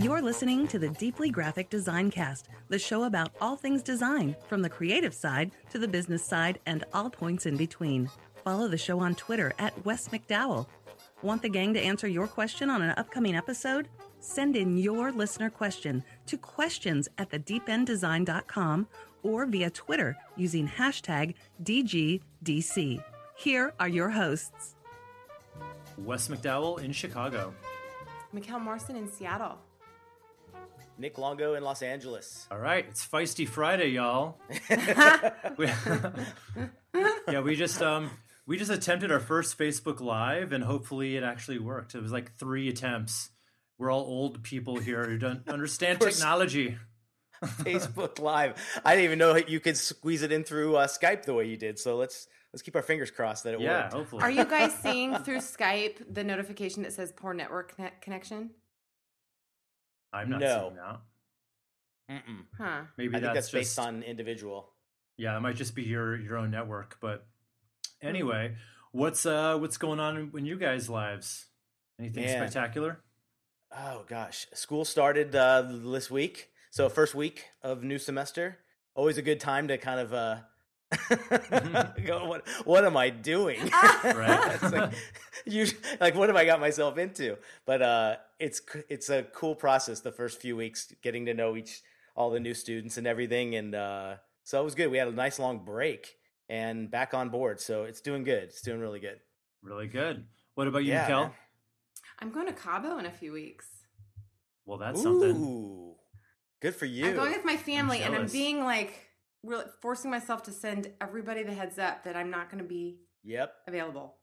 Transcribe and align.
You're 0.00 0.22
listening 0.22 0.66
to 0.68 0.78
the 0.78 0.88
Deeply 0.88 1.28
Graphic 1.28 1.68
Design 1.68 2.10
Cast, 2.10 2.48
the 2.70 2.78
show 2.78 3.04
about 3.04 3.32
all 3.38 3.54
things 3.54 3.82
design, 3.82 4.34
from 4.48 4.62
the 4.62 4.68
creative 4.70 5.12
side 5.12 5.50
to 5.68 5.78
the 5.78 5.88
business 5.88 6.24
side 6.24 6.58
and 6.64 6.84
all 6.94 7.10
points 7.10 7.44
in 7.44 7.58
between. 7.58 8.08
Follow 8.42 8.66
the 8.66 8.78
show 8.78 8.98
on 8.98 9.14
Twitter 9.14 9.52
at 9.58 9.84
Wes 9.84 10.08
McDowell. 10.08 10.66
Want 11.22 11.42
the 11.42 11.50
gang 11.50 11.74
to 11.74 11.80
answer 11.80 12.08
your 12.08 12.26
question 12.26 12.70
on 12.70 12.80
an 12.80 12.94
upcoming 12.96 13.36
episode? 13.36 13.88
Send 14.20 14.56
in 14.56 14.78
your 14.78 15.12
listener 15.12 15.50
question 15.50 16.02
to 16.26 16.38
questions 16.38 17.06
at 17.18 17.28
thedeependdesign.com 17.28 18.88
or 19.22 19.44
via 19.44 19.68
Twitter 19.68 20.16
using 20.34 20.66
hashtag 20.66 21.34
DGDC. 21.62 23.04
Here 23.36 23.74
are 23.78 23.88
your 23.88 24.08
hosts. 24.08 24.76
Wes 26.04 26.28
McDowell 26.28 26.82
in 26.82 26.92
Chicago. 26.92 27.54
Mikkel 28.34 28.60
Morrison 28.60 28.96
in 28.96 29.08
Seattle. 29.08 29.58
Nick 30.98 31.18
Longo 31.18 31.54
in 31.54 31.62
Los 31.62 31.82
Angeles. 31.82 32.46
All 32.50 32.58
right, 32.58 32.84
it's 32.88 33.06
Feisty 33.06 33.48
Friday, 33.48 33.88
y'all. 33.88 34.38
we, 35.56 35.66
yeah, 37.28 37.40
we 37.40 37.56
just 37.56 37.80
um 37.80 38.10
we 38.46 38.58
just 38.58 38.70
attempted 38.70 39.10
our 39.10 39.20
first 39.20 39.58
Facebook 39.58 40.00
Live, 40.00 40.52
and 40.52 40.62
hopefully 40.62 41.16
it 41.16 41.22
actually 41.22 41.58
worked. 41.58 41.94
It 41.94 42.02
was 42.02 42.12
like 42.12 42.36
three 42.36 42.68
attempts. 42.68 43.30
We're 43.78 43.90
all 43.90 44.02
old 44.02 44.42
people 44.42 44.76
here 44.76 45.04
who 45.04 45.16
don't 45.16 45.48
understand 45.48 46.00
technology. 46.00 46.76
Facebook 47.42 48.18
Live. 48.18 48.54
I 48.84 48.94
didn't 48.94 49.04
even 49.04 49.18
know 49.18 49.36
you 49.36 49.60
could 49.60 49.78
squeeze 49.78 50.22
it 50.22 50.32
in 50.32 50.44
through 50.44 50.76
uh, 50.76 50.86
Skype 50.86 51.24
the 51.24 51.32
way 51.32 51.46
you 51.46 51.56
did. 51.56 51.78
So 51.78 51.96
let's 51.96 52.26
let's 52.52 52.62
keep 52.62 52.76
our 52.76 52.82
fingers 52.82 53.10
crossed 53.10 53.44
that 53.44 53.54
it 53.54 53.60
works. 53.60 53.64
Yeah, 53.66 53.82
worked. 53.82 53.92
hopefully. 53.94 54.22
Are 54.22 54.30
you 54.30 54.44
guys 54.44 54.74
seeing 54.82 55.16
through 55.18 55.38
Skype 55.38 56.12
the 56.12 56.24
notification 56.24 56.82
that 56.82 56.92
says 56.92 57.12
poor 57.14 57.32
network 57.34 57.76
conne- 57.76 57.92
connection? 58.00 58.50
I'm 60.12 60.28
not 60.30 60.40
No. 60.40 60.60
seeing 60.60 60.76
that. 60.76 61.00
Mm-mm. 62.10 62.44
Huh. 62.58 62.80
Maybe 62.98 63.10
I 63.16 63.20
think 63.20 63.34
that's, 63.34 63.34
that's, 63.34 63.52
based 63.52 63.78
on 63.78 64.02
individual. 64.02 64.72
Yeah, 65.16 65.36
it 65.36 65.40
might 65.40 65.54
just 65.56 65.74
be 65.74 65.82
your 65.82 66.16
your 66.18 66.36
own 66.38 66.50
network. 66.50 66.96
But 67.00 67.26
anyway, 68.02 68.56
what's 68.90 69.26
uh 69.26 69.56
what's 69.58 69.76
going 69.76 70.00
on 70.00 70.32
in 70.36 70.44
you 70.46 70.58
guys' 70.58 70.88
lives? 70.90 71.46
Anything 72.00 72.24
Man. 72.24 72.36
spectacular? 72.48 73.00
Oh 73.70 74.04
gosh, 74.08 74.46
school 74.54 74.84
started 74.84 75.36
uh, 75.36 75.62
this 75.68 76.10
week, 76.10 76.48
so 76.70 76.88
first 76.88 77.14
week 77.14 77.44
of 77.62 77.84
new 77.84 77.98
semester. 77.98 78.58
Always 78.96 79.16
a 79.18 79.22
good 79.22 79.38
time 79.38 79.68
to 79.68 79.78
kind 79.78 80.00
of 80.00 80.12
uh, 80.12 80.36
go. 80.36 80.40
What 82.08 82.46
what 82.64 82.84
am 82.84 82.96
I 82.96 83.10
doing? 83.10 83.60
Right. 84.04 84.58
it's 84.62 84.72
like, 84.72 84.92
you, 85.44 85.66
like 86.00 86.14
what 86.14 86.28
have 86.28 86.36
I 86.36 86.44
got 86.44 86.60
myself 86.60 86.98
into? 86.98 87.36
But 87.66 87.82
uh, 87.82 88.16
it's 88.38 88.60
it's 88.88 89.08
a 89.10 89.22
cool 89.22 89.54
process. 89.54 90.00
The 90.00 90.12
first 90.12 90.40
few 90.40 90.56
weeks, 90.56 90.92
getting 91.02 91.26
to 91.26 91.34
know 91.34 91.56
each 91.56 91.82
all 92.16 92.30
the 92.30 92.40
new 92.40 92.54
students 92.54 92.96
and 92.96 93.06
everything, 93.06 93.54
and 93.54 93.74
uh, 93.74 94.14
so 94.44 94.60
it 94.60 94.64
was 94.64 94.74
good. 94.74 94.90
We 94.90 94.98
had 94.98 95.08
a 95.08 95.12
nice 95.12 95.38
long 95.38 95.64
break 95.64 96.16
and 96.48 96.90
back 96.90 97.14
on 97.14 97.28
board, 97.28 97.60
so 97.60 97.84
it's 97.84 98.00
doing 98.00 98.24
good. 98.24 98.44
It's 98.44 98.62
doing 98.62 98.80
really 98.80 99.00
good. 99.00 99.20
Really 99.62 99.86
good. 99.86 100.26
What 100.54 100.66
about 100.66 100.84
you, 100.84 100.92
Yeah, 100.92 101.06
Kel? 101.06 101.20
man. 101.22 101.32
I'm 102.18 102.30
going 102.30 102.46
to 102.46 102.52
Cabo 102.52 102.98
in 102.98 103.06
a 103.06 103.10
few 103.10 103.32
weeks. 103.32 103.66
Well, 104.66 104.78
that's 104.78 105.02
something. 105.02 105.94
Good 106.60 106.74
for 106.74 106.84
you. 106.86 107.06
I'm 107.08 107.14
going 107.16 107.32
with 107.32 107.44
my 107.44 107.56
family, 107.56 108.02
and 108.02 108.14
I'm 108.14 108.26
being 108.26 108.62
like, 108.64 109.09
really 109.42 109.64
forcing 109.80 110.10
myself 110.10 110.42
to 110.44 110.52
send 110.52 110.90
everybody 111.00 111.42
the 111.42 111.52
heads 111.54 111.78
up 111.78 112.04
that 112.04 112.16
I'm 112.16 112.30
not 112.30 112.50
going 112.50 112.62
to 112.62 112.68
be 112.68 112.98
Yep, 113.24 113.52
available 113.66 114.16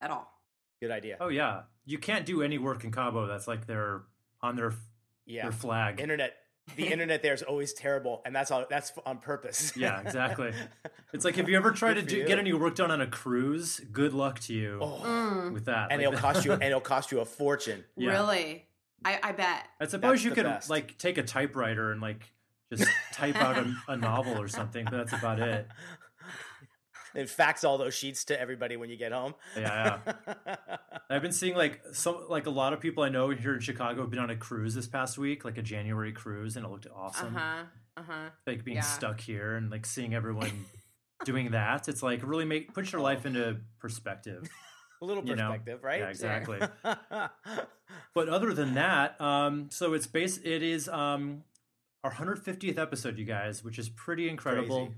at 0.00 0.10
all. 0.10 0.32
good 0.80 0.90
idea. 0.90 1.16
Oh 1.20 1.28
yeah, 1.28 1.62
you 1.84 1.98
can't 1.98 2.26
do 2.26 2.42
any 2.42 2.58
work 2.58 2.82
in 2.84 2.90
Cabo. 2.92 3.26
That's 3.26 3.46
like 3.46 3.66
their 3.66 4.02
on 4.42 4.56
their 4.56 4.72
yeah, 5.26 5.42
their 5.42 5.52
flag. 5.52 6.00
internet. 6.00 6.34
The 6.76 6.86
internet 6.92 7.22
there 7.22 7.32
is 7.34 7.42
always 7.42 7.72
terrible, 7.72 8.22
and 8.24 8.34
that's 8.34 8.50
all. 8.50 8.64
That's 8.68 8.92
on 9.06 9.18
purpose. 9.18 9.76
Yeah, 9.76 10.00
exactly. 10.00 10.52
It's 11.12 11.24
like 11.24 11.38
if 11.38 11.48
you 11.48 11.56
ever 11.56 11.72
try 11.72 11.92
to 11.92 12.02
do, 12.02 12.24
get 12.24 12.38
any 12.38 12.52
work 12.52 12.76
done 12.76 12.92
on 12.92 13.00
a 13.00 13.06
cruise, 13.08 13.80
good 13.90 14.12
luck 14.12 14.38
to 14.40 14.54
you 14.54 14.78
Oh, 14.80 15.00
Mm, 15.04 15.52
with 15.52 15.64
that. 15.64 15.90
and 15.90 16.00
Like, 16.00 16.06
it'll 16.06 16.20
cost 16.20 16.44
you. 16.44 16.52
And 16.54 16.62
it'll 16.62 16.80
cost 16.80 17.10
you 17.10 17.18
a 17.18 17.24
fortune. 17.24 17.84
Yeah. 17.96 18.10
Really? 18.10 18.64
I, 19.04 19.18
I 19.20 19.32
bet. 19.32 19.66
I 19.80 19.86
suppose 19.86 20.10
That's 20.12 20.24
you 20.24 20.30
could 20.30 20.44
best. 20.44 20.70
like 20.70 20.96
take 20.98 21.18
a 21.18 21.24
typewriter 21.24 21.90
and 21.90 22.00
like 22.00 22.32
just 22.72 22.88
type 23.12 23.36
out 23.36 23.58
a, 23.58 23.74
a 23.92 23.96
novel 23.96 24.40
or 24.40 24.48
something, 24.48 24.84
but 24.84 24.96
that's 24.96 25.12
about 25.12 25.40
it. 25.40 25.66
and 27.14 27.28
fax 27.28 27.64
all 27.64 27.76
those 27.78 27.94
sheets 27.94 28.24
to 28.26 28.40
everybody 28.40 28.76
when 28.76 28.88
you 28.90 28.96
get 28.96 29.12
home. 29.12 29.34
Yeah, 29.56 29.98
I've 31.10 31.22
been 31.22 31.32
seeing 31.32 31.56
like 31.56 31.80
some 31.92 32.26
like 32.28 32.46
a 32.46 32.50
lot 32.50 32.72
of 32.72 32.80
people 32.80 33.02
I 33.02 33.08
know 33.08 33.30
here 33.30 33.54
in 33.54 33.60
Chicago 33.60 34.02
have 34.02 34.10
been 34.10 34.20
on 34.20 34.30
a 34.30 34.36
cruise 34.36 34.74
this 34.74 34.86
past 34.86 35.18
week, 35.18 35.44
like 35.44 35.58
a 35.58 35.62
January 35.62 36.12
cruise, 36.12 36.56
and 36.56 36.64
it 36.64 36.68
looked 36.70 36.86
awesome. 36.94 37.34
Uh-huh. 37.36 37.64
Uh 37.96 38.02
huh. 38.06 38.28
Like 38.46 38.64
being 38.64 38.76
Yeah. 38.76 38.82
stuck 38.82 39.20
here 39.20 39.56
and 39.56 39.70
like 39.70 39.84
seeing 39.86 40.14
everyone 40.14 40.66
doing 41.24 41.50
that. 41.50 41.88
It's 41.88 42.02
like 42.02 42.20
really 42.22 42.44
make 42.44 42.72
put 42.72 42.92
your 42.92 43.00
life 43.00 43.26
into 43.26 43.56
perspective. 43.80 44.48
a 45.02 45.04
little 45.04 45.24
You 45.24 45.34
know? 45.34 45.48
perspective, 45.48 45.82
right? 45.82 46.00
Yeah, 46.00 46.08
exactly. 46.10 46.60
but 48.14 48.28
other 48.28 48.52
than 48.54 48.74
that, 48.74 49.20
um, 49.20 49.68
so 49.70 49.94
it's 49.94 50.06
base. 50.06 50.38
It 50.38 50.62
is 50.62 50.88
um, 50.88 51.42
our 52.04 52.12
150th 52.12 52.78
episode, 52.78 53.18
you 53.18 53.24
guys, 53.24 53.62
which 53.62 53.78
is 53.78 53.88
pretty 53.88 54.28
incredible. 54.28 54.92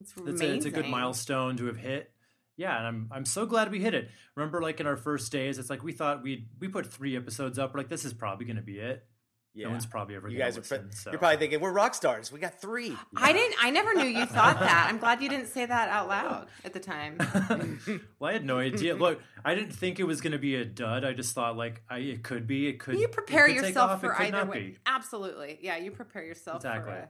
It's 0.00 0.12
It's 0.26 0.40
a, 0.40 0.54
it's 0.54 0.64
a 0.64 0.70
good 0.70 0.88
milestone 0.88 1.56
to 1.56 1.66
have 1.66 1.76
hit. 1.76 2.12
Yeah, 2.56 2.76
and 2.76 2.86
I'm 2.86 3.08
I'm 3.12 3.24
so 3.24 3.46
glad 3.46 3.70
we 3.70 3.80
hit 3.80 3.94
it. 3.94 4.10
Remember, 4.34 4.60
like 4.60 4.80
in 4.80 4.86
our 4.86 4.96
first 4.96 5.30
days, 5.30 5.58
it's 5.58 5.70
like 5.70 5.84
we 5.84 5.92
thought 5.92 6.22
we 6.22 6.48
we 6.58 6.66
put 6.68 6.92
three 6.92 7.16
episodes 7.16 7.58
up. 7.58 7.72
We're 7.72 7.80
like, 7.80 7.88
this 7.88 8.04
is 8.04 8.12
probably 8.12 8.46
going 8.46 8.56
to 8.56 8.62
be 8.62 8.78
it. 8.78 9.06
Yeah. 9.58 9.66
No 9.66 9.72
one's 9.72 9.86
probably 9.86 10.14
ever. 10.14 10.28
you 10.28 10.38
gonna 10.38 10.50
guys 10.50 10.56
are. 10.56 10.60
listen, 10.60 10.82
Pre- 10.88 10.96
so. 10.96 11.10
You're 11.10 11.18
probably 11.18 11.36
thinking 11.38 11.60
we're 11.60 11.72
rock 11.72 11.94
stars. 11.94 12.30
We 12.30 12.38
got 12.38 12.60
three. 12.60 12.96
I 13.16 13.32
didn't. 13.32 13.56
I 13.62 13.70
never 13.70 13.92
knew 13.94 14.06
you 14.06 14.24
thought 14.26 14.60
that. 14.60 14.86
I'm 14.88 14.98
glad 14.98 15.20
you 15.20 15.28
didn't 15.28 15.48
say 15.48 15.66
that 15.66 15.88
out 15.88 16.08
loud 16.08 16.46
at 16.64 16.72
the 16.72 16.80
time. 16.80 17.18
well, 18.18 18.30
I 18.30 18.32
had 18.34 18.44
no 18.44 18.58
idea. 18.58 18.94
Look, 18.94 19.20
I 19.44 19.54
didn't 19.54 19.72
think 19.72 19.98
it 19.98 20.04
was 20.04 20.20
going 20.20 20.32
to 20.32 20.38
be 20.38 20.54
a 20.54 20.64
dud. 20.64 21.04
I 21.04 21.12
just 21.12 21.34
thought 21.34 21.56
like 21.56 21.82
I 21.90 21.98
it 21.98 22.22
could 22.22 22.46
be. 22.46 22.68
It 22.68 22.78
could. 22.78 22.98
You 22.98 23.08
prepare 23.08 23.46
could 23.48 23.56
yourself 23.56 23.90
off, 23.90 23.98
it 24.04 24.06
for 24.06 24.12
could 24.14 24.26
either 24.26 24.36
not 24.38 24.48
way. 24.48 24.60
be. 24.70 24.78
Absolutely. 24.86 25.58
Yeah, 25.60 25.76
you 25.76 25.90
prepare 25.90 26.22
yourself 26.24 26.56
Exactly. 26.58 26.92
for 26.92 26.98
it. 26.98 27.08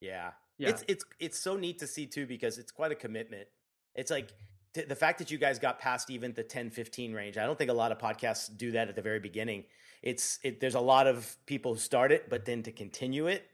Yeah. 0.00 0.30
Yeah. 0.58 0.70
It's 0.70 0.84
it's 0.88 1.04
it's 1.20 1.38
so 1.38 1.56
neat 1.56 1.78
to 1.80 1.86
see 1.86 2.06
too 2.06 2.26
because 2.26 2.58
it's 2.58 2.72
quite 2.72 2.92
a 2.92 2.96
commitment. 2.96 3.46
It's 3.94 4.10
like 4.10 4.32
t- 4.80 4.84
the 4.88 4.96
fact 4.96 5.18
that 5.18 5.30
you 5.30 5.38
guys 5.38 5.58
got 5.58 5.78
past 5.78 6.10
even 6.10 6.32
the 6.32 6.42
10 6.42 6.70
15 6.70 7.12
range. 7.12 7.36
I 7.38 7.44
don't 7.46 7.58
think 7.58 7.70
a 7.70 7.74
lot 7.74 7.92
of 7.92 7.98
podcasts 7.98 8.54
do 8.56 8.72
that 8.72 8.88
at 8.88 8.96
the 8.96 9.02
very 9.02 9.20
beginning. 9.20 9.64
It's 10.02 10.38
it 10.42 10.60
there's 10.60 10.74
a 10.76 10.80
lot 10.80 11.06
of 11.06 11.36
people 11.46 11.74
who 11.74 11.80
start 11.80 12.12
it 12.12 12.28
but 12.30 12.44
then 12.44 12.62
to 12.64 12.72
continue 12.72 13.26
it 13.26 13.44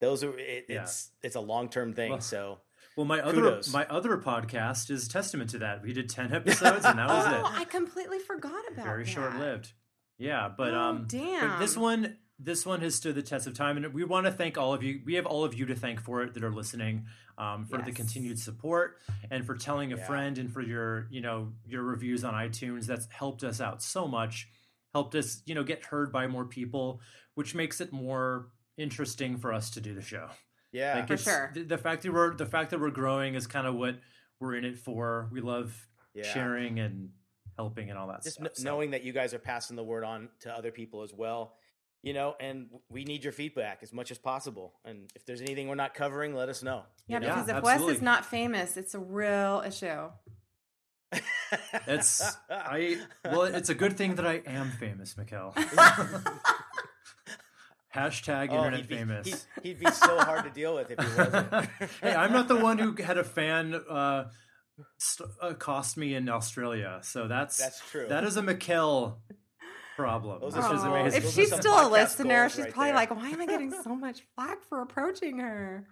those 0.00 0.22
are 0.22 0.38
it, 0.38 0.66
Yeah. 0.68 0.82
it's 0.82 1.10
it's 1.22 1.36
a 1.36 1.40
long-term 1.40 1.92
thing. 1.92 2.10
Well, 2.12 2.20
so 2.20 2.58
Well, 2.96 3.04
my 3.06 3.20
other 3.20 3.34
Kudos. 3.42 3.72
my 3.72 3.84
other 3.86 4.16
podcast 4.18 4.90
is 4.90 5.08
testament 5.08 5.50
to 5.50 5.58
that. 5.58 5.82
We 5.82 5.92
did 5.92 6.08
ten 6.08 6.32
episodes, 6.32 6.84
and 6.84 6.98
that 6.98 7.08
was 7.08 7.24
Oh, 7.28 7.52
it. 7.54 7.60
I 7.60 7.64
completely 7.64 8.20
forgot 8.20 8.62
about 8.72 8.84
very 8.84 9.04
that. 9.04 9.10
short 9.10 9.34
lived. 9.36 9.72
Yeah, 10.18 10.48
but 10.56 10.72
Oh, 10.74 10.78
um, 10.80 11.08
but 11.10 11.58
this 11.58 11.76
one 11.76 12.16
this 12.38 12.64
one 12.64 12.80
has 12.80 12.94
stood 12.94 13.14
the 13.14 13.22
test 13.22 13.46
of 13.46 13.54
time, 13.54 13.76
and 13.76 13.92
we 13.92 14.04
want 14.04 14.26
to 14.26 14.32
thank 14.32 14.56
all 14.56 14.72
of 14.72 14.82
you. 14.82 15.00
We 15.04 15.14
have 15.14 15.26
all 15.26 15.44
of 15.44 15.54
you 15.54 15.66
to 15.66 15.74
thank 15.74 16.00
for 16.00 16.22
it 16.22 16.34
that 16.34 16.44
are 16.44 16.52
listening, 16.52 17.06
um, 17.36 17.66
for 17.66 17.78
the 17.78 17.90
continued 17.92 18.38
support 18.38 18.98
and 19.30 19.44
for 19.44 19.54
telling 19.56 19.92
a 19.92 19.96
Yeah. 19.96 20.06
friend 20.06 20.38
and 20.38 20.52
for 20.52 20.60
your 20.60 21.08
you 21.10 21.20
know 21.20 21.52
your 21.66 21.82
reviews 21.82 22.22
on 22.24 22.34
iTunes. 22.34 22.86
That's 22.86 23.06
helped 23.10 23.42
us 23.44 23.60
out 23.60 23.82
so 23.82 24.06
much. 24.06 24.48
Helped 24.94 25.14
us 25.14 25.42
you 25.46 25.54
know 25.54 25.64
get 25.64 25.84
heard 25.86 26.12
by 26.12 26.26
more 26.26 26.44
people, 26.44 27.00
which 27.34 27.54
makes 27.54 27.80
it 27.80 27.92
more 27.92 28.50
interesting 28.76 29.36
for 29.38 29.52
us 29.52 29.70
to 29.70 29.80
do 29.80 29.92
the 29.94 30.02
show. 30.02 30.28
yeah. 30.72 30.94
Like 30.96 31.08
For 31.08 31.16
sure. 31.16 31.50
The, 31.54 31.62
the 31.64 31.78
fact 31.78 32.02
that 32.02 32.12
we're 32.12 32.34
the 32.36 32.46
fact 32.46 32.70
that 32.70 32.80
we're 32.80 32.90
growing 32.90 33.34
is 33.34 33.46
kind 33.48 33.66
of 33.66 33.74
what 33.74 33.96
we're 34.38 34.54
in 34.54 34.64
it 34.64 34.78
for. 34.78 35.28
We 35.32 35.40
love 35.40 35.88
Yeah. 36.14 36.22
sharing 36.32 36.78
and 36.78 37.10
helping 37.56 37.90
and 37.90 37.98
all 37.98 38.06
that 38.08 38.22
just 38.22 38.34
stuff. 38.36 38.46
kn- 38.46 38.54
so. 38.54 38.62
knowing 38.64 38.90
that 38.92 39.02
you 39.02 39.12
guys 39.12 39.34
are 39.34 39.40
passing 39.40 39.74
the 39.74 39.82
word 39.82 40.04
on 40.04 40.28
to 40.40 40.52
other 40.56 40.70
people 40.70 41.02
as 41.02 41.12
well 41.12 41.56
you 42.08 42.14
know 42.14 42.34
and 42.40 42.68
we 42.88 43.04
need 43.04 43.22
your 43.22 43.34
feedback 43.34 43.80
as 43.82 43.92
much 43.92 44.10
as 44.10 44.18
possible 44.18 44.72
and 44.84 45.10
if 45.14 45.26
there's 45.26 45.42
anything 45.42 45.68
we're 45.68 45.74
not 45.74 45.92
covering 45.92 46.34
let 46.34 46.48
us 46.48 46.62
know 46.62 46.82
Yeah, 47.06 47.16
you 47.20 47.26
know? 47.26 47.34
Because 47.34 47.48
if 47.50 47.62
Wes 47.62 47.82
is 47.96 48.02
not 48.02 48.24
famous, 48.24 48.76
it's 48.76 48.94
a 48.94 48.98
real 48.98 49.62
issue. 49.66 50.08
It's 51.86 52.36
I 52.50 52.98
well, 53.24 53.42
it's 53.42 53.70
a 53.70 53.74
good 53.74 53.96
thing 53.96 54.16
that 54.16 54.26
I 54.26 54.42
am 54.46 54.70
famous, 54.70 55.14
Mikkel. 55.14 55.54
Hashtag 57.94 58.48
Oh, 58.50 58.56
internet 58.56 58.80
he'd 58.80 58.88
be, 58.88 58.96
famous. 58.96 59.26
He'd, 59.26 59.62
he'd 59.62 59.80
be 59.80 59.90
so 59.90 60.18
hard 60.18 60.44
to 60.44 60.50
deal 60.50 60.74
with 60.74 60.90
if 60.90 60.98
he 61.00 61.16
wasn't. 61.16 61.48
hey, 62.02 62.14
I'm 62.14 62.32
not 62.32 62.46
the 62.46 62.56
one 62.56 62.78
who 62.78 62.92
had 63.02 63.16
a 63.16 63.24
fan 63.24 63.74
uh, 63.74 64.24
st- 64.98 65.30
accost 65.40 65.96
me 65.96 66.14
in 66.14 66.28
Australia, 66.28 67.00
so 67.02 67.26
that's 67.26 67.56
That's 67.56 67.80
true. 67.90 68.06
That 68.08 68.24
is 68.24 68.36
a 68.36 68.42
Mikkel 68.42 69.16
problem, 69.98 70.40
Those 70.40 70.54
which 70.54 70.64
are 70.64 70.74
is 70.74 70.84
Oh, 70.84 70.94
amazing. 70.94 71.18
if 71.18 71.24
Those 71.24 71.34
she's 71.34 71.54
still 71.54 71.86
a 71.86 71.90
listener, 71.90 72.48
she's 72.48 72.60
right 72.64 72.72
probably 72.72 72.88
there. 72.90 72.94
like, 72.96 73.14
"Why 73.16 73.28
am 73.30 73.40
I 73.40 73.46
getting 73.46 73.72
so 73.82 73.94
much 73.96 74.22
flack 74.34 74.62
for 74.68 74.80
approaching 74.80 75.38
her?" 75.40 75.86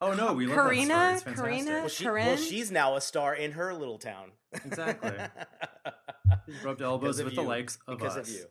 oh 0.00 0.14
no, 0.14 0.32
we 0.32 0.46
love 0.46 0.56
Karina, 0.56 0.88
that 0.88 1.20
story. 1.20 1.32
It's 1.32 1.40
Karina? 1.40 1.64
fantastic. 1.64 1.80
well, 1.82 1.88
she, 1.88 2.04
Corinne? 2.04 2.26
well, 2.26 2.36
she's 2.36 2.70
now 2.70 2.96
a 2.96 3.00
star 3.00 3.34
in 3.34 3.52
her 3.52 3.74
little 3.74 3.98
town. 3.98 4.32
Exactly. 4.64 5.12
Rubbed 6.64 6.82
elbows 6.82 7.16
Because 7.16 7.18
of 7.20 7.24
with 7.26 7.34
the 7.34 7.42
likes 7.42 7.78
of 7.86 7.98
because 7.98 8.16
us. 8.16 8.28
of 8.28 8.34
you. 8.34 8.44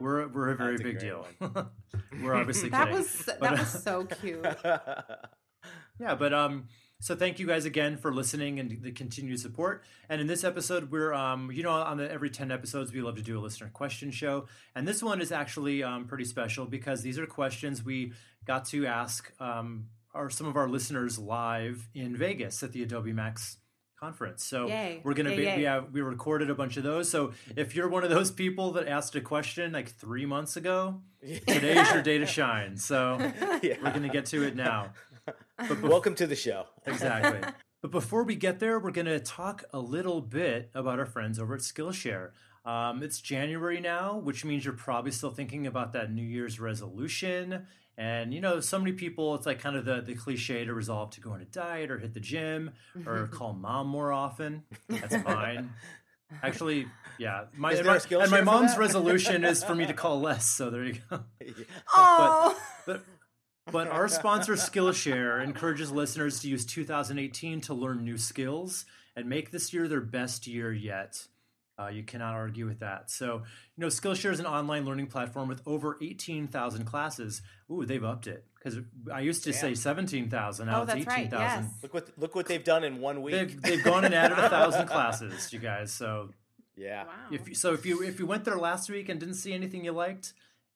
We're 0.00 0.28
we're 0.28 0.50
a 0.50 0.56
very 0.56 0.76
That's 0.76 0.82
big 0.82 0.98
great 0.98 1.08
deal. 1.10 1.26
we're 2.22 2.34
obviously 2.34 2.68
That 2.68 2.84
kidding. 2.88 2.98
was 2.98 3.24
that 3.26 3.40
But, 3.40 3.58
was 3.58 3.82
so 3.82 4.04
cute. 4.04 4.46
Yeah, 6.00 6.14
but 6.14 6.32
um, 6.32 6.68
so 7.00 7.14
thank 7.14 7.38
you 7.38 7.46
guys 7.46 7.64
again 7.64 7.96
for 7.96 8.12
listening 8.12 8.58
and 8.58 8.82
the 8.82 8.90
continued 8.90 9.38
support. 9.38 9.84
And 10.08 10.20
in 10.20 10.26
this 10.26 10.42
episode, 10.42 10.90
we're 10.90 11.12
um, 11.14 11.50
you 11.52 11.62
know, 11.62 11.70
on 11.70 11.96
the 11.96 12.10
every 12.10 12.30
ten 12.30 12.50
episodes, 12.50 12.92
we 12.92 13.00
love 13.00 13.16
to 13.16 13.22
do 13.22 13.38
a 13.38 13.40
listener 13.40 13.70
question 13.72 14.10
show, 14.10 14.46
and 14.74 14.86
this 14.86 15.02
one 15.02 15.20
is 15.20 15.30
actually 15.30 15.82
um 15.82 16.06
pretty 16.06 16.24
special 16.24 16.66
because 16.66 17.02
these 17.02 17.18
are 17.18 17.26
questions 17.26 17.84
we 17.84 18.12
got 18.46 18.64
to 18.66 18.86
ask 18.86 19.32
um 19.40 19.86
our 20.14 20.28
some 20.28 20.46
of 20.48 20.56
our 20.56 20.68
listeners 20.68 21.18
live 21.18 21.88
in 21.94 22.16
Vegas 22.16 22.62
at 22.62 22.72
the 22.72 22.82
Adobe 22.82 23.12
Max 23.12 23.58
conference. 24.00 24.44
So 24.44 24.68
Yay. 24.68 25.00
we're 25.04 25.14
gonna 25.14 25.30
Yay, 25.30 25.36
be 25.36 25.42
yay. 25.42 25.56
we 25.56 25.62
have 25.64 25.92
we 25.92 26.00
recorded 26.00 26.50
a 26.50 26.54
bunch 26.54 26.76
of 26.76 26.82
those. 26.84 27.10
So 27.10 27.32
if 27.56 27.74
you're 27.74 27.88
one 27.88 28.04
of 28.04 28.10
those 28.10 28.30
people 28.30 28.72
that 28.72 28.86
asked 28.88 29.14
a 29.16 29.20
question 29.20 29.72
like 29.72 29.88
three 29.90 30.24
months 30.24 30.56
ago, 30.56 31.00
today 31.20 31.76
is 31.80 31.90
your 31.92 32.02
day 32.02 32.18
to 32.18 32.26
shine. 32.26 32.76
So 32.76 33.18
Yeah. 33.62 33.74
we're 33.82 33.92
gonna 33.92 34.08
get 34.08 34.26
to 34.26 34.44
it 34.44 34.54
now. 34.54 34.92
But 35.56 35.82
Welcome 35.82 36.14
to 36.16 36.26
the 36.26 36.36
show. 36.36 36.66
exactly. 36.86 37.40
But 37.80 37.92
before 37.92 38.24
we 38.24 38.34
get 38.34 38.58
there, 38.58 38.80
we're 38.80 38.90
going 38.90 39.06
to 39.06 39.20
talk 39.20 39.62
a 39.72 39.78
little 39.78 40.20
bit 40.20 40.68
about 40.74 40.98
our 40.98 41.06
friends 41.06 41.38
over 41.38 41.54
at 41.54 41.60
Skillshare. 41.60 42.30
Um, 42.64 43.04
it's 43.04 43.20
January 43.20 43.80
now, 43.80 44.18
which 44.18 44.44
means 44.44 44.64
you're 44.64 44.74
probably 44.74 45.12
still 45.12 45.30
thinking 45.30 45.64
about 45.64 45.92
that 45.92 46.12
New 46.12 46.24
Year's 46.24 46.58
resolution. 46.58 47.66
And 47.96 48.34
you 48.34 48.40
know, 48.40 48.58
so 48.58 48.80
many 48.80 48.92
people, 48.92 49.36
it's 49.36 49.46
like 49.46 49.60
kind 49.60 49.76
of 49.76 49.84
the, 49.84 50.00
the 50.00 50.14
cliche 50.16 50.64
to 50.64 50.74
resolve 50.74 51.10
to 51.10 51.20
go 51.20 51.30
on 51.30 51.40
a 51.40 51.44
diet 51.44 51.92
or 51.92 51.98
hit 51.98 52.14
the 52.14 52.20
gym 52.20 52.72
or 53.06 53.26
call 53.32 53.52
mom 53.52 53.86
more 53.86 54.12
often. 54.12 54.64
That's 54.88 55.16
mine. 55.24 55.70
Actually, 56.42 56.86
yeah. 57.18 57.44
My, 57.56 57.72
Is 57.72 57.78
and 57.78 57.86
my, 57.86 57.96
a 57.96 58.18
and 58.20 58.30
my 58.30 58.40
mom's 58.40 58.76
resolution 58.76 59.44
is 59.44 59.64
for 59.64 59.74
me 59.74 59.86
to 59.86 59.94
call 59.94 60.20
less. 60.20 60.46
So 60.46 60.68
there 60.70 60.84
you 60.84 60.96
go. 61.08 61.20
Oh, 61.94 62.56
But 62.86 62.86
but 62.86 63.04
our 63.74 64.08
sponsor 64.08 64.54
Skillshare 64.54 65.42
encourages 65.42 65.90
listeners 65.90 66.40
to 66.40 66.48
use 66.48 66.64
2018 66.64 67.60
to 67.62 67.74
learn 67.74 68.04
new 68.04 68.18
skills 68.18 68.84
and 69.16 69.28
make 69.28 69.50
this 69.50 69.72
year 69.72 69.88
their 69.88 70.00
best 70.00 70.46
year 70.46 70.72
yet. 70.72 71.26
Uh, 71.80 71.88
you 71.88 72.02
cannot 72.02 72.34
argue 72.34 72.66
with 72.66 72.80
that. 72.80 73.08
So, 73.08 73.36
you 73.76 73.80
know, 73.80 73.86
Skillshare 73.86 74.32
is 74.32 74.40
an 74.40 74.46
online 74.46 74.84
learning 74.84 75.06
platform 75.06 75.48
with 75.48 75.62
over 75.64 75.96
18,000 76.02 76.84
classes. 76.84 77.40
Ooh, 77.70 77.86
they've 77.86 78.02
upped 78.02 78.26
it 78.26 78.44
because 78.56 78.80
I 79.12 79.20
used 79.20 79.44
to 79.44 79.52
say 79.52 79.74
17,000. 79.74 80.66
Now 80.66 80.80
oh, 80.80 80.82
it's 80.82 80.92
that's 80.92 81.06
right. 81.06 81.26
18,000. 81.26 81.40
Yes. 81.40 81.72
Look 81.82 81.94
what 81.94 82.08
look 82.16 82.34
what 82.34 82.46
they've 82.46 82.64
done 82.64 82.82
in 82.82 83.00
one 83.00 83.22
week. 83.22 83.34
They've, 83.34 83.62
they've 83.62 83.84
gone 83.84 84.04
and 84.04 84.14
added 84.14 84.38
a 84.38 84.48
thousand 84.50 84.88
classes, 84.88 85.52
you 85.52 85.60
guys. 85.60 85.92
So 85.92 86.30
yeah. 86.76 87.04
Wow. 87.04 87.12
if 87.30 87.48
you, 87.48 87.54
so 87.54 87.74
if 87.74 87.86
you 87.86 88.02
if 88.02 88.18
you 88.18 88.26
went 88.26 88.44
there 88.44 88.56
last 88.56 88.90
week 88.90 89.08
and 89.08 89.20
didn't 89.20 89.34
see 89.36 89.52
anything 89.52 89.84
you 89.84 89.92
liked, 89.92 90.32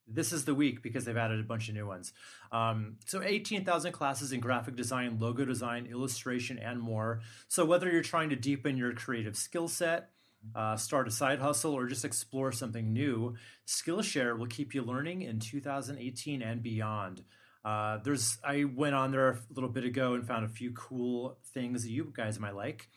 this 0.06 0.32
is 0.32 0.44
the 0.44 0.54
week 0.54 0.82
because 0.82 1.04
they've 1.04 1.16
added 1.16 1.40
a 1.40 1.44
bunch 1.44 1.68
of 1.68 1.74
new 1.74 1.86
ones. 1.86 2.12
Um, 2.50 2.96
so 3.06 3.22
18,000 3.22 3.92
classes 3.92 4.32
in 4.32 4.40
graphic 4.40 4.76
design, 4.76 5.18
logo 5.20 5.44
design, 5.44 5.86
illustration, 5.86 6.58
and 6.58 6.80
more. 6.80 7.20
So 7.48 7.64
whether 7.64 7.90
you're 7.90 8.02
trying 8.02 8.30
to 8.30 8.36
deepen 8.36 8.76
your 8.76 8.92
creative 8.92 9.36
skill 9.36 9.68
set, 9.68 10.10
uh, 10.56 10.76
start 10.76 11.06
a 11.06 11.10
side 11.10 11.38
hustle, 11.38 11.72
or 11.72 11.86
just 11.86 12.04
explore 12.04 12.50
something 12.50 12.92
new, 12.92 13.36
Skillshare 13.66 14.36
will 14.36 14.48
keep 14.48 14.74
you 14.74 14.82
learning 14.82 15.22
in 15.22 15.38
2018 15.38 16.42
and 16.42 16.62
beyond. 16.62 17.22
Uh, 17.64 17.98
there's 18.02 18.38
I 18.44 18.64
went 18.64 18.96
on 18.96 19.12
there 19.12 19.28
a 19.30 19.38
little 19.54 19.70
bit 19.70 19.84
ago 19.84 20.14
and 20.14 20.26
found 20.26 20.44
a 20.44 20.48
few 20.48 20.72
cool 20.72 21.38
things 21.54 21.84
that 21.84 21.90
you 21.90 22.12
guys 22.14 22.40
might 22.40 22.56
like. 22.56 22.88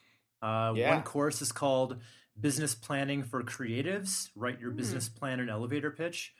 Uh, 0.42 0.74
Yeah. 0.75 0.96
One 0.96 1.04
course 1.04 1.42
is 1.44 1.51
called 1.51 1.98
Business 2.40 2.74
Planning 2.74 3.24
for 3.24 3.44
Creatives. 3.44 4.30
Write 4.36 4.60
your 4.60 4.72
business 4.72 5.08
plan 5.08 5.40
and 5.40 5.50
elevator 5.50 5.92
pitch. 5.92 6.34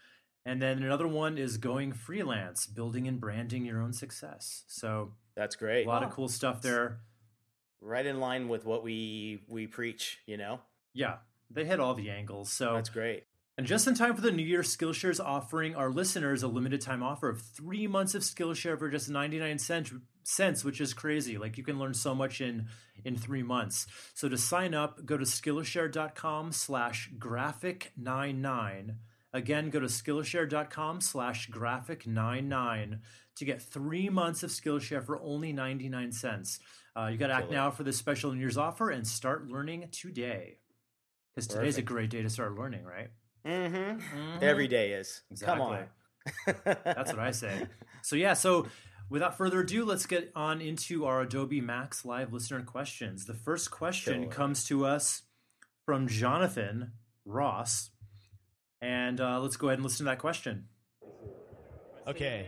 And 0.46 0.62
then 0.62 0.84
another 0.84 1.08
one 1.08 1.38
is 1.38 1.58
Going 1.58 1.92
Freelance, 1.92 2.68
building 2.68 3.08
and 3.08 3.20
branding 3.20 3.66
your 3.66 3.82
own 3.82 3.94
success. 3.94 4.64
So 4.68 5.14
That's 5.36 5.56
great. 5.56 5.82
a 5.82 5.86
great. 5.86 5.88
lot 5.88 6.04
of 6.04 6.12
cool 6.12 6.28
stuff 6.28 6.62
there. 6.62 7.00
Right 7.82 8.06
in 8.06 8.20
line 8.20 8.48
with 8.48 8.66
what 8.66 8.84
we 8.84 9.44
we 9.48 9.68
preach, 9.68 10.20
you 10.26 10.38
know? 10.38 10.60
Yeah, 10.94 11.18
they 11.50 11.66
hit 11.66 11.80
all 11.80 11.94
the 11.96 12.10
angles. 12.10 12.52
So 12.52 12.74
That's 12.74 12.90
great. 12.90 13.24
And 13.58 13.66
just 13.66 13.88
in 13.88 13.96
time 13.96 14.14
for 14.16 14.22
the 14.22 14.32
New 14.32 14.44
Year, 14.44 14.62
Skillshare 14.64 15.10
is 15.10 15.20
offering 15.20 15.76
our 15.76 15.90
listeners 15.90 16.44
a 16.44 16.48
limited 16.48 16.82
time 16.82 17.02
offer 17.02 17.30
of 17.30 17.42
three 17.42 17.88
months 17.88 18.14
of 18.14 18.22
Skillshare 18.22 18.78
for 18.78 18.90
just 18.90 19.10
99 19.10 19.60
cents, 19.60 19.94
cents, 20.24 20.66
which 20.66 20.82
is 20.82 20.94
crazy. 20.94 21.38
Like 21.38 21.58
you 21.58 21.64
can 21.64 21.80
learn 21.80 21.94
so 21.94 22.14
much 22.14 22.42
in 22.42 22.68
in 23.04 23.16
three 23.16 23.44
months. 23.44 23.88
So 24.14 24.28
to 24.28 24.38
sign 24.38 24.74
up, 24.74 25.06
go 25.06 25.18
to 25.18 25.24
Skillshare.com 25.26 26.52
slash 26.52 27.10
graphic 27.18 27.94
99. 27.98 28.98
Again, 29.36 29.70
go 29.70 29.82
to 29.82 29.88
Skillshare.com 29.88 31.02
slash 31.02 31.48
graphic 31.48 32.08
99 32.08 33.02
to 33.36 33.46
get 33.46 33.62
three 33.62 34.08
months 34.08 34.44
of 34.44 34.50
Skillshare 34.50 35.06
for 35.06 35.20
only 35.20 35.52
99 35.52 36.14
cents. 36.14 36.60
Uh, 36.98 37.08
you 37.08 37.18
got 37.18 37.28
to 37.28 37.34
act 37.34 37.52
now 37.52 37.70
for 37.70 37.84
this 37.84 37.98
special 37.98 38.32
New 38.32 38.40
Year's 38.40 38.58
offer 38.58 38.90
and 38.92 39.06
start 39.06 39.50
learning 39.50 39.90
today. 39.92 40.60
Because 41.34 41.48
today's 41.48 41.78
a 41.78 41.82
great 41.82 42.10
day 42.12 42.22
to 42.22 42.30
start 42.30 42.56
learning, 42.56 42.86
right? 42.86 43.10
Mm-hmm. 43.46 44.00
Mhm. 44.00 44.42
Every 44.42 44.70
day 44.70 44.94
is. 44.94 45.22
Come 45.42 45.60
on. 45.60 45.86
That's 46.64 47.12
what 47.12 47.20
I 47.20 47.32
say. 47.32 47.68
So 48.04 48.16
yeah, 48.16 48.36
so 48.36 48.68
without 49.10 49.36
further 49.38 49.60
ado, 49.60 49.84
let's 49.84 50.06
get 50.06 50.32
on 50.34 50.62
into 50.62 51.04
our 51.04 51.20
Adobe 51.24 51.60
Max 51.60 52.06
Live 52.06 52.32
listener 52.32 52.62
questions. 52.62 53.26
The 53.26 53.34
first 53.34 53.70
question 53.70 54.22
Killer. 54.22 54.32
comes 54.34 54.64
to 54.68 54.86
us 54.86 55.24
from 55.86 56.08
Jonathan 56.08 56.94
Ross, 57.26 57.90
and 58.82 59.20
uh, 59.20 59.40
let's 59.40 59.58
go 59.58 59.68
ahead 59.68 59.80
and 59.80 59.84
listen 59.84 60.06
to 60.06 60.12
that 60.12 60.20
question. 60.20 60.68
Okay. 62.08 62.48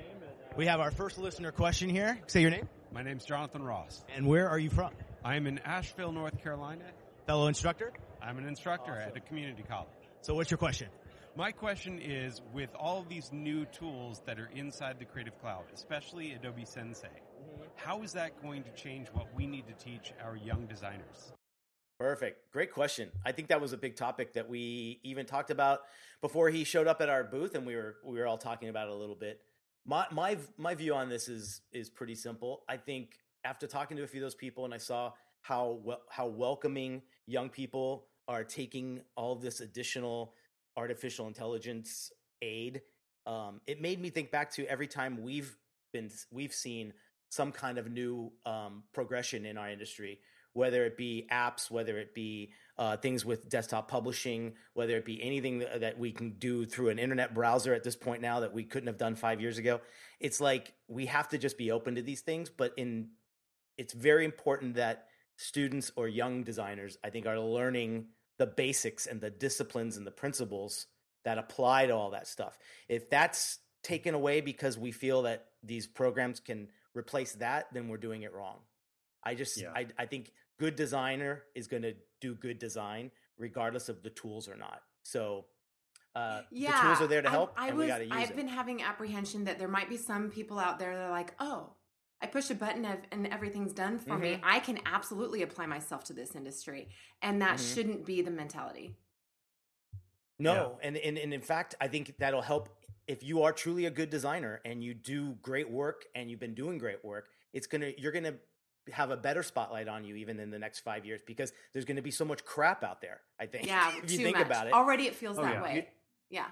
We 0.55 0.65
have 0.65 0.79
our 0.79 0.91
first 0.91 1.17
listener 1.17 1.51
question 1.51 1.89
here. 1.89 2.19
Say 2.27 2.41
your 2.41 2.51
name. 2.51 2.67
My 2.91 3.03
name's 3.03 3.25
Jonathan 3.25 3.63
Ross. 3.63 4.03
And 4.15 4.25
where 4.25 4.49
are 4.49 4.59
you 4.59 4.69
from? 4.69 4.91
I'm 5.23 5.45
in 5.47 5.59
Asheville, 5.59 6.11
North 6.11 6.41
Carolina. 6.41 6.83
Fellow 7.25 7.47
instructor? 7.47 7.91
I'm 8.21 8.37
an 8.37 8.47
instructor 8.47 8.95
at 8.95 9.15
a 9.15 9.19
community 9.19 9.63
college. 9.67 9.89
So 10.21 10.33
what's 10.33 10.49
your 10.49 10.57
question? 10.57 10.87
My 11.35 11.51
question 11.51 11.99
is 11.99 12.41
with 12.53 12.73
all 12.73 12.99
of 12.99 13.09
these 13.09 13.31
new 13.31 13.65
tools 13.65 14.21
that 14.25 14.39
are 14.39 14.49
inside 14.55 14.97
the 14.97 15.05
Creative 15.05 15.39
Cloud, 15.39 15.65
especially 15.73 16.31
Adobe 16.33 16.65
Sensei, 16.65 17.07
how 17.75 18.01
is 18.01 18.13
that 18.13 18.41
going 18.41 18.63
to 18.63 18.71
change 18.71 19.07
what 19.13 19.27
we 19.35 19.45
need 19.45 19.65
to 19.67 19.73
teach 19.73 20.13
our 20.23 20.35
young 20.35 20.65
designers? 20.65 21.33
Perfect. 21.99 22.51
Great 22.51 22.71
question. 22.71 23.09
I 23.25 23.31
think 23.31 23.47
that 23.47 23.59
was 23.59 23.73
a 23.73 23.77
big 23.77 23.95
topic 23.95 24.33
that 24.33 24.47
we 24.47 24.99
even 25.03 25.25
talked 25.25 25.49
about 25.49 25.81
before 26.21 26.49
he 26.49 26.63
showed 26.63 26.85
up 26.85 27.01
at 27.01 27.09
our 27.09 27.23
booth 27.23 27.55
and 27.55 27.65
we 27.65 27.75
were 27.75 27.97
we 28.05 28.19
were 28.19 28.27
all 28.27 28.37
talking 28.37 28.69
about 28.69 28.87
it 28.87 28.91
a 28.91 28.95
little 28.95 29.15
bit. 29.15 29.41
My 29.83 30.05
my 30.11 30.37
my 30.57 30.75
view 30.75 30.93
on 30.93 31.09
this 31.09 31.27
is 31.27 31.61
is 31.71 31.89
pretty 31.89 32.13
simple. 32.13 32.61
I 32.69 32.77
think 32.77 33.17
after 33.43 33.65
talking 33.65 33.97
to 33.97 34.03
a 34.03 34.07
few 34.07 34.19
of 34.19 34.25
those 34.25 34.35
people 34.35 34.65
and 34.65 34.75
I 34.75 34.77
saw 34.77 35.13
how 35.41 35.79
how 36.09 36.27
welcoming 36.27 37.01
young 37.25 37.49
people 37.49 38.05
are 38.27 38.43
taking 38.43 39.01
all 39.15 39.35
this 39.35 39.59
additional 39.59 40.33
artificial 40.75 41.25
intelligence 41.25 42.11
aid, 42.43 42.81
um, 43.25 43.59
it 43.65 43.81
made 43.81 43.99
me 43.99 44.11
think 44.11 44.29
back 44.29 44.51
to 44.51 44.67
every 44.67 44.87
time 44.87 45.23
we've 45.23 45.57
been 45.93 46.11
we've 46.31 46.53
seen 46.53 46.93
some 47.29 47.51
kind 47.51 47.79
of 47.79 47.91
new 47.91 48.31
um, 48.45 48.83
progression 48.93 49.47
in 49.47 49.57
our 49.57 49.69
industry 49.69 50.19
whether 50.57 50.85
it 50.85 50.97
be 50.97 51.27
apps, 51.31 51.69
whether 51.69 51.99
it 51.99 52.15
be 52.15 52.51
uh, 52.79 52.97
things 52.97 53.23
with 53.23 53.47
desktop 53.47 53.87
publishing, 53.87 54.53
whether 54.73 54.97
it 54.97 55.05
be 55.05 55.21
anything 55.21 55.59
that, 55.59 55.99
we 55.99 56.11
can 56.11 56.31
do 56.31 56.65
through 56.65 56.89
an 56.89 56.97
internet 56.97 57.35
browser 57.35 57.75
at 57.75 57.83
this 57.83 57.95
point 57.95 58.23
now 58.23 58.39
that 58.39 58.53
we 58.53 58.63
couldn't 58.63 58.87
have 58.87 58.97
done 58.97 59.15
five 59.15 59.39
years 59.39 59.59
ago. 59.59 59.79
It's 60.19 60.41
like 60.41 60.73
we 60.87 61.05
have 61.05 61.29
to 61.29 61.37
just 61.37 61.59
be 61.59 61.69
open 61.69 61.93
to 61.95 62.01
these 62.01 62.21
things, 62.21 62.49
but 62.49 62.73
in 62.75 63.09
it's 63.77 63.93
very 63.93 64.25
important 64.25 64.75
that 64.75 65.05
students 65.35 65.91
or 65.95 66.07
young 66.07 66.43
designers, 66.43 66.97
I 67.03 67.11
think, 67.11 67.27
are 67.27 67.39
learning 67.39 68.07
the 68.39 68.47
basics 68.47 69.05
and 69.05 69.21
the 69.21 69.29
disciplines 69.29 69.95
and 69.95 70.07
the 70.07 70.11
principles 70.11 70.87
that 71.23 71.37
apply 71.37 71.85
to 71.85 71.93
all 71.93 72.11
that 72.11 72.27
stuff. 72.27 72.57
If 72.89 73.11
that's 73.11 73.59
taken 73.83 74.15
away 74.15 74.41
because 74.41 74.75
we 74.75 74.91
feel 74.91 75.21
that 75.23 75.45
these 75.61 75.85
programs 75.85 76.39
can 76.39 76.69
replace 76.95 77.33
that, 77.33 77.67
then 77.73 77.89
we're 77.89 77.97
doing 77.97 78.23
it 78.23 78.33
wrong. 78.33 78.57
I 79.27 79.35
just 79.35 79.59
Yeah. 79.59 79.71
I, 79.75 79.87
I 79.97 80.05
think 80.05 80.31
good 80.57 80.75
designer 80.75 81.43
is 81.55 81.67
going 81.67 81.83
to 81.83 81.93
do 82.21 82.35
good 82.35 82.59
design, 82.59 83.11
regardless 83.37 83.89
of 83.89 84.03
the 84.03 84.09
tools 84.09 84.47
or 84.47 84.55
not. 84.55 84.81
So 85.03 85.45
uh, 86.15 86.41
Yeah, 86.51 86.75
the 86.75 86.81
tools 86.87 87.01
are 87.01 87.07
there 87.07 87.21
to 87.21 87.29
help, 87.29 87.53
I, 87.57 87.67
and 87.69 87.77
was, 87.77 87.83
we 87.85 87.87
got 87.87 87.97
to 87.99 88.03
use 88.05 88.13
I've 88.13 88.27
them. 88.29 88.37
been 88.37 88.47
having 88.47 88.81
apprehension 88.81 89.43
that 89.45 89.59
there 89.59 89.67
might 89.67 89.89
be 89.89 89.97
some 89.97 90.29
people 90.31 90.57
out 90.59 90.79
there 90.79 90.95
that 90.95 91.05
are 91.05 91.11
like, 91.11 91.33
oh, 91.39 91.73
I 92.19 92.25
push 92.25 92.49
a 92.49 92.55
button 92.55 92.83
and 93.11 93.27
everything's 93.27 93.73
done 93.73 93.99
for 93.99 94.17
me. 94.17 94.33
Mhm. 94.35 94.39
I 94.41 94.59
can 94.59 94.79
absolutely 94.87 95.43
apply 95.43 95.67
myself 95.67 96.03
to 96.05 96.13
this 96.13 96.35
industry, 96.35 96.89
and 97.21 97.39
that 97.43 97.57
Mhm. 97.59 97.73
shouldn't 97.75 98.05
be 98.07 98.23
the 98.23 98.31
mentality. 98.31 98.95
No, 100.39 100.79
and, 100.81 100.97
and 100.97 101.17
and 101.17 101.33
in 101.33 101.41
fact, 101.41 101.75
I 101.81 101.87
think 101.87 102.15
that'll 102.19 102.41
help 102.43 102.69
if 103.07 103.23
you 103.23 103.41
are 103.43 103.51
truly 103.51 103.85
a 103.85 103.89
good 103.91 104.09
designer 104.09 104.61
and 104.65 104.83
you 104.83 104.93
do 104.93 105.33
great 105.41 105.69
work 105.69 106.05
and 106.15 106.29
you've 106.29 106.39
been 106.39 106.53
doing 106.53 106.77
great 106.77 107.03
work. 107.03 107.29
It's 107.53 107.65
gonna 107.67 107.91
you're 107.97 108.11
gonna 108.11 108.35
have 108.91 109.11
a 109.11 109.17
better 109.17 109.43
spotlight 109.43 109.87
on 109.87 110.03
you 110.03 110.15
even 110.15 110.39
in 110.39 110.49
the 110.49 110.59
next 110.59 110.79
five 110.79 111.05
years 111.05 111.21
because 111.25 111.51
there's 111.73 111.85
gonna 111.85 112.01
be 112.01 112.11
so 112.11 112.25
much 112.25 112.43
crap 112.45 112.83
out 112.83 113.01
there. 113.01 113.21
I 113.39 113.45
think. 113.45 113.67
Yeah, 113.67 113.89
if 114.03 114.11
you 114.11 114.17
too 114.17 114.23
think 114.23 114.37
much. 114.37 114.45
about 114.45 114.67
it. 114.67 114.73
Already, 114.73 115.07
it 115.07 115.15
feels 115.15 115.37
Oh, 115.37 115.43
that 115.43 115.53
yeah. 115.55 115.63
way. 115.63 115.75
You- 115.75 115.83
yeah, 116.29 116.47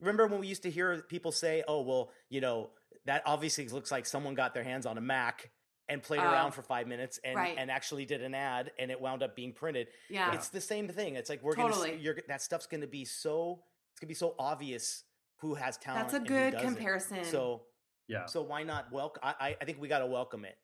Remember 0.00 0.26
when 0.26 0.40
we 0.40 0.46
used 0.48 0.62
to 0.62 0.70
hear 0.70 1.02
people 1.02 1.30
say, 1.30 1.62
"Oh, 1.68 1.82
well, 1.82 2.10
you 2.30 2.40
know, 2.40 2.70
that 3.04 3.22
obviously 3.26 3.68
looks 3.68 3.90
like 3.92 4.06
someone 4.06 4.34
got 4.34 4.54
their 4.54 4.64
hands 4.64 4.86
on 4.86 4.98
a 4.98 5.00
Mac." 5.00 5.50
And 5.88 6.00
played 6.00 6.20
Oh. 6.20 6.30
around 6.30 6.52
for 6.52 6.62
five 6.62 6.86
minutes 6.86 7.18
and, 7.24 7.34
Right. 7.34 7.56
and 7.58 7.68
actually 7.68 8.04
did 8.06 8.22
an 8.22 8.32
ad 8.32 8.70
and 8.78 8.92
it 8.92 9.00
wound 9.00 9.24
up 9.24 9.34
being 9.34 9.52
printed. 9.52 9.88
yeah, 10.08 10.32
It's 10.36 10.48
the 10.50 10.60
same 10.60 10.86
thing. 10.86 11.16
It's 11.16 11.28
like 11.28 11.42
we're 11.42 11.56
gonna 11.56 11.70
Totally. 11.74 11.96
you're 11.96 12.16
that 12.28 12.40
stuff's 12.42 12.68
gonna 12.68 12.86
be 12.86 13.04
so 13.04 13.64
it's 13.90 13.98
gonna 13.98 14.06
be 14.06 14.14
so 14.14 14.36
obvious 14.38 15.02
who 15.38 15.54
has 15.54 15.76
talent. 15.78 16.04
that's 16.04 16.14
a 16.14 16.18
and 16.18 16.28
who 16.28 16.34
good 16.50 16.58
comparison. 16.60 17.24
So 17.24 17.66
Yeah. 18.06 18.26
so 18.26 18.40
why 18.42 18.62
not 18.62 18.92
welcome? 18.92 19.20
I, 19.24 19.34
I- 19.40 19.56
I 19.60 19.64
think 19.64 19.80
we 19.80 19.88
got 19.88 19.98
to 19.98 20.06
welcome 20.06 20.44
it. 20.44 20.56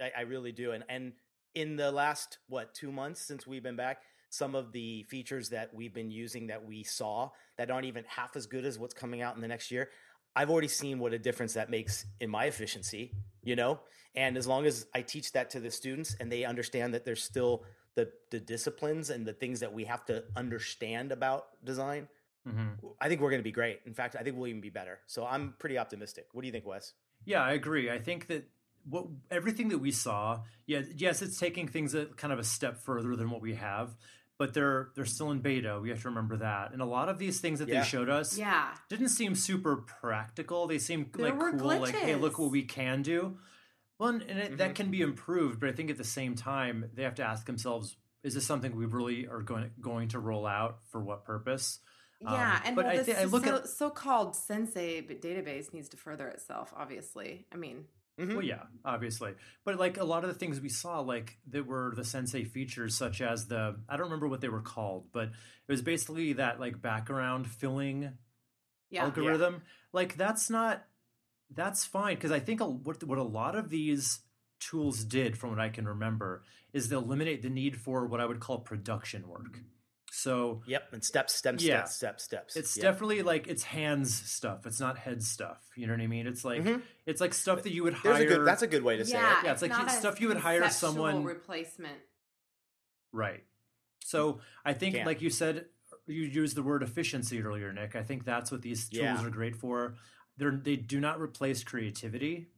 I, 0.00 0.12
I 0.18 0.20
really 0.22 0.52
do. 0.52 0.72
And 0.72 0.84
and 0.88 1.12
in 1.54 1.76
the 1.76 1.90
last 1.90 2.38
what 2.48 2.74
two 2.74 2.92
months 2.92 3.20
since 3.20 3.46
we've 3.46 3.62
been 3.62 3.76
back, 3.76 4.02
some 4.28 4.54
of 4.54 4.72
the 4.72 5.04
features 5.04 5.48
that 5.50 5.72
we've 5.74 5.94
been 5.94 6.10
using 6.10 6.48
that 6.48 6.64
we 6.64 6.82
saw 6.82 7.30
that 7.56 7.70
aren't 7.70 7.86
even 7.86 8.04
half 8.06 8.36
as 8.36 8.46
good 8.46 8.64
as 8.64 8.78
what's 8.78 8.94
coming 8.94 9.22
out 9.22 9.34
in 9.34 9.40
the 9.40 9.48
next 9.48 9.70
year. 9.70 9.90
I've 10.34 10.50
already 10.50 10.68
seen 10.68 10.98
what 10.98 11.14
a 11.14 11.18
difference 11.18 11.54
that 11.54 11.70
makes 11.70 12.04
in 12.20 12.28
my 12.28 12.44
efficiency. 12.44 13.14
You 13.42 13.56
know, 13.56 13.80
and 14.14 14.36
as 14.36 14.46
long 14.46 14.66
as 14.66 14.86
I 14.94 15.02
teach 15.02 15.32
that 15.32 15.50
to 15.50 15.60
the 15.60 15.70
students 15.70 16.16
and 16.18 16.30
they 16.30 16.44
understand 16.44 16.94
that 16.94 17.04
there's 17.04 17.22
still 17.22 17.64
the 17.94 18.10
the 18.30 18.40
disciplines 18.40 19.10
and 19.10 19.24
the 19.24 19.32
things 19.32 19.60
that 19.60 19.72
we 19.72 19.84
have 19.84 20.04
to 20.06 20.24
understand 20.36 21.12
about 21.12 21.46
design, 21.64 22.08
hmm 22.46 22.68
I 23.00 23.08
think 23.08 23.20
we're 23.20 23.30
going 23.30 23.40
to 23.40 23.44
be 23.44 23.52
great. 23.52 23.80
In 23.86 23.94
fact, 23.94 24.16
I 24.18 24.22
think 24.22 24.36
we'll 24.36 24.48
even 24.48 24.60
be 24.60 24.70
better. 24.70 25.00
So 25.06 25.26
I'm 25.26 25.54
pretty 25.58 25.78
optimistic. 25.78 26.26
What 26.32 26.42
do 26.42 26.46
you 26.46 26.52
think, 26.52 26.66
Wes? 26.66 26.92
Yeah, 27.24 27.42
I 27.42 27.52
agree. 27.52 27.90
I 27.90 27.98
think 27.98 28.26
that 28.28 28.48
what 28.88 29.06
everything 29.30 29.68
that 29.68 29.78
we 29.78 29.90
saw, 29.90 30.40
yeah, 30.66 30.82
yes, 30.96 31.22
it's 31.22 31.38
taking 31.38 31.68
things 31.68 31.94
a 31.94 32.06
kind 32.06 32.32
of 32.32 32.38
a 32.38 32.44
step 32.44 32.78
further 32.78 33.16
than 33.16 33.30
what 33.30 33.40
we 33.42 33.54
have, 33.54 33.96
but 34.38 34.54
they're 34.54 34.88
they're 34.94 35.04
still 35.06 35.30
in 35.30 35.40
beta. 35.40 35.78
We 35.80 35.88
have 35.90 36.02
to 36.02 36.08
remember 36.08 36.36
that. 36.38 36.72
And 36.72 36.80
a 36.82 36.86
lot 36.86 37.08
of 37.08 37.18
these 37.18 37.40
things 37.40 37.58
that 37.58 37.68
Yeah. 37.68 37.80
they 37.82 37.86
showed 37.86 38.08
us 38.08 38.36
yeah, 38.38 38.74
didn't 38.88 39.08
seem 39.08 39.34
super 39.34 39.76
practical. 39.76 40.66
They 40.66 40.78
seemed 40.78 41.12
There 41.12 41.30
like 41.30 41.38
were 41.40 41.52
cool, 41.52 41.66
like 41.80 41.94
hey, 41.94 42.14
look 42.14 42.38
what 42.38 42.50
we 42.50 42.62
can 42.62 43.02
do. 43.02 43.38
Well, 43.98 44.10
and 44.10 44.22
it, 44.22 44.28
Mm-hmm. 44.28 44.56
that 44.56 44.74
can 44.74 44.90
be 44.90 45.00
improved, 45.00 45.58
but 45.58 45.68
I 45.68 45.72
think 45.72 45.90
at 45.90 45.96
the 45.96 46.04
same 46.04 46.34
time 46.34 46.90
they 46.94 47.02
have 47.02 47.14
to 47.16 47.24
ask 47.24 47.46
themselves: 47.46 47.96
Is 48.22 48.34
this 48.34 48.44
something 48.46 48.76
we 48.76 48.84
really 48.86 49.26
are 49.26 49.40
going 49.40 49.70
going 49.80 50.08
to 50.08 50.18
roll 50.18 50.46
out 50.46 50.78
for 50.90 51.00
what 51.00 51.24
purpose? 51.24 51.78
yeah. 52.20 52.56
Um, 52.56 52.62
and 52.66 52.76
but 52.76 52.84
well, 52.86 52.94
I 53.00 53.02
this 53.02 53.18
I 53.18 53.24
look 53.24 53.44
so, 53.46 53.56
at- 53.56 53.68
so-called 53.68 54.36
Sensei 54.36 55.02
database 55.02 55.72
needs 55.72 55.88
to 55.90 55.96
further 55.96 56.28
itself. 56.28 56.72
Obviously, 56.76 57.46
I 57.52 57.56
mean, 57.56 57.84
Mhm. 58.18 58.34
Well, 58.34 58.44
yeah, 58.44 58.62
obviously, 58.84 59.34
but 59.64 59.78
like 59.78 59.98
a 59.98 60.04
lot 60.04 60.24
of 60.24 60.28
the 60.28 60.38
things 60.38 60.60
we 60.60 60.70
saw, 60.70 61.00
like 61.00 61.38
that 61.48 61.66
were 61.66 61.92
the 61.94 62.04
sensei 62.04 62.44
features, 62.44 62.96
such 62.96 63.20
as 63.20 63.46
the 63.46 63.76
I 63.88 63.96
don't 63.96 64.06
remember 64.06 64.28
what 64.28 64.40
they 64.40 64.48
were 64.48 64.62
called, 64.62 65.08
but 65.12 65.28
it 65.28 65.32
was 65.72 65.82
basically 65.82 66.32
that 66.34 66.58
like 66.58 66.80
background 66.80 67.46
filling 67.46 68.12
yeah, 68.88 69.04
algorithm. 69.04 69.62
Like 69.92 70.16
that's 70.16 70.48
not 70.48 70.84
that's 71.50 71.84
fine 71.84 72.14
because 72.14 72.32
I 72.32 72.40
think 72.40 72.60
a, 72.60 72.66
what 72.66 73.04
what 73.04 73.18
a 73.18 73.22
lot 73.22 73.54
of 73.54 73.68
these 73.68 74.20
tools 74.60 75.04
did, 75.04 75.36
from 75.36 75.50
what 75.50 75.60
I 75.60 75.68
can 75.68 75.86
remember, 75.86 76.42
is 76.72 76.88
they 76.88 76.96
eliminate 76.96 77.42
the 77.42 77.50
need 77.50 77.76
for 77.76 78.06
what 78.06 78.20
I 78.20 78.26
would 78.26 78.40
call 78.40 78.60
production 78.60 79.28
work. 79.28 79.60
So 80.16 80.62
Yep, 80.66 80.92
and 80.94 81.04
steps, 81.04 81.34
steps, 81.34 81.62
Yeah. 81.62 81.84
steps, 81.84 81.94
steps, 82.24 82.24
steps. 82.24 82.56
it's 82.56 82.76
Yep. 82.76 82.82
definitely 82.82 83.22
like 83.22 83.46
it's 83.48 83.64
hands 83.64 84.14
stuff. 84.14 84.64
It's 84.66 84.80
not 84.80 84.96
head 84.96 85.22
stuff. 85.22 85.62
You 85.76 85.86
know 85.86 85.92
what 85.92 86.00
I 86.00 86.06
mean? 86.06 86.26
It's 86.26 86.42
like 86.42 86.62
Mhm. 86.62 86.82
it's 87.04 87.20
like 87.20 87.34
stuff 87.34 87.62
that 87.64 87.72
you 87.72 87.82
would 87.84 87.92
hire. 87.92 88.22
a 88.22 88.26
good. 88.26 88.46
That's 88.46 88.62
a 88.62 88.66
good 88.66 88.82
way 88.82 88.96
to 88.96 89.04
say 89.04 89.12
yeah, 89.18 89.40
it. 89.40 89.44
Yeah, 89.44 89.52
it's 89.52 89.60
like 89.60 89.90
stuff 89.90 90.18
you 90.20 90.28
would 90.28 90.38
hire 90.38 90.70
someone- 90.70 91.22
replacement. 91.22 92.00
Right. 93.12 93.44
So 94.04 94.40
I 94.64 94.72
think, 94.72 94.94
Can't. 94.94 95.06
like 95.06 95.20
you 95.20 95.28
said, 95.28 95.68
you 96.06 96.22
used 96.22 96.56
the 96.56 96.62
word 96.62 96.82
efficiency 96.82 97.42
earlier, 97.42 97.70
Nick. 97.72 97.94
I 97.94 98.02
think 98.02 98.24
that's 98.24 98.50
what 98.50 98.62
these 98.62 98.88
tools 98.88 99.02
Yeah. 99.02 99.22
are 99.22 99.30
great 99.30 99.54
for. 99.56 99.96
They're 100.38 100.56
they 100.56 100.76
do 100.76 100.98
not 100.98 101.20
replace 101.20 101.62
creativity 101.62 102.52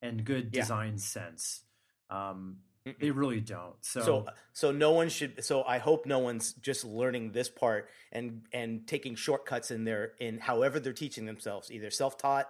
and 0.00 0.24
good 0.24 0.54
Yeah. 0.54 0.62
design 0.62 0.96
sense. 0.98 1.64
Um, 2.08 2.62
Mm-mm. 2.86 2.98
they 2.98 3.10
really 3.10 3.40
don't. 3.40 3.74
So, 3.80 4.00
So, 4.02 4.18
uh, 4.26 4.30
so 4.52 4.72
no 4.72 4.92
one 4.92 5.08
should. 5.08 5.44
So 5.44 5.62
I 5.62 5.78
hope 5.78 6.06
no 6.06 6.18
one's 6.18 6.52
just 6.54 6.84
learning 6.84 7.32
this 7.32 7.48
part 7.48 7.88
and 8.10 8.42
and 8.52 8.86
taking 8.86 9.14
shortcuts 9.14 9.70
in 9.70 9.84
their 9.84 10.12
in 10.18 10.38
however 10.38 10.80
they're 10.80 10.92
teaching 10.92 11.24
themselves, 11.26 11.70
either 11.70 11.90
self 11.90 12.18
taught 12.18 12.48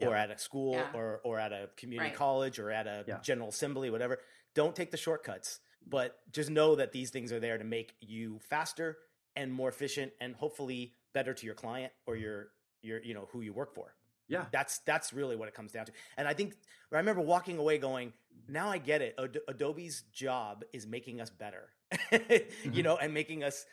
or 0.00 0.14
at 0.14 0.30
a 0.30 0.38
school 0.38 0.74
Yeah. 0.74 0.90
or 0.94 1.20
or 1.24 1.38
at 1.38 1.52
a 1.52 1.70
community 1.76 2.10
Right. 2.10 2.16
college 2.16 2.58
or 2.58 2.70
at 2.70 2.86
a 2.86 3.04
Yeah. 3.06 3.18
general 3.20 3.48
assembly, 3.48 3.90
whatever. 3.90 4.20
Don't 4.54 4.74
take 4.74 4.90
the 4.90 4.96
shortcuts, 4.96 5.60
but 5.86 6.20
just 6.32 6.50
know 6.50 6.74
that 6.76 6.92
these 6.92 7.10
things 7.10 7.32
are 7.32 7.40
there 7.40 7.58
to 7.58 7.64
make 7.64 7.94
you 8.00 8.40
faster 8.40 8.98
and 9.36 9.52
more 9.52 9.68
efficient, 9.68 10.12
and 10.20 10.34
hopefully 10.34 10.96
better 11.12 11.32
to 11.34 11.46
your 11.46 11.54
client 11.54 11.92
or 12.06 12.14
mm-hmm. 12.14 12.22
your 12.24 12.52
your 12.82 13.02
you 13.02 13.14
know 13.14 13.28
who 13.32 13.40
you 13.42 13.52
work 13.52 13.74
for. 13.74 13.94
Yeah, 14.28 14.44
That's 14.52 14.78
that's 14.80 15.12
really 15.12 15.36
what 15.36 15.48
it 15.48 15.54
comes 15.54 15.72
down 15.72 15.86
to. 15.86 15.92
And 16.16 16.28
I 16.28 16.34
think 16.34 16.54
I 16.92 16.96
remember 16.98 17.20
walking 17.22 17.58
away 17.58 17.78
going, 17.78 18.12
now 18.48 18.68
I 18.68 18.78
get 18.78 19.02
it. 19.02 19.14
Ad- 19.18 19.38
Adobe's 19.48 20.02
job 20.12 20.64
is 20.72 20.86
making 20.86 21.20
us 21.20 21.30
better, 21.30 21.70
you 22.72 22.82
know, 22.82 22.96
and 22.96 23.12
making 23.12 23.42
us 23.44 23.64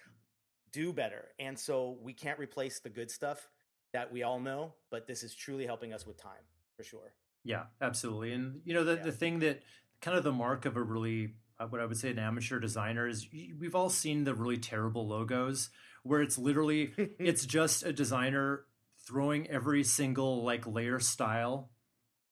do 0.72 0.92
better. 0.94 1.26
And 1.40 1.58
so 1.58 1.98
we 2.02 2.14
can't 2.14 2.40
replace 2.40 2.80
the 2.80 2.90
good 2.90 3.10
stuff 3.12 3.50
that 3.94 4.12
we 4.12 4.24
all 4.24 4.40
know, 4.40 4.74
but 4.92 5.08
this 5.08 5.24
is 5.24 5.34
truly 5.34 5.66
helping 5.66 5.94
us 5.94 6.06
with 6.06 6.18
time 6.22 6.44
for 6.76 6.84
sure. 6.84 7.14
yeah, 7.44 7.64
absolutely. 7.82 8.34
And 8.34 8.62
you 8.66 8.74
know, 8.74 8.84
the 8.84 8.96
Yeah. 8.96 9.04
the 9.04 9.12
thing 9.12 9.40
that 9.40 9.62
kind 10.02 10.18
of 10.18 10.24
the 10.24 10.34
mark 10.34 10.66
of 10.66 10.76
a 10.76 10.82
really 10.84 11.36
uh, 11.58 11.68
what 11.68 11.80
I 11.80 11.86
would 11.86 11.96
say 11.98 12.10
an 12.12 12.20
amateur 12.20 12.60
designer 12.60 13.08
is 13.08 13.28
we've 13.32 13.76
all 13.76 13.90
seen 13.90 14.26
the 14.26 14.34
really 14.34 14.58
terrible 14.58 15.08
logos 15.08 15.70
where 16.04 16.22
it's 16.22 16.38
literally 16.38 16.94
it's 17.20 17.46
just 17.46 17.84
a 17.84 17.94
designer 17.94 18.66
throwing 19.08 19.48
every 19.48 19.84
single 19.84 20.44
like 20.44 20.66
layer 20.68 21.00
style 21.00 21.70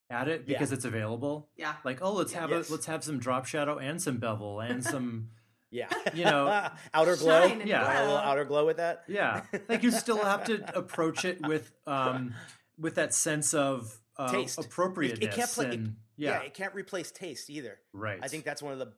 at 0.09 0.27
it 0.27 0.43
Yeah. 0.45 0.57
because 0.57 0.71
it's 0.71 0.85
available. 0.85 1.49
Yeah, 1.55 1.73
Like, 1.83 1.99
oh, 2.01 2.13
let's 2.13 2.33
have 2.33 2.49
Yes. 2.49 2.69
a 2.69 2.71
let's 2.73 2.85
have 2.87 3.03
some 3.03 3.19
drop 3.19 3.45
shadow 3.45 3.77
and 3.77 4.01
some 4.01 4.17
bevel 4.17 4.59
and 4.59 4.83
some 4.93 5.29
Yeah, 5.71 5.89
You 6.13 6.25
know, 6.25 6.69
outer 6.93 7.15
glow. 7.15 7.47
shine 7.47 7.61
and 7.61 7.69
Yeah. 7.69 7.81
a 7.81 8.01
little 8.01 8.07
glow. 8.17 8.17
outer 8.17 8.45
glow 8.45 8.65
with 8.65 8.77
that. 8.77 9.03
yeah. 9.07 9.43
Like 9.67 9.81
you 9.83 9.91
still 9.91 10.23
have 10.23 10.43
to 10.45 10.77
approach 10.77 11.25
it 11.25 11.45
with 11.47 11.71
um 11.87 12.33
with 12.77 12.95
that 12.95 13.13
sense 13.13 13.53
of 13.53 13.95
uh, 14.17 14.31
Taste. 14.31 14.59
It- 14.59 14.65
appropriateness. 14.65 15.33
it 15.33 15.35
can't 15.35 15.49
play- 15.51 15.67
it- 15.69 15.79
Yeah. 16.15 16.31
yeah, 16.31 16.41
it 16.41 16.53
can't 16.53 16.75
replace 16.75 17.11
taste 17.11 17.49
either. 17.49 17.79
right. 17.93 18.19
I 18.21 18.27
think 18.27 18.43
that's 18.45 18.61
one 18.61 18.73
of 18.73 18.79
the 18.79 18.93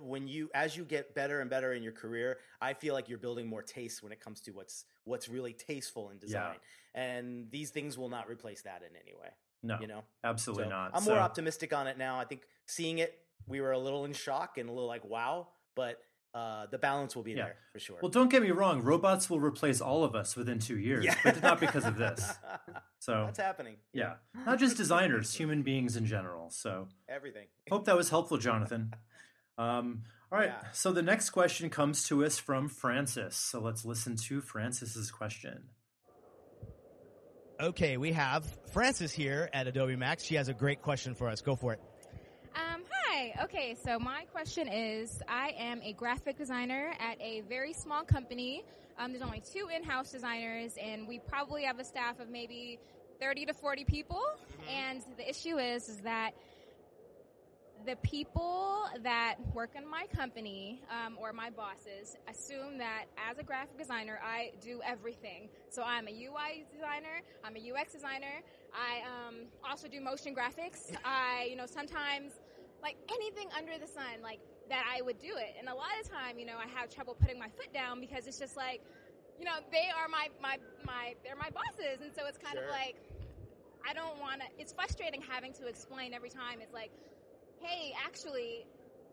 when 0.00 0.28
you 0.28 0.50
as 0.54 0.76
you 0.76 0.84
get 0.84 1.14
better 1.14 1.40
and 1.40 1.48
better 1.50 1.72
in 1.72 1.82
your 1.82 1.92
career, 1.92 2.38
I 2.60 2.74
feel 2.74 2.94
like 2.94 3.08
you're 3.08 3.18
building 3.18 3.46
more 3.46 3.62
taste 3.62 4.02
when 4.02 4.12
it 4.12 4.20
comes 4.20 4.40
to 4.42 4.52
what's 4.52 4.84
what's 5.04 5.28
really 5.28 5.52
tasteful 5.52 6.10
in 6.10 6.18
design. 6.18 6.56
And 6.94 7.50
these 7.50 7.70
things 7.70 7.96
will 7.98 8.08
not 8.08 8.28
replace 8.28 8.62
that 8.62 8.82
in 8.82 8.96
any 8.96 9.14
way. 9.14 9.28
no, 9.62 9.78
You 9.80 9.86
know, 9.86 10.02
absolutely 10.24 10.64
So 10.64 10.70
not. 10.70 10.90
I'm 10.94 11.02
So- 11.02 11.10
more 11.10 11.20
optimistic 11.20 11.72
on 11.72 11.86
it 11.86 11.96
now. 11.98 12.18
I 12.18 12.24
think 12.24 12.42
seeing 12.66 12.98
it, 12.98 13.18
we 13.46 13.60
were 13.60 13.72
a 13.72 13.78
little 13.78 14.04
in 14.04 14.12
shock 14.12 14.58
and 14.58 14.68
a 14.68 14.72
little 14.72 14.88
like 14.88 15.04
wow, 15.04 15.48
but 15.74 16.00
uh, 16.32 16.66
the 16.66 16.78
balance 16.78 17.16
will 17.16 17.24
be 17.24 17.32
Yeah. 17.32 17.46
there 17.46 17.56
for 17.72 17.80
sure. 17.80 17.98
Well, 18.00 18.10
don't 18.10 18.30
get 18.30 18.40
me 18.42 18.52
wrong. 18.52 18.82
Robots 18.82 19.28
will 19.28 19.40
replace 19.40 19.80
all 19.80 20.04
of 20.04 20.14
us 20.14 20.36
within 20.36 20.60
two 20.60 20.78
years, 20.88 21.04
Yeah. 21.04 21.16
but 21.24 21.42
not 21.42 21.58
because 21.58 21.84
of 21.84 21.96
this. 21.96 22.32
So 23.00 23.24
That's 23.26 23.38
happening. 23.40 23.76
yeah, 23.92 24.14
not 24.46 24.58
just 24.60 24.76
designers, 24.76 25.34
human 25.34 25.62
beings 25.62 25.96
in 25.96 26.06
general. 26.06 26.50
So 26.50 26.86
Everything. 27.08 27.48
hope 27.68 27.84
that 27.86 27.96
was 27.96 28.10
helpful, 28.10 28.38
Jonathan. 28.38 28.94
Um, 29.60 30.04
all 30.32 30.38
right. 30.38 30.48
Yeah. 30.48 30.70
So 30.72 30.92
the 30.92 31.02
next 31.02 31.30
question 31.30 31.68
comes 31.68 32.04
to 32.04 32.24
us 32.24 32.38
from 32.38 32.68
Frances. 32.68 33.36
So 33.36 33.60
let's 33.60 33.84
listen 33.84 34.16
to 34.28 34.40
Frances's 34.40 35.10
question. 35.10 35.64
Okay, 37.60 37.98
we 37.98 38.12
have 38.12 38.46
Frances 38.72 39.12
here 39.12 39.50
at 39.52 39.66
Adobe 39.66 39.96
Max. 39.96 40.24
She 40.24 40.36
has 40.36 40.48
a 40.48 40.54
great 40.54 40.80
question 40.80 41.14
for 41.14 41.28
us. 41.28 41.42
Go 41.42 41.56
for 41.56 41.74
it. 41.74 41.80
Um, 42.54 42.82
hi. 42.90 43.34
Okay, 43.42 43.76
so 43.84 43.98
my 43.98 44.24
question 44.32 44.66
is 44.66 45.20
I 45.28 45.52
am 45.58 45.82
a 45.82 45.92
graphic 45.92 46.38
designer 46.38 46.94
at 46.98 47.20
a 47.20 47.42
very 47.42 47.74
small 47.74 48.02
company. 48.02 48.64
Um, 48.98 49.12
there's 49.12 49.22
only 49.22 49.42
two 49.52 49.68
in 49.74 49.82
house 49.82 50.10
designers, 50.10 50.72
and 50.82 51.06
we 51.06 51.18
probably 51.18 51.64
have 51.64 51.78
a 51.78 51.84
staff 51.84 52.18
of 52.18 52.30
maybe 52.30 52.78
30 53.20 53.44
to 53.46 53.52
40 53.52 53.84
people. 53.84 54.22
And 54.70 55.02
the 55.18 55.28
issue 55.28 55.58
is, 55.58 55.90
is 55.90 55.98
that 55.98 56.30
the 57.86 57.96
people 57.96 58.84
that 59.02 59.36
work 59.54 59.70
in 59.76 59.88
my 59.88 60.06
company 60.14 60.82
um, 60.90 61.16
or 61.20 61.32
my 61.32 61.50
bosses 61.50 62.16
assume 62.28 62.78
that 62.78 63.06
as 63.16 63.38
a 63.38 63.42
graphic 63.42 63.78
designer, 63.78 64.20
I 64.24 64.52
do 64.60 64.80
everything. 64.84 65.48
So 65.70 65.82
I'm 65.82 66.08
a 66.08 66.10
UI 66.10 66.64
designer, 66.72 67.22
I'm 67.44 67.56
a 67.56 67.72
UX 67.72 67.92
designer, 67.92 68.42
I 68.74 69.02
um, 69.06 69.46
also 69.68 69.88
do 69.88 70.00
motion 70.00 70.34
graphics. 70.34 70.94
I, 71.04 71.48
you 71.50 71.56
know, 71.56 71.66
sometimes 71.66 72.32
like 72.82 72.96
anything 73.12 73.48
under 73.56 73.78
the 73.78 73.86
sun, 73.86 74.22
like 74.22 74.40
that 74.68 74.84
I 74.88 75.02
would 75.02 75.18
do 75.18 75.36
it. 75.36 75.56
And 75.58 75.68
a 75.68 75.74
lot 75.74 75.90
of 76.00 76.08
time, 76.10 76.38
you 76.38 76.46
know, 76.46 76.56
I 76.58 76.68
have 76.68 76.92
trouble 76.94 77.16
putting 77.20 77.38
my 77.38 77.48
foot 77.48 77.72
down 77.72 78.00
because 78.00 78.26
it's 78.26 78.38
just 78.38 78.56
like, 78.56 78.82
you 79.38 79.44
know, 79.44 79.58
they 79.72 79.88
are 79.96 80.08
my 80.08 80.28
my 80.40 80.58
my 80.86 81.14
they're 81.24 81.36
my 81.36 81.50
bosses, 81.50 82.00
and 82.02 82.12
so 82.14 82.26
it's 82.26 82.38
kind 82.38 82.56
Sure. 82.56 82.64
of 82.64 82.70
like 82.70 82.96
I 83.88 83.94
don't 83.94 84.18
want 84.20 84.40
to. 84.42 84.46
It's 84.58 84.72
frustrating 84.72 85.22
having 85.22 85.52
to 85.54 85.66
explain 85.66 86.12
every 86.14 86.28
time. 86.30 86.60
It's 86.60 86.74
like, 86.74 86.90
hey, 87.62 87.92
actually, 88.04 88.66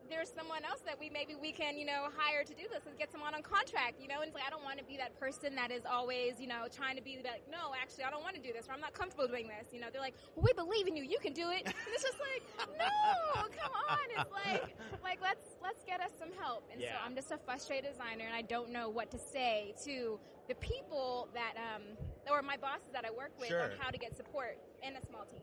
there's 0.10 0.32
someone 0.32 0.64
else 0.64 0.80
that 0.88 0.98
we 1.00 1.10
maybe 1.10 1.36
we 1.36 1.52
can, 1.52 1.78
you 1.78 1.86
know, 1.86 2.08
hire 2.16 2.44
to 2.44 2.54
do 2.56 2.64
this 2.72 2.88
and 2.88 2.98
get 2.98 3.12
someone 3.12 3.36
on 3.36 3.44
contract, 3.44 4.00
you 4.00 4.08
know. 4.08 4.24
And 4.24 4.32
it's 4.32 4.36
like 4.36 4.48
I 4.48 4.50
don't 4.50 4.64
want 4.64 4.80
to 4.80 4.86
be 4.86 4.96
that 4.98 5.20
person 5.20 5.56
that 5.56 5.70
is 5.70 5.84
always, 5.84 6.40
you 6.40 6.48
know, 6.48 6.68
trying 6.72 6.96
to 6.96 7.04
be 7.04 7.20
like, 7.24 7.44
no, 7.52 7.76
actually, 7.76 8.06
I 8.06 8.12
don't 8.12 8.24
want 8.24 8.36
to 8.36 8.42
do 8.42 8.54
this, 8.54 8.68
or 8.70 8.74
I'm 8.74 8.80
not 8.80 8.94
comfortable 8.94 9.28
doing 9.28 9.48
this. 9.52 9.68
You 9.74 9.82
know, 9.82 9.88
they're 9.92 10.02
like, 10.02 10.16
well, 10.36 10.46
we 10.48 10.54
believe 10.54 10.88
in 10.88 10.96
you, 10.96 11.04
you 11.04 11.20
can 11.22 11.34
do 11.34 11.50
it. 11.52 11.64
And 11.66 11.76
it's 11.94 12.04
just 12.04 12.20
like, 12.24 12.44
no, 12.80 13.44
come 13.52 13.74
on. 13.92 14.08
It's 14.16 14.32
like, 14.48 14.76
like 15.04 15.20
let's 15.22 15.60
let's 15.62 15.84
get 15.84 16.00
us 16.00 16.12
some 16.18 16.32
help. 16.40 16.64
And 16.72 16.82
so 16.82 16.88
I'm 17.06 17.16
just 17.16 17.32
a 17.32 17.38
frustrated 17.38 17.92
designer, 17.92 18.24
and 18.26 18.34
I 18.36 18.44
don't 18.44 18.72
know 18.72 18.88
what 18.90 19.12
to 19.12 19.20
say 19.20 19.76
to 19.84 20.20
the 20.48 20.56
people 20.56 21.28
that, 21.34 21.56
um, 21.60 21.84
or 22.32 22.42
my 22.42 22.56
bosses 22.56 22.88
that 22.94 23.04
I 23.04 23.12
work 23.12 23.32
with 23.38 23.50
Sure. 23.50 23.64
on 23.64 23.72
how 23.78 23.90
to 23.90 23.98
get 23.98 24.16
support 24.16 24.58
in 24.82 24.96
a 24.96 25.06
small 25.06 25.26
team. 25.26 25.42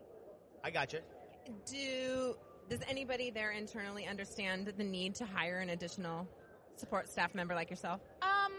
I 0.63 0.71
got 0.71 0.91
you. 0.93 0.99
Do 1.69 2.35
does 2.69 2.79
anybody 2.89 3.29
there 3.29 3.51
internally 3.51 4.05
understand 4.07 4.73
the 4.77 4.83
need 4.83 5.15
to 5.15 5.25
hire 5.25 5.59
an 5.59 5.69
additional 5.69 6.27
support 6.77 7.07
staff 7.09 7.33
member 7.35 7.53
like 7.55 7.69
yourself? 7.69 8.01
Um, 8.21 8.51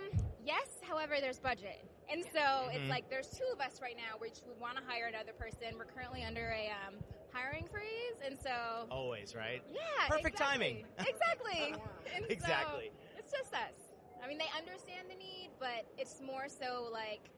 yes. 0.45 0.67
However, 0.83 1.17
there's 1.21 1.39
budget, 1.41 1.85
and 2.11 2.25
so 2.33 2.39
Mhm. 2.41 2.75
it's 2.75 2.89
like 2.91 3.11
there's 3.11 3.29
two 3.31 3.47
of 3.53 3.61
us 3.61 3.81
right 3.83 3.97
now, 3.97 4.17
which 4.19 4.39
we 4.47 4.53
want 4.55 4.77
to 4.79 4.85
hire 4.85 5.07
another 5.07 5.33
person. 5.33 5.77
We're 5.77 5.85
currently 5.87 6.23
under 6.23 6.51
a 6.51 6.71
um, 6.87 6.95
hiring 7.33 7.67
freeze, 7.67 8.15
and 8.25 8.39
so 8.39 8.87
Always, 8.91 9.35
right? 9.35 9.63
yeah, 9.73 10.07
Perfect 10.09 10.35
exactly. 10.37 10.47
timing. 10.59 10.87
exactly. 10.99 11.75
And 12.15 12.25
so 12.25 12.27
Exactly. 12.31 12.91
it's 13.19 13.33
just 13.33 13.53
us. 13.53 13.75
I 14.23 14.29
mean, 14.29 14.39
they 14.39 14.49
understand 14.57 15.11
the 15.11 15.17
need, 15.17 15.51
but 15.59 15.85
it's 15.99 16.21
more 16.21 16.49
so 16.49 16.89
like. 16.93 17.31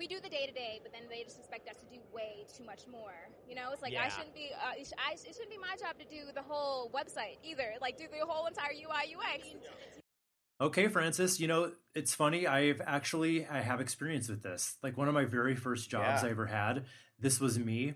We 0.00 0.06
do 0.06 0.18
the 0.18 0.30
day 0.30 0.46
to 0.46 0.52
day, 0.52 0.80
but 0.82 0.92
then 0.92 1.02
they 1.10 1.24
just 1.24 1.38
expect 1.38 1.68
us 1.68 1.76
to 1.76 1.84
do 1.94 2.00
way 2.10 2.46
too 2.56 2.64
much 2.64 2.86
more. 2.90 3.12
You 3.46 3.54
know, 3.54 3.68
it's 3.70 3.82
like 3.82 3.94
I 3.94 4.08
shouldn't 4.08 4.34
be. 4.34 4.48
Uh, 4.56 4.80
it, 4.80 4.86
sh- 4.86 4.96
I, 4.96 5.12
it 5.12 5.34
shouldn't 5.34 5.50
be 5.50 5.58
my 5.58 5.76
job 5.78 5.98
to 5.98 6.06
do 6.06 6.32
the 6.34 6.40
whole 6.40 6.90
website 6.90 7.36
either. 7.44 7.74
Like 7.82 7.98
do 7.98 8.04
the 8.10 8.24
whole 8.26 8.46
entire 8.46 8.72
UI 8.72 9.14
UX. 9.14 9.48
Okay, 10.58 10.88
Frances, 10.88 11.38
you 11.38 11.48
know, 11.48 11.72
it's 11.94 12.14
funny. 12.14 12.46
I've 12.46 12.80
actually 12.86 13.46
I 13.46 13.60
have 13.60 13.82
experience 13.82 14.30
with 14.30 14.42
this. 14.42 14.78
Like 14.82 14.96
one 14.96 15.06
of 15.06 15.12
my 15.12 15.26
very 15.26 15.54
first 15.54 15.90
jobs 15.90 16.22
Yeah. 16.22 16.28
I 16.28 16.30
ever 16.30 16.46
had, 16.46 16.86
this 17.18 17.38
was 17.38 17.58
me. 17.58 17.92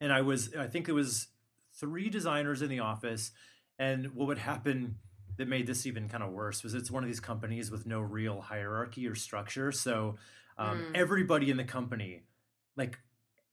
And 0.00 0.10
I 0.10 0.22
was 0.22 0.54
I 0.54 0.66
think 0.66 0.88
it 0.88 0.92
was 0.92 1.26
three 1.74 2.08
designers 2.08 2.62
in 2.62 2.70
the 2.70 2.80
office 2.80 3.32
and 3.78 4.14
what 4.14 4.28
would 4.28 4.38
happen 4.38 4.96
that 5.38 5.48
made 5.48 5.66
this 5.66 5.86
even 5.86 6.08
kind 6.08 6.22
of 6.22 6.30
worse 6.30 6.62
was 6.62 6.74
it's 6.74 6.90
one 6.90 7.02
of 7.02 7.08
these 7.08 7.20
companies 7.20 7.70
with 7.70 7.86
no 7.86 8.00
real 8.00 8.40
hierarchy 8.40 9.06
or 9.08 9.14
structure. 9.14 9.72
So 9.72 10.16
um, 10.58 10.78
Mm. 10.78 10.90
everybody 10.96 11.50
in 11.50 11.56
the 11.56 11.64
company 11.64 12.24
like 12.76 12.98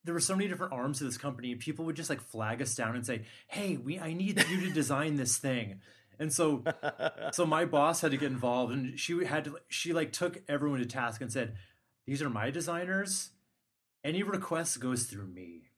there 0.04 0.14
were 0.14 0.20
so 0.20 0.36
many 0.36 0.48
different 0.50 0.74
arms 0.74 0.98
to 1.00 1.04
this 1.04 1.18
company 1.18 1.52
and 1.52 1.60
people 1.60 1.86
would 1.86 1.96
just 1.96 2.10
like 2.10 2.22
flag 2.22 2.62
us 2.62 2.76
down 2.76 2.96
and 2.96 3.06
say 3.06 3.24
hey 3.48 3.76
we 3.78 4.00
i 4.00 4.14
need 4.14 4.44
you 4.50 4.62
to 4.62 4.72
design 4.72 5.16
this 5.16 5.38
thing 5.38 5.82
and 6.20 6.32
so 6.34 6.64
so 7.32 7.46
my 7.46 7.66
boss 7.66 8.02
had 8.02 8.10
to 8.12 8.18
get 8.18 8.32
involved 8.32 8.72
and 8.74 9.00
she 9.00 9.24
had 9.26 9.46
to 9.46 9.58
she 9.68 9.94
like 9.94 10.12
took 10.12 10.42
everyone 10.48 10.80
to 10.80 10.86
task 10.86 11.22
and 11.22 11.32
said 11.32 11.56
these 12.08 12.22
are 12.24 12.30
my 12.30 12.50
designers 12.52 13.30
any 14.04 14.24
request 14.24 14.80
goes 14.80 15.04
through 15.06 15.28
me 15.28 15.70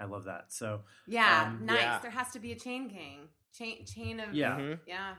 i 0.00 0.04
love 0.06 0.24
that 0.24 0.46
so 0.52 0.80
Yeah, 1.06 1.44
Um, 1.48 1.66
nice. 1.66 1.80
yeah. 1.80 1.98
There 2.00 2.10
has 2.10 2.30
to 2.32 2.38
be 2.38 2.52
a 2.52 2.56
chain 2.58 2.88
gang, 2.88 3.28
chain 3.52 3.84
chain 3.86 4.20
of 4.20 4.34
yeah 4.34 4.56
Mhm. 4.58 4.78
yeah. 4.86 5.14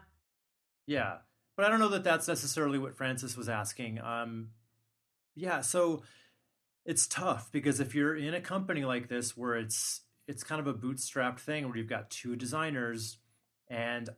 Yeah 0.87 1.17
but 1.55 1.65
i 1.65 1.69
don't 1.69 1.79
know 1.79 1.89
that 1.89 2.03
that's 2.03 2.27
necessarily 2.27 2.77
what 2.77 2.95
frances 2.95 3.37
was 3.37 3.49
asking 3.49 3.99
um 3.99 4.49
yeah 5.35 5.61
so 5.61 6.03
it's 6.85 7.07
tough 7.07 7.49
because 7.51 7.79
if 7.79 7.95
you're 7.95 8.15
in 8.15 8.33
a 8.33 8.41
company 8.41 8.85
like 8.85 9.07
this 9.07 9.35
where 9.35 9.55
it's 9.55 10.01
it's 10.27 10.43
kind 10.43 10.59
of 10.59 10.67
a 10.67 10.73
bootstrapped 10.73 11.39
thing 11.39 11.67
where 11.67 11.77
you've 11.77 11.89
got 11.89 12.09
two 12.09 12.35
designers 12.35 13.17
and 13.69 14.09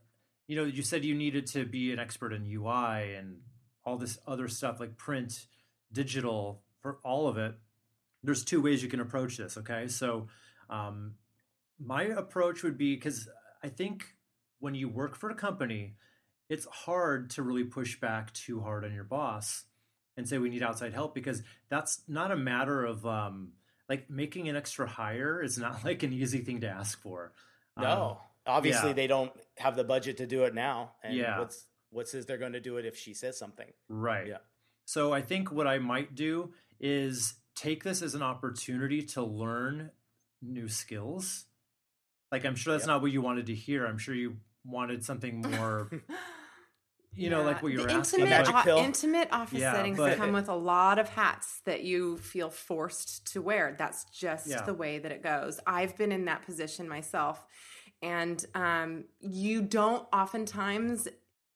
you 0.47 0.55
know 0.55 0.63
you 0.63 0.81
said 0.81 1.05
you 1.05 1.15
needed 1.15 1.47
to 1.47 1.65
be 1.65 1.91
an 1.91 1.99
expert 1.99 2.33
in 2.33 2.45
ui 2.45 3.15
and 3.15 3.37
all 3.85 3.97
this 3.97 4.17
other 4.27 4.47
stuff 4.47 4.79
like 4.79 4.97
print 4.97 5.45
digital 5.91 6.61
for 6.81 6.99
all 7.03 7.27
of 7.27 7.37
it 7.37 7.55
there's 8.23 8.43
two 8.43 8.61
ways 8.61 8.83
you 8.83 8.89
can 8.89 8.99
approach 8.99 9.37
this 9.37 9.57
okay? 9.57 9.87
So 9.87 10.27
um, 10.69 11.13
my 11.79 12.03
approach 12.03 12.63
would 12.63 12.77
be 12.77 12.95
because 12.95 13.29
i 13.63 13.69
think 13.69 14.15
when 14.59 14.75
you 14.75 14.89
work 14.89 15.15
for 15.15 15.29
a 15.29 15.35
company 15.35 15.95
it's 16.49 16.65
hard 16.65 17.29
to 17.31 17.41
really 17.43 17.63
push 17.65 17.99
back 17.99 18.33
too 18.33 18.61
hard 18.61 18.85
on 18.85 18.93
your 18.93 19.03
boss 19.03 19.65
and 20.15 20.27
say 20.27 20.37
we 20.37 20.49
need 20.49 20.63
outside 20.63 20.93
help 20.93 21.13
because 21.13 21.43
that's 21.69 22.01
not 22.07 22.31
a 22.31 22.35
matter 22.37 22.83
of 22.85 23.05
um, 23.05 23.51
like 23.89 24.09
making 24.09 24.47
an 24.49 24.55
extra 24.55 24.87
hire 24.87 25.41
is 25.41 25.57
not 25.57 25.83
like 25.85 26.03
an 26.03 26.13
easy 26.13 26.39
thing 26.39 26.61
to 26.61 26.67
ask 26.67 27.01
for 27.01 27.33
Um, 27.75 27.83
No, 27.83 28.21
obviously 28.45 28.89
yeah. 28.89 28.93
they 28.95 29.07
don't 29.07 29.31
have 29.57 29.75
the 29.75 29.83
budget 29.83 30.17
to 30.17 30.25
do 30.25 30.43
it 30.45 30.53
now. 30.55 30.93
And 31.03 31.15
Yeah. 31.15 31.39
what's 31.39 31.65
what 31.89 32.07
says 32.07 32.25
they're 32.25 32.37
going 32.37 32.53
to 32.53 32.59
do 32.59 32.77
it 32.77 32.85
if 32.85 32.97
she 32.97 33.13
says 33.13 33.37
something? 33.37 33.71
Right. 33.89 34.27
Yeah. 34.27 34.37
So 34.85 35.13
I 35.13 35.21
think 35.21 35.51
what 35.51 35.67
I 35.67 35.79
might 35.79 36.15
do 36.15 36.53
is 36.79 37.33
take 37.55 37.83
this 37.83 38.01
as 38.01 38.13
an 38.15 38.21
opportunity 38.21 39.01
to 39.03 39.21
learn 39.23 39.91
new 40.41 40.67
skills. 40.67 41.45
Like 42.31 42.45
I'm 42.45 42.55
sure 42.55 42.73
that's 42.73 42.83
Yep. 42.83 42.87
not 42.87 43.01
what 43.01 43.11
you 43.11 43.21
wanted 43.21 43.45
to 43.47 43.55
hear. 43.55 43.85
I'm 43.85 43.97
sure 43.97 44.13
you 44.15 44.37
wanted 44.65 45.05
something 45.05 45.39
more, 45.41 45.89
you 47.17 47.29
know, 47.29 47.39
Yeah. 47.39 47.45
like 47.47 47.63
what 47.63 47.71
you 47.71 47.79
the 47.79 47.83
were 47.85 47.89
asking. 47.89 48.19
intimate, 48.21 48.29
Magic 48.37 48.55
o- 48.55 48.61
pill. 48.63 48.77
intimate 48.77 49.27
office 49.31 49.59
Yeah, 49.59 49.73
settings 49.73 49.97
but- 49.97 50.17
come 50.17 50.31
with 50.33 50.47
a 50.49 50.55
lot 50.55 50.99
of 50.99 51.09
hats 51.09 51.61
that 51.65 51.83
you 51.83 52.17
feel 52.19 52.49
forced 52.49 53.25
to 53.33 53.41
wear. 53.41 53.75
That's 53.77 54.05
just 54.05 54.47
Yeah. 54.47 54.61
the 54.63 54.73
way 54.73 54.99
that 54.99 55.11
it 55.11 55.23
goes. 55.23 55.59
I've 55.65 55.97
been 55.97 56.11
in 56.11 56.25
that 56.25 56.43
position 56.43 56.87
myself, 56.87 57.43
and 58.01 58.43
um, 58.55 59.05
you 59.19 59.61
don't 59.61 60.07
oftentimes 60.13 61.07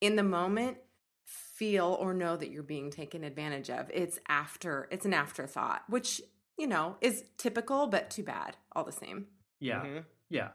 in 0.01 0.15
the 0.15 0.23
moment 0.23 0.77
feel 1.25 1.95
or 1.99 2.13
know 2.13 2.35
that 2.35 2.49
you're 2.49 2.63
being 2.63 2.89
taken 2.89 3.23
advantage 3.23 3.69
of. 3.69 3.89
It's 3.93 4.17
after. 4.27 4.87
It's 4.91 5.05
an 5.05 5.13
afterthought, 5.13 5.83
which 5.87 6.21
you 6.57 6.67
know 6.67 6.97
is 7.01 7.23
typical, 7.37 7.87
but 7.87 8.09
too 8.09 8.23
bad 8.23 8.57
all 8.75 8.83
the 8.83 8.91
same. 8.91 9.27
Yeah. 9.59 9.81
Mhm. 9.83 10.05
Yeah. 10.29 10.49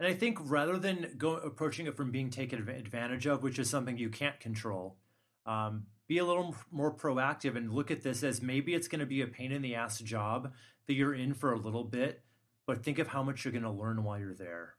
And 0.00 0.06
I 0.08 0.14
think 0.14 0.38
rather 0.42 0.78
than 0.78 1.14
go 1.18 1.34
approaching 1.36 1.86
it 1.86 1.96
from 1.96 2.10
being 2.10 2.30
taken 2.30 2.66
advantage 2.68 3.26
of, 3.26 3.42
which 3.42 3.58
is 3.58 3.68
something 3.68 3.98
you 3.98 4.10
can't 4.10 4.38
control, 4.38 4.96
um, 5.44 5.86
be 6.06 6.18
a 6.18 6.24
little 6.24 6.54
more 6.70 6.94
proactive 6.94 7.56
and 7.56 7.72
look 7.72 7.90
at 7.90 8.02
this 8.02 8.22
as 8.22 8.40
maybe 8.40 8.74
it's 8.74 8.86
going 8.88 9.00
to 9.00 9.06
be 9.06 9.22
a 9.22 9.26
pain 9.26 9.50
in 9.52 9.60
the 9.60 9.74
ass 9.74 9.98
job 9.98 10.52
that 10.86 10.94
you're 10.94 11.14
in 11.14 11.34
for 11.34 11.52
a 11.52 11.58
little 11.58 11.84
bit, 11.84 12.22
but 12.66 12.82
think 12.84 12.98
of 12.98 13.08
how 13.08 13.22
much 13.22 13.44
you're 13.44 13.52
going 13.52 13.64
to 13.64 13.70
learn 13.70 14.04
while 14.04 14.18
you're 14.18 14.34
there. 14.34 14.74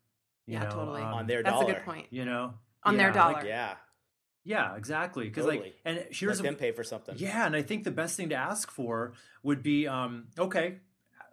You 0.48 0.54
Yeah, 0.54 0.64
know, 0.64 0.70
totally. 0.72 1.02
um, 1.02 1.14
On 1.14 1.28
their 1.28 1.44
That's 1.44 1.54
dollar. 1.54 1.72
a 1.72 1.74
good 1.76 1.84
point. 1.86 2.08
you 2.12 2.26
know, 2.26 2.54
On 2.84 2.96
their 2.98 3.10
Yeah, 3.14 3.26
like- 3.26 3.36
dollar. 3.36 3.48
Yeah. 3.48 3.76
yeah, 4.46 4.76
exactly. 4.76 5.26
Because 5.26 5.46
Totally. 5.46 5.64
like, 5.66 5.76
and 5.86 5.98
Let 5.98 6.16
here's 6.16 6.40
them 6.40 6.56
pay 6.56 6.72
for 6.72 6.84
something. 6.84 7.16
yeah, 7.18 7.46
and 7.46 7.56
I 7.56 7.62
think 7.62 7.84
the 7.84 7.92
best 7.92 8.16
thing 8.16 8.30
to 8.30 8.36
ask 8.36 8.72
for 8.72 9.14
would 9.44 9.62
be, 9.62 9.86
um, 9.88 10.30
okay, 10.40 10.80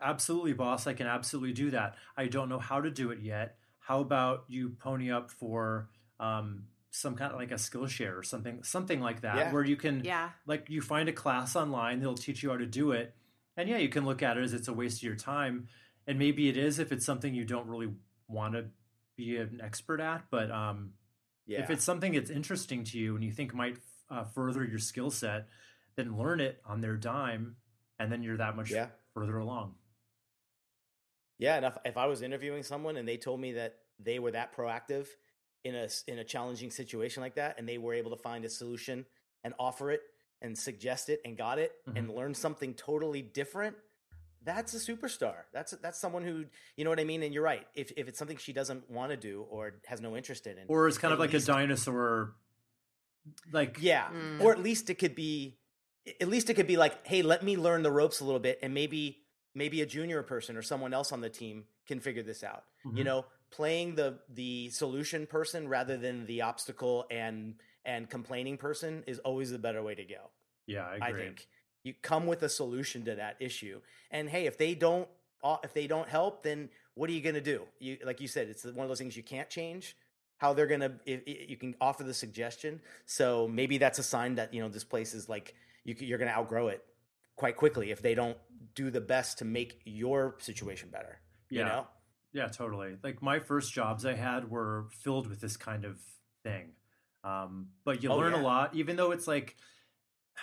absolutely, 0.00 0.52
boss, 0.54 0.86
I 0.86 0.92
can 0.92 1.06
absolutely 1.06 1.52
do 1.52 1.70
that. 1.70 1.94
I 2.16 2.26
don't 2.26 2.48
know 2.48 2.58
how 2.58 2.80
to 2.80 2.90
do 2.90 3.10
it 3.12 3.20
yet. 3.20 3.56
How 3.86 4.00
about 4.00 4.46
you 4.48 4.70
pony 4.70 5.12
up 5.12 5.30
for 5.30 5.88
um, 6.18 6.64
some 6.90 7.14
kind 7.14 7.30
of 7.32 7.38
like 7.38 7.52
a 7.52 7.54
Skillshare 7.54 8.18
or 8.18 8.24
something, 8.24 8.64
something 8.64 9.00
like 9.00 9.20
that, 9.20 9.36
Yeah. 9.36 9.52
where 9.52 9.62
you 9.64 9.76
can, 9.76 10.02
Yeah. 10.02 10.30
like, 10.44 10.68
you 10.68 10.80
find 10.82 11.08
a 11.08 11.12
class 11.12 11.54
online 11.54 12.00
that'll 12.00 12.16
teach 12.16 12.42
you 12.42 12.50
how 12.50 12.56
to 12.56 12.66
do 12.66 12.90
it, 12.90 13.14
and 13.56 13.68
yeah, 13.68 13.76
you 13.76 13.88
can 13.88 14.04
look 14.04 14.24
at 14.24 14.36
it 14.38 14.42
as 14.42 14.52
it's 14.54 14.66
a 14.66 14.72
waste 14.72 14.98
of 14.98 15.02
your 15.04 15.14
time, 15.14 15.68
and 16.04 16.18
maybe 16.18 16.48
it 16.48 16.56
is 16.56 16.80
if 16.80 16.90
it's 16.90 17.06
something 17.06 17.32
you 17.32 17.44
don't 17.44 17.68
really 17.68 17.94
want 18.26 18.54
to 18.54 18.64
be 19.14 19.36
an 19.36 19.60
expert 19.62 20.00
at, 20.00 20.24
but 20.30 20.50
um, 20.50 20.94
Yeah. 21.46 21.60
if 21.62 21.70
it's 21.70 21.84
something 21.84 22.12
that's 22.14 22.28
interesting 22.30 22.82
to 22.82 22.98
you 22.98 23.14
and 23.14 23.22
you 23.22 23.30
think 23.30 23.54
might 23.54 23.78
uh, 24.10 24.24
further 24.24 24.64
your 24.64 24.80
skill 24.80 25.12
set, 25.12 25.46
then 25.94 26.16
learn 26.16 26.40
it 26.40 26.60
on 26.64 26.80
their 26.80 26.96
dime, 26.96 27.54
and 28.00 28.10
then 28.10 28.24
you're 28.24 28.36
that 28.38 28.56
much 28.56 28.72
Yeah. 28.72 28.88
further 29.14 29.36
along. 29.38 29.76
Yeah, 31.38 31.56
and 31.56 31.66
if, 31.66 31.76
if 31.84 31.96
I 31.96 32.06
was 32.06 32.22
interviewing 32.22 32.62
someone 32.62 32.96
and 32.96 33.06
they 33.06 33.16
told 33.16 33.40
me 33.40 33.52
that 33.52 33.76
they 33.98 34.18
were 34.18 34.30
that 34.32 34.56
proactive 34.56 35.06
in 35.64 35.74
a 35.74 35.88
in 36.06 36.18
a 36.18 36.24
challenging 36.24 36.70
situation 36.70 37.22
like 37.22 37.34
that, 37.34 37.58
and 37.58 37.68
they 37.68 37.78
were 37.78 37.94
able 37.94 38.10
to 38.10 38.16
find 38.16 38.44
a 38.44 38.48
solution 38.48 39.04
and 39.44 39.54
offer 39.58 39.90
it 39.90 40.00
and 40.42 40.56
suggest 40.56 41.08
it 41.08 41.20
and 41.24 41.36
got 41.36 41.58
it 41.58 41.72
and 41.94 42.10
learned 42.10 42.36
something 42.36 42.74
totally 42.74 43.22
different, 43.22 43.74
that's 44.46 44.74
a 44.74 44.78
superstar. 44.78 45.34
That's 45.52 45.72
that's 45.82 45.98
someone 45.98 46.22
who 46.22 46.44
you 46.76 46.84
know 46.84 46.90
what 46.90 47.00
I 47.00 47.04
mean. 47.04 47.22
And 47.22 47.34
you're 47.34 47.42
right. 47.42 47.66
If 47.74 47.92
if 47.96 48.08
it's 48.08 48.18
something 48.18 48.36
she 48.36 48.52
doesn't 48.52 48.88
want 48.90 49.10
to 49.10 49.16
do 49.16 49.44
or 49.50 49.74
has 49.86 50.00
no 50.00 50.16
interest 50.16 50.46
in, 50.46 50.54
or 50.68 50.88
is 50.88 50.96
kind 50.96 51.12
of 51.12 51.18
like 51.18 51.32
least, 51.32 51.48
a 51.48 51.52
dinosaur. 51.52 52.34
Like 53.52 53.78
yeah, 53.80 54.06
mm. 54.06 54.40
or 54.40 54.52
at 54.52 54.62
least 54.62 54.88
it 54.88 54.94
could 54.94 55.14
be. 55.14 55.58
At 56.20 56.28
least 56.28 56.48
it 56.48 56.54
could 56.54 56.68
be 56.68 56.76
like, 56.76 57.04
hey, 57.04 57.22
let 57.22 57.42
me 57.42 57.56
learn 57.56 57.82
the 57.82 57.90
ropes 57.90 58.20
a 58.20 58.24
little 58.24 58.38
bit, 58.38 58.60
and 58.62 58.72
maybe 58.72 59.25
maybe 59.56 59.80
a 59.80 59.86
junior 59.86 60.22
person 60.22 60.56
or 60.56 60.62
someone 60.62 60.94
else 60.94 61.10
on 61.10 61.20
the 61.20 61.30
team 61.30 61.64
can 61.88 61.98
figure 61.98 62.22
this 62.22 62.44
out. 62.44 62.64
Mm-hmm. 62.86 62.98
You 62.98 63.04
know, 63.04 63.24
playing 63.50 63.96
the 63.96 64.18
the 64.32 64.68
solution 64.70 65.26
person 65.26 65.66
rather 65.66 65.96
than 65.96 66.26
the 66.26 66.42
obstacle 66.42 67.06
and 67.10 67.54
and 67.84 68.08
complaining 68.08 68.58
person 68.58 69.02
is 69.06 69.18
always 69.20 69.50
the 69.50 69.58
better 69.58 69.82
way 69.82 69.94
to 69.94 70.04
go. 70.04 70.30
Yeah, 70.66 70.84
I, 70.84 71.08
I 71.08 71.12
think 71.12 71.48
you 71.82 71.94
come 72.02 72.26
with 72.26 72.42
a 72.42 72.48
solution 72.48 73.04
to 73.06 73.14
that 73.14 73.36
issue. 73.40 73.80
And 74.10 74.28
hey, 74.28 74.46
if 74.46 74.58
they 74.58 74.74
don't 74.74 75.08
uh, 75.42 75.56
if 75.64 75.72
they 75.72 75.86
don't 75.86 76.08
help, 76.08 76.42
then 76.42 76.68
what 76.94 77.08
are 77.08 77.12
you 77.14 77.22
going 77.22 77.34
to 77.34 77.40
do? 77.40 77.62
You 77.80 77.98
like 78.04 78.20
you 78.20 78.28
said, 78.28 78.48
it's 78.48 78.64
one 78.64 78.84
of 78.84 78.88
those 78.88 78.98
things 78.98 79.16
you 79.16 79.22
can't 79.22 79.48
change. 79.48 79.96
How 80.38 80.52
they're 80.52 80.66
going 80.66 80.80
to 80.80 80.92
you 81.06 81.56
can 81.56 81.74
offer 81.80 82.04
the 82.04 82.12
suggestion. 82.12 82.80
So 83.06 83.48
maybe 83.48 83.78
that's 83.78 83.98
a 83.98 84.02
sign 84.02 84.34
that 84.34 84.52
you 84.52 84.60
know 84.60 84.68
this 84.68 84.84
place 84.84 85.14
is 85.14 85.30
like 85.30 85.54
you, 85.84 85.94
you're 85.98 86.18
going 86.18 86.30
to 86.30 86.36
outgrow 86.36 86.68
it 86.68 86.84
quite 87.36 87.56
quickly 87.56 87.90
if 87.90 88.02
they 88.02 88.14
don't 88.14 88.36
do 88.74 88.90
the 88.90 89.00
best 89.00 89.38
to 89.38 89.44
make 89.44 89.80
your 89.84 90.36
situation 90.38 90.88
better. 90.90 91.20
Yeah. 91.50 91.58
You 91.58 91.64
know? 91.64 91.86
Yeah, 92.32 92.48
totally. 92.48 92.96
Like 93.02 93.22
my 93.22 93.38
first 93.38 93.72
jobs 93.72 94.04
I 94.04 94.14
had 94.14 94.50
were 94.50 94.86
filled 94.90 95.28
with 95.28 95.40
this 95.40 95.56
kind 95.56 95.84
of 95.84 95.98
thing. 96.42 96.72
Um, 97.24 97.68
but 97.84 98.02
you 98.02 98.10
oh, 98.10 98.16
learn 98.16 98.34
yeah. 98.34 98.40
a 98.40 98.42
lot, 98.42 98.74
even 98.74 98.96
though 98.96 99.10
it's 99.10 99.26
like 99.26 99.56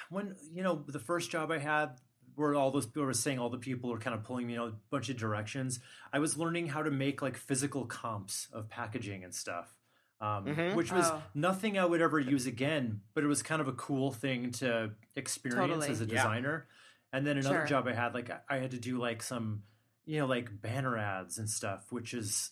when 0.09 0.35
you 0.51 0.63
know 0.63 0.83
the 0.87 0.99
first 0.99 1.29
job 1.29 1.51
I 1.51 1.59
had 1.59 1.99
where 2.35 2.55
all 2.55 2.71
those 2.71 2.87
people 2.87 3.05
were 3.05 3.13
saying 3.13 3.37
all 3.37 3.49
the 3.49 3.59
people 3.59 3.91
were 3.91 3.99
kind 3.99 4.15
of 4.15 4.23
pulling 4.23 4.47
me 4.47 4.55
in 4.55 4.61
a 4.61 4.71
bunch 4.89 5.09
of 5.09 5.17
directions. 5.17 5.79
I 6.11 6.19
was 6.19 6.37
learning 6.37 6.67
how 6.67 6.81
to 6.81 6.89
make 6.91 7.21
like 7.21 7.37
physical 7.37 7.85
comps 7.85 8.47
of 8.51 8.69
packaging 8.69 9.23
and 9.23 9.33
stuff. 9.33 9.73
Um, 10.19 10.45
mm-hmm. 10.45 10.77
which 10.77 10.89
was 10.89 11.05
oh. 11.05 11.21
nothing 11.35 11.77
I 11.77 11.83
would 11.83 11.99
ever 11.99 12.17
use 12.17 12.45
again, 12.45 13.01
but 13.13 13.25
it 13.25 13.27
was 13.27 13.43
kind 13.43 13.59
of 13.61 13.67
a 13.67 13.73
cool 13.73 14.09
thing 14.13 14.51
to 14.53 14.91
experience 15.17 15.67
totally. 15.67 15.89
as 15.89 15.99
a 15.99 16.05
designer. 16.05 16.65
Yeah. 16.65 16.82
And 17.13 17.25
then 17.25 17.37
another 17.37 17.59
sure. 17.59 17.67
job 17.67 17.87
I 17.87 17.93
had, 17.93 18.13
like 18.13 18.31
I 18.49 18.57
had 18.57 18.71
to 18.71 18.79
do 18.79 18.97
like 18.97 19.21
some, 19.21 19.63
you 20.05 20.19
know, 20.19 20.25
like 20.25 20.61
banner 20.61 20.97
ads 20.97 21.37
and 21.37 21.47
stuff, 21.47 21.85
which 21.91 22.13
is, 22.13 22.49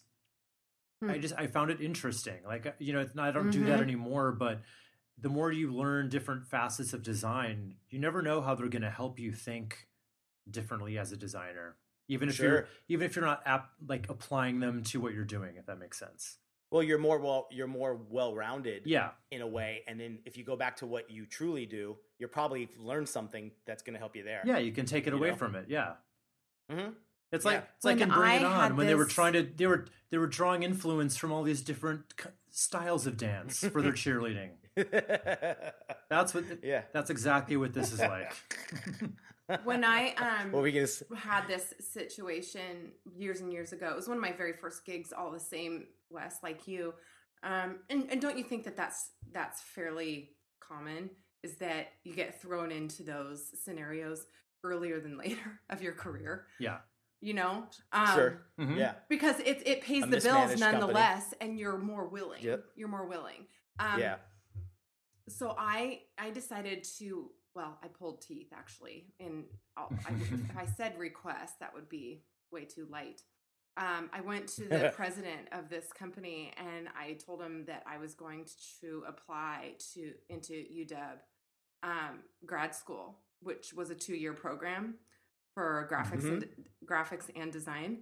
hmm. 1.03 1.09
I 1.09 1.17
just 1.17 1.33
I 1.35 1.47
found 1.47 1.71
it 1.71 1.81
interesting. 1.81 2.37
Like 2.45 2.75
you 2.77 2.93
know, 2.93 3.05
not, 3.15 3.27
I 3.27 3.31
don't 3.31 3.49
mm-hmm. 3.49 3.51
do 3.51 3.65
that 3.65 3.73
mm-hmm. 3.73 3.81
anymore, 3.81 4.31
but 4.31 4.61
the 5.17 5.29
more 5.29 5.51
you 5.51 5.73
learn 5.73 6.09
different 6.09 6.45
facets 6.45 6.93
of 6.93 7.01
design, 7.01 7.75
you 7.89 7.99
never 7.99 8.21
know 8.21 8.39
how 8.41 8.55
they're 8.55 8.67
going 8.67 8.83
to 8.83 8.89
help 8.89 9.19
you 9.19 9.31
think 9.31 9.87
differently 10.49 10.97
as 10.97 11.11
a 11.11 11.17
designer. 11.17 11.75
Even 12.07 12.29
if 12.29 12.35
sure. 12.35 12.47
you're 12.47 12.67
even 12.87 13.05
if 13.05 13.15
you're 13.15 13.25
not 13.25 13.41
ap- 13.45 13.71
like 13.87 14.09
applying 14.09 14.59
them 14.59 14.83
to 14.83 15.01
what 15.01 15.13
you're 15.13 15.25
doing, 15.25 15.55
if 15.57 15.65
that 15.65 15.79
makes 15.79 15.97
sense. 15.97 16.37
Well, 16.71 16.81
you're 16.81 16.97
more 16.97 17.19
well 17.19 17.47
you're 17.51 17.67
more 17.67 17.99
well 18.09 18.33
rounded, 18.33 18.83
yeah, 18.85 19.09
in 19.29 19.41
a 19.41 19.47
way. 19.47 19.81
And 19.87 19.99
then 19.99 20.19
if 20.25 20.37
you 20.37 20.45
go 20.45 20.55
back 20.55 20.77
to 20.77 20.85
what 20.85 21.11
you 21.11 21.25
truly 21.25 21.65
do, 21.65 21.97
you're 22.17 22.29
probably 22.29 22.69
learn 22.79 23.05
something 23.05 23.51
that's 23.65 23.83
going 23.83 23.93
to 23.93 23.99
help 23.99 24.15
you 24.15 24.23
there. 24.23 24.41
Yeah, 24.45 24.57
you 24.57 24.71
can 24.71 24.85
take 24.85 25.05
it 25.05 25.13
away 25.13 25.31
know? 25.31 25.35
from 25.35 25.55
it. 25.55 25.65
Yeah. 25.67 25.93
Mm-hmm. 26.71 26.91
It's 27.31 27.45
like 27.45 27.55
yeah. 27.55 27.63
it's 27.75 27.85
like 27.85 27.99
when 27.99 28.09
in 28.09 28.15
Bring 28.15 28.35
It 28.37 28.43
On 28.43 28.75
when 28.75 28.87
this... 28.87 28.91
they 28.91 28.95
were 28.95 29.05
trying 29.05 29.33
to 29.33 29.43
they 29.43 29.67
were 29.67 29.85
they 30.11 30.17
were 30.17 30.27
drawing 30.27 30.63
influence 30.63 31.17
from 31.17 31.31
all 31.31 31.43
these 31.43 31.61
different 31.61 32.13
styles 32.49 33.05
of 33.05 33.17
dance 33.17 33.59
for 33.59 33.81
their 33.81 33.91
cheerleading. 33.93 34.51
that's 36.09 36.33
what. 36.33 36.45
Yeah, 36.63 36.83
that's 36.93 37.09
exactly 37.09 37.57
what 37.57 37.73
this 37.73 37.91
is 37.91 37.99
like. 37.99 38.33
When 39.63 39.83
I 39.83 40.13
um 40.17 40.51
well, 40.51 40.61
we 40.61 40.71
just... 40.71 41.03
had 41.15 41.47
this 41.47 41.73
situation 41.79 42.91
years 43.15 43.41
and 43.41 43.51
years 43.51 43.73
ago, 43.73 43.89
it 43.89 43.95
was 43.95 44.07
one 44.07 44.17
of 44.17 44.21
my 44.21 44.31
very 44.31 44.53
first 44.53 44.85
gigs. 44.85 45.13
All 45.13 45.31
the 45.31 45.39
same, 45.39 45.87
Wes, 46.09 46.37
like 46.43 46.67
you. 46.67 46.93
Um, 47.43 47.79
and, 47.89 48.07
and 48.11 48.21
don't 48.21 48.37
you 48.37 48.43
think 48.43 48.63
that 48.65 48.77
that's 48.77 49.11
that's 49.31 49.61
fairly 49.61 50.31
common? 50.59 51.09
Is 51.43 51.55
that 51.55 51.93
you 52.03 52.13
get 52.13 52.39
thrown 52.39 52.71
into 52.71 53.03
those 53.03 53.45
scenarios 53.63 54.25
earlier 54.63 54.99
than 54.99 55.17
later 55.25 55.59
of 55.69 55.81
your 55.81 55.93
career? 55.93 56.45
Yeah 56.59 56.77
you 57.23 57.35
know 57.35 57.65
um, 57.93 58.07
sure 58.15 58.41
mm-hmm. 58.59 58.77
yeah 58.77 58.93
because 59.07 59.39
it, 59.41 59.61
it 59.63 59.83
pays 59.83 60.03
a 60.03 60.07
the 60.07 60.19
bills 60.19 60.59
nonetheless 60.59 61.25
company. 61.25 61.51
and 61.51 61.59
you're 61.59 61.77
more 61.77 62.07
willing 62.07 62.41
yep. 62.41 62.63
you're 62.75 62.87
more 62.87 63.05
willing 63.05 63.45
um, 63.77 63.99
yeah 63.99 64.15
so 65.31 65.55
I 65.57 66.01
I 66.17 66.31
decided 66.31 66.83
to 66.99 67.29
well 67.55 67.77
I 67.83 67.87
pulled 67.87 68.21
teeth 68.21 68.49
actually 68.53 69.05
and 69.19 69.45
I, 69.77 69.85
if 70.09 70.57
I 70.57 70.65
said 70.65 70.97
request 70.97 71.59
that 71.59 71.73
would 71.73 71.89
be 71.89 72.23
way 72.51 72.65
too 72.65 72.87
light. 72.91 73.21
Um, 73.77 74.09
I 74.11 74.19
went 74.21 74.47
to 74.49 74.67
the 74.67 74.91
president 74.95 75.47
of 75.53 75.69
this 75.69 75.93
company 75.93 76.51
and 76.57 76.89
I 76.89 77.13
told 77.13 77.41
him 77.41 77.63
that 77.67 77.83
I 77.87 77.97
was 77.97 78.13
going 78.13 78.45
to 78.81 79.03
apply 79.07 79.75
to 79.93 80.11
into 80.29 80.53
UW 80.53 81.17
um, 81.83 82.19
grad 82.45 82.75
school, 82.75 83.17
which 83.41 83.73
was 83.73 83.89
a 83.89 83.95
two 83.95 84.15
year 84.15 84.33
program 84.33 84.95
for 85.53 85.89
graphics 85.91 86.23
mm-hmm. 86.23 86.33
and 86.33 86.47
graphics 86.85 87.29
and 87.35 87.51
design, 87.51 87.99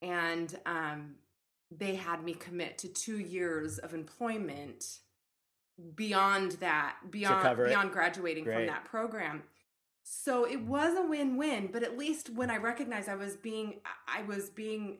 and 0.00 0.58
um, 0.66 1.14
they 1.70 1.94
had 1.94 2.22
me 2.22 2.34
commit 2.34 2.78
to 2.78 2.88
two 2.88 3.18
years 3.18 3.78
of 3.78 3.94
employment 3.94 4.84
beyond 5.94 6.52
that, 6.52 6.96
beyond 7.10 7.56
beyond 7.56 7.88
it. 7.88 7.92
graduating 7.92 8.44
Great. 8.44 8.56
from 8.56 8.66
that 8.66 8.84
program. 8.84 9.42
So 10.04 10.44
it 10.44 10.60
was 10.62 10.96
a 10.96 11.06
win-win, 11.06 11.70
but 11.72 11.82
at 11.82 11.96
least 11.96 12.30
when 12.30 12.50
I 12.50 12.56
recognized 12.56 13.08
I 13.08 13.14
was 13.14 13.36
being 13.36 13.80
I 14.08 14.22
was 14.22 14.50
being 14.50 14.98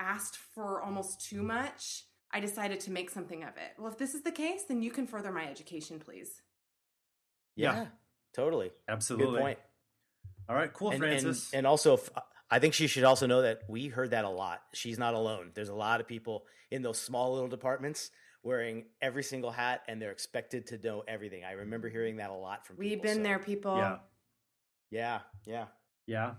asked 0.00 0.36
for 0.36 0.82
almost 0.82 1.20
too 1.20 1.42
much, 1.42 2.04
I 2.32 2.40
decided 2.40 2.80
to 2.80 2.90
make 2.90 3.10
something 3.10 3.42
of 3.42 3.50
it. 3.50 3.78
Well, 3.78 3.92
if 3.92 3.98
this 3.98 4.14
is 4.14 4.22
the 4.22 4.32
case, 4.32 4.64
then 4.64 4.82
you 4.82 4.90
can 4.90 5.06
further 5.06 5.30
my 5.30 5.46
education, 5.48 6.00
please. 6.00 6.42
Yeah, 7.54 7.74
yeah. 7.74 7.86
totally. 8.34 8.72
Absolutely. 8.88 9.34
Good 9.34 9.40
point. 9.40 9.58
All 10.48 10.56
right, 10.56 10.72
cool, 10.72 10.90
and, 10.90 10.98
Frances. 10.98 11.50
And, 11.52 11.58
and 11.58 11.66
also, 11.66 12.00
I 12.50 12.58
think 12.58 12.74
she 12.74 12.86
should 12.86 13.04
also 13.04 13.26
know 13.26 13.42
that 13.42 13.60
we 13.68 13.88
heard 13.88 14.10
that 14.10 14.24
a 14.24 14.28
lot. 14.28 14.60
She's 14.74 14.98
not 14.98 15.14
alone. 15.14 15.52
There's 15.54 15.68
a 15.68 15.74
lot 15.74 16.00
of 16.00 16.08
people 16.08 16.44
in 16.70 16.82
those 16.82 16.98
small 16.98 17.34
little 17.34 17.48
departments 17.48 18.10
wearing 18.42 18.84
every 19.00 19.22
single 19.22 19.50
hat 19.50 19.82
and 19.86 20.00
they're 20.00 20.10
expected 20.10 20.66
to 20.68 20.78
know 20.78 21.02
everything. 21.06 21.44
I 21.44 21.52
remember 21.52 21.88
hearing 21.88 22.16
that 22.16 22.30
a 22.30 22.34
lot 22.34 22.66
from 22.66 22.76
We've 22.76 22.90
people. 22.90 23.02
been 23.04 23.16
so. 23.18 23.22
there, 23.22 23.38
people. 23.38 23.76
Yeah. 23.76 23.96
Yeah. 24.90 25.20
Yeah. 25.46 25.64
Yeah. 26.06 26.30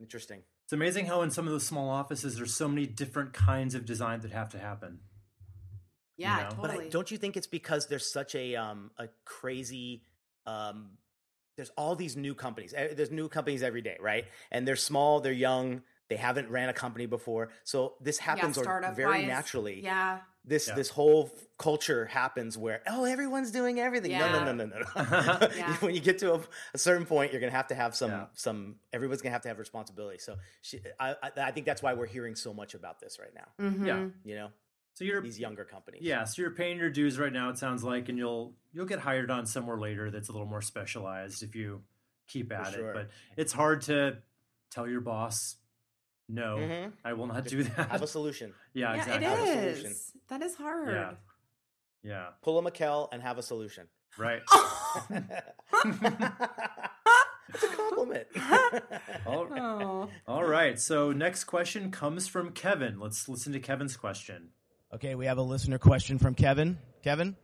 Interesting. 0.00 0.42
It's 0.64 0.72
amazing 0.72 1.06
how 1.06 1.22
in 1.22 1.30
some 1.30 1.46
of 1.46 1.52
those 1.52 1.66
small 1.66 1.88
offices 1.88 2.36
there's 2.36 2.54
so 2.54 2.68
many 2.68 2.86
different 2.86 3.32
kinds 3.32 3.74
of 3.74 3.84
design 3.84 4.20
that 4.20 4.32
have 4.32 4.50
to 4.50 4.58
happen. 4.58 5.00
Yeah, 6.16 6.36
you 6.36 6.42
know? 6.44 6.50
totally. 6.50 6.76
But 6.76 6.86
I, 6.86 6.88
don't 6.88 7.10
you 7.10 7.18
think 7.18 7.36
it's 7.36 7.46
because 7.46 7.86
there's 7.86 8.12
such 8.12 8.34
a 8.34 8.56
um 8.56 8.90
a 8.98 9.08
crazy 9.24 10.02
um 10.46 10.92
there's 11.56 11.70
all 11.76 11.94
these 11.94 12.16
new 12.16 12.34
companies. 12.34 12.72
There's 12.72 13.10
new 13.10 13.28
companies 13.28 13.62
every 13.62 13.82
day, 13.82 13.96
right? 14.00 14.24
And 14.50 14.66
they're 14.66 14.76
small, 14.76 15.20
they're 15.20 15.32
young, 15.32 15.82
they 16.08 16.16
haven't 16.16 16.48
ran 16.48 16.70
a 16.70 16.72
company 16.72 17.04
before. 17.06 17.50
So 17.64 17.94
this 18.00 18.18
happens 18.18 18.56
yeah, 18.56 18.94
very 18.94 19.20
wise. 19.20 19.26
naturally. 19.26 19.82
Yeah 19.84 20.20
this 20.44 20.68
yeah. 20.68 20.74
this 20.74 20.88
whole 20.88 21.30
culture 21.58 22.06
happens 22.06 22.58
where 22.58 22.82
oh 22.88 23.04
everyone's 23.04 23.50
doing 23.52 23.78
everything 23.78 24.10
yeah. 24.10 24.32
no 24.32 24.44
no 24.44 24.52
no 24.52 24.66
no 24.66 24.78
no 24.78 25.48
yeah. 25.56 25.76
when 25.76 25.94
you 25.94 26.00
get 26.00 26.18
to 26.18 26.34
a, 26.34 26.40
a, 26.74 26.78
certain 26.78 27.06
point 27.06 27.32
you're 27.32 27.40
gonna 27.40 27.52
have 27.52 27.68
to 27.68 27.74
have 27.74 27.94
some 27.94 28.26
some 28.34 28.76
everyone's 28.92 29.22
gonna 29.22 29.32
have 29.32 29.42
to 29.42 29.48
have 29.48 29.58
responsibility 29.58 30.18
so 30.18 30.36
she, 30.60 30.80
I, 30.98 31.14
I 31.36 31.52
think 31.52 31.66
that's 31.66 31.82
why 31.82 31.94
we're 31.94 32.06
hearing 32.06 32.34
so 32.34 32.52
much 32.52 32.74
about 32.74 32.98
this 32.98 33.18
right 33.20 33.34
now 33.34 33.64
mm-hmm. 33.64 33.86
yeah 33.86 34.04
you 34.24 34.34
know 34.34 34.48
so 34.94 35.04
you're 35.04 35.22
these 35.22 35.38
younger 35.38 35.64
companies 35.64 36.02
yeah 36.02 36.24
so 36.24 36.42
you're 36.42 36.50
paying 36.50 36.78
your 36.78 36.90
dues 36.90 37.18
right 37.18 37.32
now 37.32 37.48
it 37.50 37.58
sounds 37.58 37.84
like 37.84 38.08
and 38.08 38.18
you'll 38.18 38.54
you'll 38.72 38.86
get 38.86 38.98
hired 38.98 39.30
on 39.30 39.46
somewhere 39.46 39.78
later 39.78 40.10
that's 40.10 40.28
a 40.28 40.32
little 40.32 40.48
more 40.48 40.62
specialized 40.62 41.44
if 41.44 41.54
you 41.54 41.82
keep 42.26 42.52
at 42.52 42.72
sure. 42.72 42.90
it 42.90 42.94
but 42.94 43.10
it's 43.36 43.52
hard 43.52 43.82
to 43.82 44.16
tell 44.70 44.88
your 44.88 45.00
boss 45.00 45.56
no, 46.28 46.56
mm-hmm. 46.56 46.90
I 47.04 47.12
will 47.12 47.26
not 47.26 47.46
do 47.46 47.62
that. 47.64 47.90
Have 47.90 48.02
a 48.02 48.06
solution. 48.06 48.54
yeah, 48.74 48.94
yeah, 48.94 49.00
exactly. 49.00 49.50
it 49.50 49.86
is. 49.86 50.12
That 50.28 50.42
is 50.42 50.54
hard. 50.54 50.88
Yeah. 50.88 51.12
Yeah. 52.02 52.26
Pull 52.42 52.58
a 52.58 52.70
Mikkel 52.70 53.08
and 53.12 53.22
have 53.22 53.38
a 53.38 53.42
solution. 53.42 53.86
Right. 54.18 54.42
it's 55.10 55.22
a 57.62 57.76
compliment. 57.76 58.26
all, 59.26 59.46
oh. 59.56 60.08
all 60.26 60.44
right. 60.44 60.80
So 60.80 61.12
next 61.12 61.44
question 61.44 61.90
comes 61.90 62.28
from 62.28 62.50
Kevin. 62.50 62.98
Let's 62.98 63.28
listen 63.28 63.52
to 63.52 63.60
Kevin's 63.60 63.96
question. 63.96 64.48
Okay, 64.94 65.14
we 65.14 65.26
have 65.26 65.38
a 65.38 65.42
listener 65.42 65.78
question 65.78 66.18
from 66.18 66.34
Kevin. 66.34 66.78
Kevin, 67.02 67.36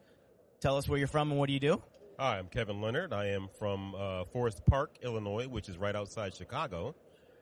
tell 0.60 0.76
us 0.76 0.88
where 0.88 0.98
you're 0.98 1.08
from 1.08 1.30
and 1.30 1.38
what 1.38 1.46
do 1.46 1.54
you 1.54 1.60
do? 1.60 1.82
Hi, 2.18 2.38
I'm 2.38 2.48
Kevin 2.48 2.82
Leonard. 2.82 3.12
I 3.12 3.28
am 3.28 3.48
from 3.58 3.94
uh, 3.94 4.24
Forest 4.26 4.62
Park, 4.66 4.96
Illinois, 5.02 5.46
which 5.46 5.68
is 5.68 5.78
right 5.78 5.94
outside 5.94 6.34
Chicago. 6.34 6.94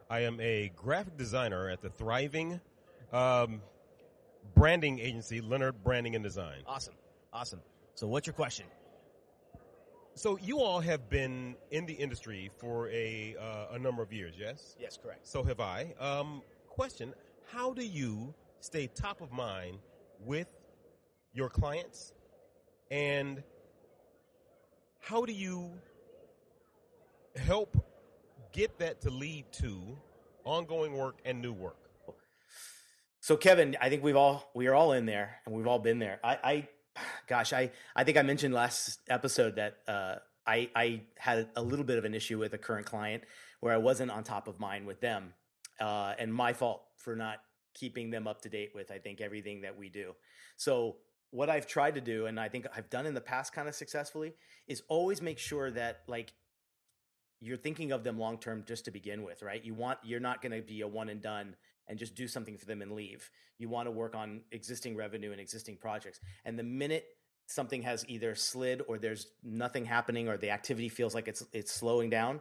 I 0.09 0.21
am 0.21 0.41
a 0.41 0.73
graphic 0.77 1.17
designer 1.17 1.69
at 1.69 1.83
the 1.83 1.91
thriving 1.91 2.61
um, 3.13 3.61
branding 4.55 4.99
agency, 4.99 5.41
Leonard 5.41 5.83
Branding 5.83 6.15
and 6.15 6.23
Design. 6.23 6.59
Awesome. 6.67 6.95
Awesome. 7.33 7.61
So, 7.95 8.07
what's 8.07 8.27
your 8.27 8.35
question? 8.35 8.67
So 10.17 10.39
you 10.39 10.61
all 10.61 10.81
have 10.81 11.11
been 11.11 11.57
in 11.71 11.85
the 11.85 11.93
industry 11.93 12.51
for 12.57 12.89
a 12.89 13.37
uh, 13.39 13.75
a 13.75 13.79
number 13.79 14.03
of 14.03 14.15
years, 14.15 14.35
yes? 14.39 14.75
Yes, 14.81 14.99
correct. 15.01 15.29
So 15.29 15.45
have 15.45 15.61
I. 15.61 15.93
Um, 16.01 16.41
question: 16.69 17.13
How 17.53 17.75
do 17.75 17.85
you 17.85 18.33
stay 18.61 18.87
top 18.87 19.21
of 19.21 19.31
mind 19.31 19.77
with 20.25 20.49
your 21.35 21.51
clients, 21.51 22.15
and 22.91 23.43
how 25.01 25.27
do 25.27 25.35
you 25.35 25.71
help 27.37 27.77
get 28.57 28.79
that 28.79 29.03
to 29.03 29.11
lead 29.11 29.45
to 29.53 29.99
ongoing 30.45 30.97
work 30.97 31.19
and 31.27 31.43
new 31.43 31.53
work? 31.53 31.77
So 33.21 33.37
Kevin, 33.37 33.77
I 33.81 33.91
think 33.91 34.03
we've 34.03 34.17
all 34.17 34.51
we 34.55 34.67
are 34.67 34.75
all 34.75 34.93
in 34.93 35.05
there, 35.05 35.37
and 35.45 35.55
we've 35.55 35.67
all 35.67 35.79
been 35.79 35.99
there. 35.99 36.19
I, 36.25 36.39
I 36.43 36.69
gosh, 37.29 37.53
I 37.53 37.71
I 37.95 38.05
think 38.05 38.17
I 38.17 38.23
mentioned 38.23 38.55
last 38.55 39.01
episode 39.09 39.57
that 39.57 39.79
uh, 39.87 40.15
I 40.47 40.71
I 40.75 41.03
had 41.19 41.49
a 41.57 41.63
little 41.63 41.85
bit 41.85 41.99
of 41.99 42.05
an 42.05 42.15
issue 42.15 42.39
with 42.39 42.55
a 42.55 42.59
current 42.59 42.87
client 42.87 43.25
where 43.61 43.75
I 43.75 43.79
wasn't 43.79 44.11
on 44.11 44.25
top 44.25 44.49
of 44.49 44.59
mind 44.59 44.87
with 44.87 45.01
them, 45.01 45.35
uh, 45.81 46.15
and 46.19 46.33
my 46.33 46.53
fault 46.53 46.83
for 46.97 47.15
not 47.15 47.39
keeping 47.75 48.11
them 48.11 48.27
up 48.27 48.41
to 48.43 48.49
date 48.49 48.71
with 48.75 48.91
I 48.91 48.99
think 48.99 49.21
everything 49.21 49.63
that 49.63 49.77
we 49.77 49.91
do. 49.91 50.15
So 50.57 50.97
what 51.31 51.51
I've 51.51 51.67
tried 51.67 51.97
to 51.97 52.01
do, 52.01 52.27
and 52.27 52.39
I 52.39 52.49
think 52.49 52.67
I've 52.75 52.89
done 52.89 53.05
in 53.05 53.13
the 53.13 53.21
past 53.21 53.53
kind 53.53 53.69
of 53.69 53.75
successfully, 53.75 54.35
is 54.69 54.83
always 54.89 55.21
make 55.21 55.39
sure 55.39 55.71
that 55.73 56.03
like 56.07 56.33
you're 57.41 57.57
thinking 57.57 57.93
of 57.93 58.05
them 58.05 58.19
long 58.19 58.39
term 58.39 58.65
just 58.67 58.87
to 58.87 58.91
begin 58.91 59.23
with, 59.23 59.43
right? 59.43 59.65
You 59.65 59.75
want 59.75 59.99
you're 60.05 60.21
not 60.21 60.43
going 60.43 60.53
to 60.53 60.63
be 60.63 60.81
a 60.81 60.89
one 60.89 61.09
and 61.09 61.21
done 61.21 61.57
and 61.89 61.99
just 61.99 62.15
do 62.15 62.27
something 62.27 62.57
for 62.57 62.67
them 62.67 62.83
and 62.83 62.93
leave. 62.93 63.31
You 63.59 63.69
want 63.69 63.87
to 63.87 63.91
work 63.91 64.15
on 64.15 64.41
existing 64.53 64.97
revenue 64.97 65.33
and 65.33 65.41
existing 65.41 65.77
projects. 65.77 66.21
And 66.45 66.59
the 66.59 66.65
minute 66.65 67.07
something 67.47 67.83
has 67.83 68.05
either 68.09 68.35
slid 68.35 68.83
or 68.89 68.99
there's 68.99 69.29
nothing 69.45 69.85
happening 69.85 70.29
or 70.29 70.37
the 70.37 70.51
activity 70.51 70.89
feels 70.89 71.15
like 71.15 71.29
it's 71.29 71.45
it's 71.53 71.73
slowing 71.73 72.11
down, 72.11 72.41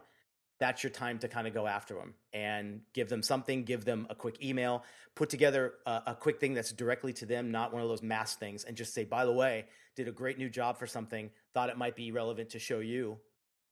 that's 0.58 0.82
your 0.82 0.90
time 0.90 1.18
to 1.18 1.28
kind 1.28 1.46
of 1.46 1.54
go 1.54 1.66
after 1.66 1.94
them 1.94 2.14
and 2.32 2.80
give 2.94 3.08
them 3.08 3.22
something, 3.22 3.64
give 3.64 3.84
them 3.84 4.06
a 4.08 4.14
quick 4.14 4.42
email, 4.42 4.84
put 5.14 5.28
together 5.28 5.74
a, 5.84 6.02
a 6.08 6.16
quick 6.18 6.40
thing 6.40 6.54
that's 6.54 6.72
directly 6.72 7.12
to 7.12 7.26
them, 7.26 7.50
not 7.50 7.72
one 7.72 7.82
of 7.82 7.88
those 7.88 8.02
mass 8.02 8.34
things, 8.36 8.64
and 8.64 8.76
just 8.76 8.94
say, 8.94 9.04
by 9.04 9.24
the 9.24 9.32
way, 9.32 9.66
did 9.94 10.08
a 10.08 10.12
great 10.12 10.38
new 10.38 10.48
job 10.48 10.78
for 10.78 10.86
something, 10.86 11.30
thought 11.52 11.68
it 11.68 11.76
might 11.76 11.94
be 11.94 12.10
relevant 12.10 12.50
to 12.50 12.58
show 12.58 12.80
you 12.80 13.18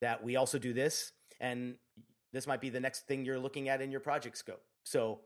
that 0.04 0.22
we 0.22 0.36
also 0.36 0.58
do 0.58 0.74
this, 0.74 1.12
and 1.40 1.76
this 2.34 2.46
might 2.46 2.60
be 2.60 2.68
the 2.68 2.78
next 2.78 3.06
thing 3.06 3.24
you're 3.24 3.38
looking 3.38 3.70
at 3.70 3.80
in 3.80 3.90
your 3.90 4.00
project 4.00 4.36
scope. 4.36 4.62
So 4.84 5.20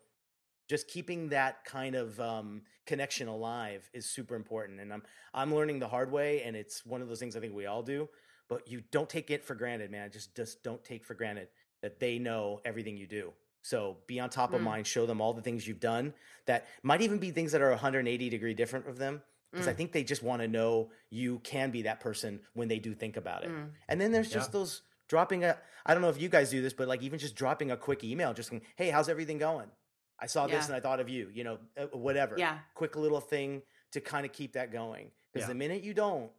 just 0.68 0.86
keeping 0.86 1.30
that 1.30 1.64
kind 1.64 1.96
of 1.96 2.20
um, 2.20 2.62
connection 2.86 3.26
alive 3.26 3.90
is 3.92 4.08
super 4.08 4.34
important 4.34 4.80
and 4.80 4.92
i'm 4.92 5.02
i'm 5.34 5.54
learning 5.54 5.78
the 5.78 5.88
hard 5.88 6.10
way 6.10 6.42
and 6.42 6.56
it's 6.56 6.86
one 6.86 7.02
of 7.02 7.08
those 7.08 7.18
things 7.18 7.36
i 7.36 7.40
think 7.40 7.54
we 7.54 7.66
all 7.66 7.82
do 7.82 8.08
but 8.48 8.66
you 8.66 8.82
don't 8.90 9.10
take 9.10 9.30
it 9.30 9.44
for 9.44 9.54
granted 9.54 9.90
man 9.90 10.10
just 10.10 10.34
just 10.34 10.62
don't 10.62 10.82
take 10.84 11.04
for 11.04 11.12
granted 11.14 11.48
that 11.82 12.00
they 12.00 12.18
know 12.18 12.60
everything 12.64 12.96
you 12.96 13.06
do 13.06 13.30
so 13.60 13.98
be 14.06 14.18
on 14.20 14.30
top 14.30 14.54
of 14.54 14.60
Mm. 14.60 14.64
mind 14.64 14.86
show 14.86 15.04
them 15.04 15.20
all 15.20 15.34
the 15.34 15.42
things 15.42 15.66
you've 15.68 15.80
done 15.80 16.14
that 16.46 16.66
might 16.82 17.02
even 17.02 17.18
be 17.18 17.30
things 17.30 17.52
that 17.52 17.60
are 17.60 17.70
180 17.70 18.30
degree 18.30 18.54
different 18.54 18.88
of 18.88 18.96
them 18.96 19.22
because 19.50 19.66
i 19.68 19.72
Mm. 19.72 19.76
think 19.76 19.92
they 19.92 20.04
just 20.04 20.22
want 20.22 20.42
to 20.42 20.48
know 20.48 20.90
you 21.10 21.38
can 21.40 21.70
be 21.70 21.82
that 21.82 22.00
person 22.00 22.40
when 22.54 22.68
they 22.68 22.78
do 22.78 22.94
think 22.94 23.16
about 23.16 23.44
it 23.44 23.50
Mm. 23.50 23.70
and 23.88 24.00
then 24.00 24.12
there's 24.12 24.30
just 24.30 24.48
Yeah. 24.50 24.58
those 24.60 24.82
dropping 25.08 25.44
a 25.44 25.58
i 25.86 25.94
don't 25.94 26.02
know 26.02 26.10
if 26.10 26.20
you 26.20 26.28
guys 26.28 26.50
do 26.50 26.60
this 26.62 26.72
but 26.74 26.86
like 26.88 27.02
even 27.02 27.18
just 27.18 27.34
dropping 27.34 27.70
a 27.70 27.76
quick 27.76 28.04
email 28.04 28.34
just 28.34 28.52
hey 28.76 28.90
how's 28.90 29.08
everything 29.08 29.38
going 29.38 29.70
i 30.18 30.26
saw 30.26 30.46
this 30.46 30.66
and 30.66 30.74
i 30.76 30.80
thought 30.80 31.00
of 31.00 31.08
you 31.08 31.30
you 31.32 31.44
know 31.44 31.58
uh, 31.76 31.86
whatever 31.96 32.34
Yeah. 32.38 32.58
quick 32.74 32.94
little 32.96 33.20
thing 33.20 33.62
to 33.92 34.00
kind 34.00 34.26
of 34.26 34.32
keep 34.32 34.52
that 34.52 34.70
going 34.70 35.10
because 35.32 35.44
Yeah. 35.46 35.54
the 35.54 35.54
minute 35.54 35.82
you 35.82 35.94
don't 35.94 36.30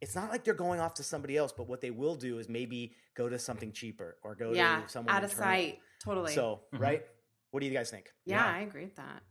it's 0.00 0.14
not 0.16 0.30
like 0.30 0.42
they're 0.44 0.54
going 0.54 0.80
off 0.80 0.94
to 0.94 1.02
somebody 1.04 1.36
else 1.36 1.52
but 1.52 1.68
what 1.68 1.80
they 1.80 1.90
will 1.92 2.16
do 2.16 2.38
is 2.38 2.48
maybe 2.48 2.94
go 3.14 3.28
to 3.28 3.38
something 3.38 3.70
cheaper 3.72 4.18
or 4.24 4.34
go 4.34 4.52
yeah. 4.52 4.82
to 4.82 4.88
someone 4.88 5.14
Out 5.14 5.22
of 5.24 5.30
internal. 5.30 5.52
sight. 5.54 5.80
Totally. 6.02 6.32
so 6.34 6.64
Mhm. 6.74 6.80
right 6.80 7.06
what 7.52 7.60
do 7.60 7.66
you 7.66 7.72
guys 7.72 7.90
think 7.90 8.12
yeah, 8.26 8.44
yeah. 8.44 8.52
I 8.58 8.60
agree 8.62 8.84
with 8.84 8.96
that. 8.96 9.22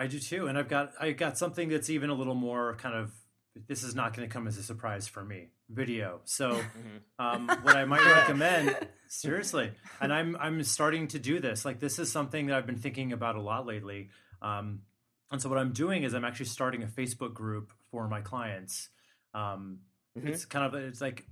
I 0.00 0.06
do 0.06 0.18
too, 0.18 0.46
and 0.46 0.56
I've 0.58 0.68
got 0.68 0.92
I've 1.00 1.16
got 1.16 1.36
something 1.38 1.68
that's 1.68 1.90
even 1.90 2.10
a 2.10 2.14
little 2.14 2.34
more 2.34 2.74
kind 2.76 2.94
of. 2.96 3.12
This 3.66 3.82
is 3.82 3.94
not 3.96 4.14
going 4.16 4.28
to 4.28 4.32
come 4.32 4.46
as 4.46 4.56
a 4.56 4.62
surprise 4.62 5.08
for 5.08 5.24
me. 5.24 5.48
Video. 5.68 6.20
So, 6.24 6.50
Mm-hmm. 6.52 7.24
um, 7.24 7.48
what 7.62 7.76
I 7.76 7.84
might 7.84 8.04
recommend, 8.04 8.76
seriously, 9.08 9.72
and 10.00 10.12
I'm 10.12 10.36
I'm 10.36 10.62
starting 10.62 11.08
to 11.08 11.18
do 11.18 11.40
this. 11.40 11.64
Like 11.64 11.80
this 11.80 11.98
is 11.98 12.10
something 12.12 12.46
that 12.46 12.56
I've 12.56 12.66
been 12.66 12.78
thinking 12.78 13.12
about 13.12 13.34
a 13.36 13.42
lot 13.42 13.66
lately. 13.66 14.08
Um, 14.40 14.82
and 15.32 15.42
so 15.42 15.48
what 15.48 15.58
I'm 15.58 15.72
doing 15.72 16.04
is 16.04 16.14
I'm 16.14 16.24
actually 16.24 16.46
starting 16.46 16.82
a 16.82 16.86
Facebook 16.86 17.34
group 17.34 17.72
for 17.90 18.08
my 18.08 18.20
clients. 18.20 18.88
Um, 19.34 19.80
Mhm. 20.18 20.26
It's 20.28 20.44
kind 20.44 20.64
of 20.66 20.74
it's 20.74 21.00
like 21.00 21.26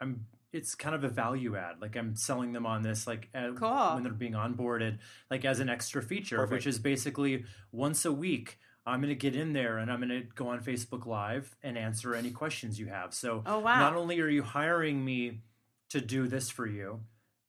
I'm 0.00 0.26
it's 0.52 0.74
kind 0.74 0.94
of 0.94 1.02
a 1.04 1.08
value 1.08 1.56
add. 1.56 1.80
Like 1.80 1.96
I'm 1.96 2.14
selling 2.16 2.52
them 2.52 2.66
on 2.66 2.82
this 2.82 3.06
like 3.06 3.28
Cool. 3.32 3.94
when 3.94 4.02
they're 4.02 4.12
being 4.12 4.32
onboarded, 4.34 4.98
like 5.30 5.44
as 5.44 5.60
an 5.60 5.68
extra 5.68 6.02
feature, 6.02 6.36
Perfect. 6.36 6.52
which 6.52 6.66
is 6.66 6.78
basically 6.78 7.44
once 7.70 8.04
a 8.04 8.12
week. 8.12 8.58
I'm 8.84 9.00
going 9.00 9.10
to 9.10 9.14
get 9.14 9.36
in 9.36 9.52
there 9.52 9.78
and 9.78 9.90
I'm 9.92 9.98
going 10.00 10.08
to 10.08 10.22
go 10.34 10.48
on 10.48 10.60
Facebook 10.60 11.06
Live 11.06 11.54
and 11.62 11.78
answer 11.78 12.14
any 12.16 12.32
questions 12.32 12.80
you 12.80 12.86
have. 12.86 13.14
So 13.14 13.42
Oh, 13.46 13.60
wow. 13.60 13.78
not 13.78 13.94
only 13.96 14.20
are 14.20 14.28
you 14.28 14.42
hiring 14.42 15.04
me 15.04 15.42
to 15.90 16.00
do 16.00 16.26
this 16.26 16.50
for 16.50 16.66
you, 16.66 17.00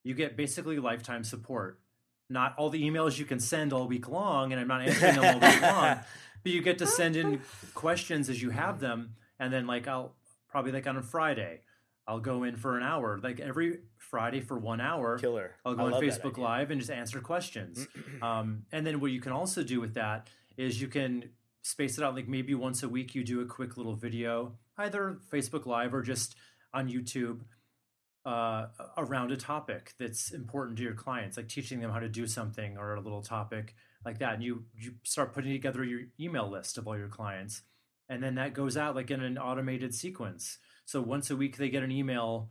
you 0.04 0.14
get 0.14 0.38
basically 0.38 0.78
lifetime 0.78 1.24
support. 1.24 1.80
Not 2.30 2.54
all 2.58 2.70
the 2.70 2.84
emails 2.84 3.18
you 3.18 3.26
can 3.26 3.40
send 3.40 3.74
all 3.74 3.88
week 3.88 4.08
long, 4.08 4.52
and 4.52 4.62
I'm 4.62 4.68
not 4.68 4.82
answering 4.82 5.16
them 5.16 5.26
all 5.26 5.40
week 5.50 5.62
long, 5.62 5.98
but 6.44 6.52
you 6.52 6.62
get 6.62 6.78
to 6.80 6.88
send 6.88 7.16
in 7.16 7.42
questions 7.74 8.30
as 8.30 8.42
you 8.42 8.50
have 8.52 8.80
them. 8.80 9.16
And 9.40 9.52
then, 9.52 9.66
like, 9.68 9.88
I'll 9.88 10.14
probably 10.50 10.72
like 10.72 10.88
on 10.88 10.98
a 10.98 11.02
Friday, 11.02 11.62
I'll 12.08 12.20
go 12.20 12.44
in 12.44 12.58
for 12.58 12.78
an 12.78 12.84
hour, 12.84 13.20
like 13.24 13.40
every 13.40 13.80
Friday 13.98 14.42
for 14.42 14.58
one 14.60 14.82
hour. 14.82 15.18
killer 15.18 15.56
I'll 15.66 15.74
I 15.74 15.90
go 15.90 15.96
on 15.96 16.02
Facebook. 16.02 16.38
Live 16.38 16.72
and 16.72 16.80
just 16.80 16.92
answer 16.92 17.20
questions. 17.22 17.88
um, 18.22 18.66
and 18.72 18.86
then 18.86 19.00
what 19.00 19.12
you 19.12 19.22
can 19.22 19.32
also 19.32 19.64
do 19.64 19.80
with 19.80 19.94
that 19.94 20.28
is 20.58 20.82
you 20.82 20.88
can 20.88 21.30
space 21.62 21.98
it 21.98 22.04
out. 22.04 22.16
Like 22.16 22.28
maybe 22.28 22.54
once 22.56 22.84
a 22.84 22.90
week, 22.90 23.16
you 23.16 23.24
do 23.24 23.42
a 23.42 23.46
quick 23.46 23.78
little 23.78 23.96
video, 23.96 24.54
either 24.78 25.20
Facebook 25.32 25.66
Live 25.66 25.94
or 25.94 26.02
just 26.02 26.36
on 26.74 26.90
YouTube, 26.90 27.42
uh, 28.26 28.68
around 28.98 29.32
a 29.32 29.38
topic 29.38 29.94
that's 30.00 30.32
important 30.32 30.78
to 30.78 30.84
your 30.84 30.94
clients, 30.94 31.38
like 31.38 31.50
teaching 31.50 31.80
them 31.80 31.92
how 31.92 32.00
to 32.00 32.10
do 32.10 32.26
something 32.26 32.78
or 32.78 32.96
a 32.96 33.02
little 33.02 33.22
topic 33.22 33.76
like 34.06 34.20
that. 34.20 34.36
And 34.36 34.44
you 34.44 34.66
you 34.78 34.94
start 35.04 35.34
putting 35.34 35.52
together 35.52 35.84
your 35.84 36.02
email 36.20 36.50
list 36.50 36.78
of 36.78 36.88
all 36.88 36.98
your 36.98 37.10
clients, 37.10 37.64
and 38.10 38.22
then 38.22 38.36
that 38.36 38.54
goes 38.54 38.78
out 38.78 38.96
like 38.96 39.12
in 39.12 39.22
an 39.22 39.38
automated 39.38 39.94
sequence. 39.94 40.58
So 40.86 41.02
once 41.02 41.30
a 41.30 41.36
week, 41.36 41.58
they 41.58 41.70
get 41.70 41.84
an 41.84 41.92
email 41.92 42.50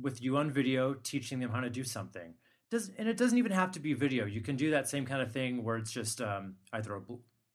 with 0.00 0.22
you 0.22 0.36
on 0.36 0.50
video 0.50 0.94
teaching 0.94 1.38
them 1.40 1.50
how 1.50 1.60
to 1.60 1.70
do 1.70 1.84
something. 1.84 2.34
Does 2.70 2.90
and 2.98 3.08
it 3.08 3.16
doesn't 3.16 3.38
even 3.38 3.52
have 3.52 3.72
to 3.72 3.80
be 3.80 3.92
video. 3.92 4.24
You 4.26 4.40
can 4.40 4.56
do 4.56 4.70
that 4.72 4.88
same 4.88 5.06
kind 5.06 5.22
of 5.22 5.32
thing 5.32 5.62
where 5.62 5.76
it's 5.76 5.92
just 5.92 6.20
um, 6.20 6.56
either 6.72 6.96
a, 6.96 7.00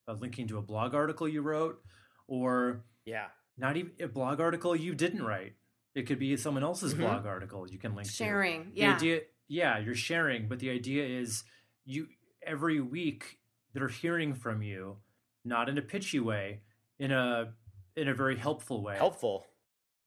a 0.08 0.14
linking 0.14 0.48
to 0.50 0.58
a 0.58 0.62
blog 0.62 0.94
article 0.94 1.28
you 1.28 1.42
wrote, 1.42 1.82
or 2.28 2.86
yeah 3.06 3.28
not 3.58 3.76
even 3.76 3.92
a 4.00 4.08
blog 4.08 4.40
article 4.40 4.76
you 4.76 4.94
didn't 4.96 5.24
write. 5.24 5.54
It 5.96 6.04
could 6.04 6.20
be 6.20 6.38
someone 6.38 6.64
else's 6.64 6.94
Mhm. 6.94 7.00
blog 7.00 7.26
article 7.26 7.70
you 7.70 7.78
can 7.78 7.96
link 7.96 8.08
to. 8.08 8.14
Sharing. 8.14 8.72
The 8.74 8.80
Yeah. 8.82 8.96
idea, 8.96 9.22
yeah, 9.50 9.80
you're 9.80 9.96
sharing, 9.96 10.48
but 10.48 10.60
the 10.60 10.70
idea 10.70 11.06
is 11.06 11.44
you 11.84 12.08
every 12.42 12.80
week 12.80 13.40
they're 13.74 13.90
hearing 13.90 14.34
from 14.34 14.62
you, 14.62 14.98
not 15.44 15.68
in 15.68 15.78
a 15.78 15.82
pitchy 15.82 16.20
way, 16.20 16.62
in 17.00 17.12
a 17.12 17.54
in 17.98 18.08
a 18.08 18.14
very 18.14 18.38
helpful 18.38 18.82
way. 18.82 18.96
helpful 18.96 19.46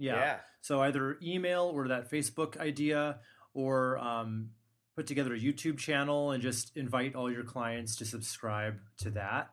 Yeah. 0.03 0.17
yeah 0.17 0.39
So 0.61 0.81
either 0.83 1.17
email 1.23 1.71
or 1.75 1.89
that 1.89 2.11
Facebook 2.11 2.59
idea, 2.59 3.21
or 3.55 3.99
um, 3.99 4.51
put 4.97 5.07
together 5.07 5.35
a 5.35 5.39
YouTube 5.39 5.79
channel 5.79 6.31
and 6.33 6.43
just 6.43 6.77
invite 6.77 7.15
all 7.15 7.31
your 7.31 7.45
clients 7.45 7.97
to 7.97 8.05
subscribe 8.05 8.79
to 8.99 9.11
that, 9.11 9.51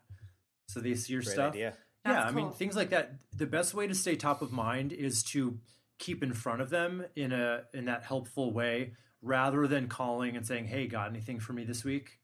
so 0.67 0.79
they 0.79 0.95
see 0.95 1.13
your 1.13 1.21
great 1.21 1.33
stuff. 1.33 1.53
idea 1.53 1.73
Yeah, 2.05 2.13
That's 2.13 2.31
I 2.31 2.35
mean 2.35 2.51
things 2.51 2.75
like 2.75 2.89
that. 2.91 3.15
The 3.35 3.45
best 3.45 3.73
way 3.73 3.87
to 3.87 3.95
stay 3.95 4.15
top 4.15 4.41
of 4.41 4.51
mind 4.51 4.91
is 4.93 5.23
to 5.33 5.59
keep 5.97 6.23
in 6.23 6.33
front 6.33 6.61
of 6.61 6.69
them 6.69 7.05
in 7.15 7.31
a 7.31 7.63
in 7.73 7.85
that 7.85 8.03
helpful 8.03 8.53
way, 8.53 8.93
rather 9.21 9.67
than 9.67 9.87
calling 9.87 10.35
and 10.37 10.47
saying, 10.47 10.65
"Hey, 10.67 10.87
got 10.87 11.09
anything 11.09 11.39
for 11.39 11.53
me 11.53 11.65
this 11.65 11.83
week?" 11.83 12.19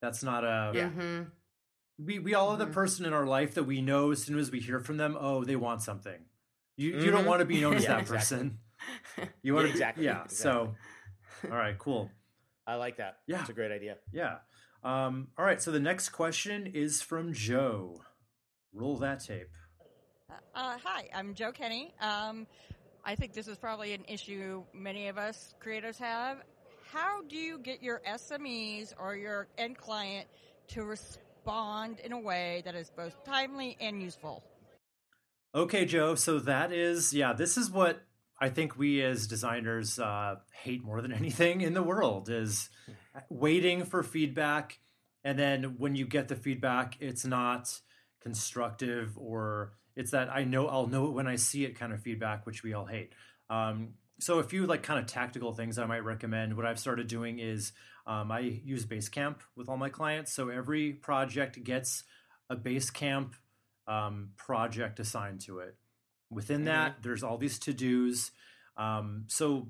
That's 0.00 0.22
not 0.22 0.44
a 0.44 0.72
Yeah. 0.74 0.90
Mhm. 0.90 1.30
we 1.98 2.18
we 2.20 2.34
all 2.34 2.50
have 2.50 2.58
the 2.58 2.66
person 2.66 3.04
in 3.06 3.12
our 3.12 3.26
life 3.26 3.54
that 3.54 3.64
we 3.64 3.80
know 3.82 4.12
as 4.12 4.22
soon 4.22 4.38
as 4.38 4.50
we 4.50 4.60
hear 4.60 4.78
from 4.80 4.96
them. 4.96 5.16
Oh, 5.18 5.44
they 5.44 5.56
want 5.56 5.82
something. 5.82 6.26
You 6.76 6.90
you 7.00 7.10
don't 7.10 7.24
Mhm. 7.24 7.26
want 7.28 7.40
to 7.40 7.46
be 7.46 7.60
known 7.60 7.74
as 7.74 7.84
Yeah, 7.84 7.94
that 7.94 8.00
exactly. 8.00 8.36
person. 8.38 8.58
You 9.42 9.54
want 9.54 9.64
Yeah, 9.66 9.68
to 9.68 9.72
exactly, 9.72 10.04
Yeah. 10.04 10.26
So, 10.26 10.74
all 11.44 11.50
right, 11.56 11.78
cool. 11.78 12.10
i 12.66 12.74
like 12.74 12.96
that 12.98 13.18
Yeah. 13.26 13.40
it's 13.40 13.48
a 13.48 13.52
great 13.54 13.72
idea 13.72 13.96
Yeah. 14.12 14.38
Um, 14.82 15.28
all 15.38 15.44
right. 15.44 15.60
So 15.60 15.72
the 15.72 15.80
next 15.80 16.10
question 16.10 16.66
is 16.66 17.02
from 17.02 17.32
Joe. 17.32 18.04
Roll 18.72 18.96
that 18.98 19.20
tape. 19.20 19.48
Uh, 20.54 20.76
hi, 20.84 21.08
I'm 21.14 21.34
Joe 21.34 21.50
Kenny. 21.50 21.94
Um, 22.00 22.46
I 23.04 23.14
think 23.16 23.32
this 23.32 23.48
is 23.48 23.56
probably 23.58 23.94
an 23.94 24.04
issue 24.06 24.62
many 24.72 25.08
of 25.08 25.16
us 25.18 25.54
creators 25.60 25.98
have. 25.98 26.42
How 26.92 27.22
do 27.22 27.36
you 27.36 27.58
get 27.58 27.82
your 27.82 28.00
SMEs 28.06 28.92
or 28.98 29.16
your 29.16 29.48
end 29.58 29.76
client 29.78 30.28
to 30.68 30.84
respond 30.84 31.98
in 32.00 32.12
a 32.12 32.18
way 32.18 32.62
that 32.64 32.74
is 32.74 32.90
both 32.90 33.24
timely 33.24 33.76
and 33.80 34.00
useful? 34.02 34.44
Okay, 35.56 35.86
Joe. 35.86 36.16
So 36.16 36.38
that 36.40 36.70
is 36.70 37.14
yeah. 37.14 37.32
This 37.32 37.56
is 37.56 37.70
what 37.70 38.04
I 38.38 38.50
think 38.50 38.76
we 38.76 39.02
as 39.02 39.26
designers 39.26 39.98
uh, 39.98 40.34
hate 40.52 40.84
more 40.84 41.00
than 41.00 41.12
anything 41.14 41.62
in 41.62 41.72
the 41.72 41.82
world 41.82 42.28
is 42.28 42.68
waiting 43.30 43.86
for 43.86 44.02
feedback, 44.02 44.78
and 45.24 45.38
then 45.38 45.76
when 45.78 45.96
you 45.96 46.06
get 46.06 46.28
the 46.28 46.36
feedback, 46.36 46.98
it's 47.00 47.24
not 47.24 47.80
constructive 48.20 49.16
or 49.16 49.72
it's 49.96 50.10
that 50.10 50.28
I 50.28 50.44
know 50.44 50.66
I'll 50.66 50.88
know 50.88 51.06
it 51.06 51.12
when 51.12 51.26
I 51.26 51.36
see 51.36 51.64
it 51.64 51.78
kind 51.78 51.94
of 51.94 52.02
feedback, 52.02 52.44
which 52.44 52.62
we 52.62 52.74
all 52.74 52.84
hate. 52.84 53.14
Um, 53.48 53.94
so 54.20 54.38
a 54.40 54.42
few 54.42 54.66
like 54.66 54.82
kind 54.82 55.00
of 55.00 55.06
tactical 55.06 55.54
things 55.54 55.78
I 55.78 55.86
might 55.86 56.04
recommend. 56.04 56.54
What 56.54 56.66
I've 56.66 56.78
started 56.78 57.06
doing 57.06 57.38
is 57.38 57.72
um, 58.06 58.30
I 58.30 58.40
use 58.40 58.84
Basecamp 58.84 59.36
with 59.56 59.70
all 59.70 59.78
my 59.78 59.88
clients. 59.88 60.34
So 60.34 60.50
every 60.50 60.92
project 60.92 61.64
gets 61.64 62.04
a 62.50 62.56
Basecamp 62.56 63.32
um, 63.86 64.30
project 64.36 65.00
assigned 65.00 65.40
to 65.42 65.60
it. 65.60 65.76
Within 66.30 66.64
that, 66.64 66.92
mm-hmm. 66.92 67.02
there's 67.02 67.22
all 67.22 67.38
these 67.38 67.58
to 67.60 67.72
dos. 67.72 68.30
Um, 68.76 69.24
so 69.28 69.68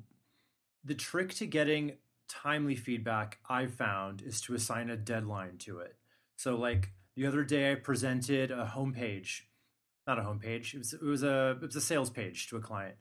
the 0.84 0.94
trick 0.94 1.34
to 1.34 1.46
getting 1.46 1.92
timely 2.28 2.76
feedback 2.76 3.38
I've 3.48 3.74
found 3.74 4.22
is 4.22 4.40
to 4.42 4.54
assign 4.54 4.90
a 4.90 4.96
deadline 4.96 5.58
to 5.58 5.78
it. 5.80 5.96
So 6.36 6.56
like 6.56 6.90
the 7.14 7.26
other 7.26 7.44
day, 7.44 7.72
I 7.72 7.74
presented 7.76 8.50
a 8.50 8.70
homepage, 8.74 9.42
not 10.06 10.18
a 10.18 10.22
homepage. 10.22 10.74
It 10.74 10.78
was 10.78 10.92
it 10.92 11.02
was 11.02 11.22
a 11.22 11.58
it 11.62 11.66
was 11.66 11.76
a 11.76 11.80
sales 11.80 12.10
page 12.10 12.48
to 12.48 12.56
a 12.56 12.60
client, 12.60 12.96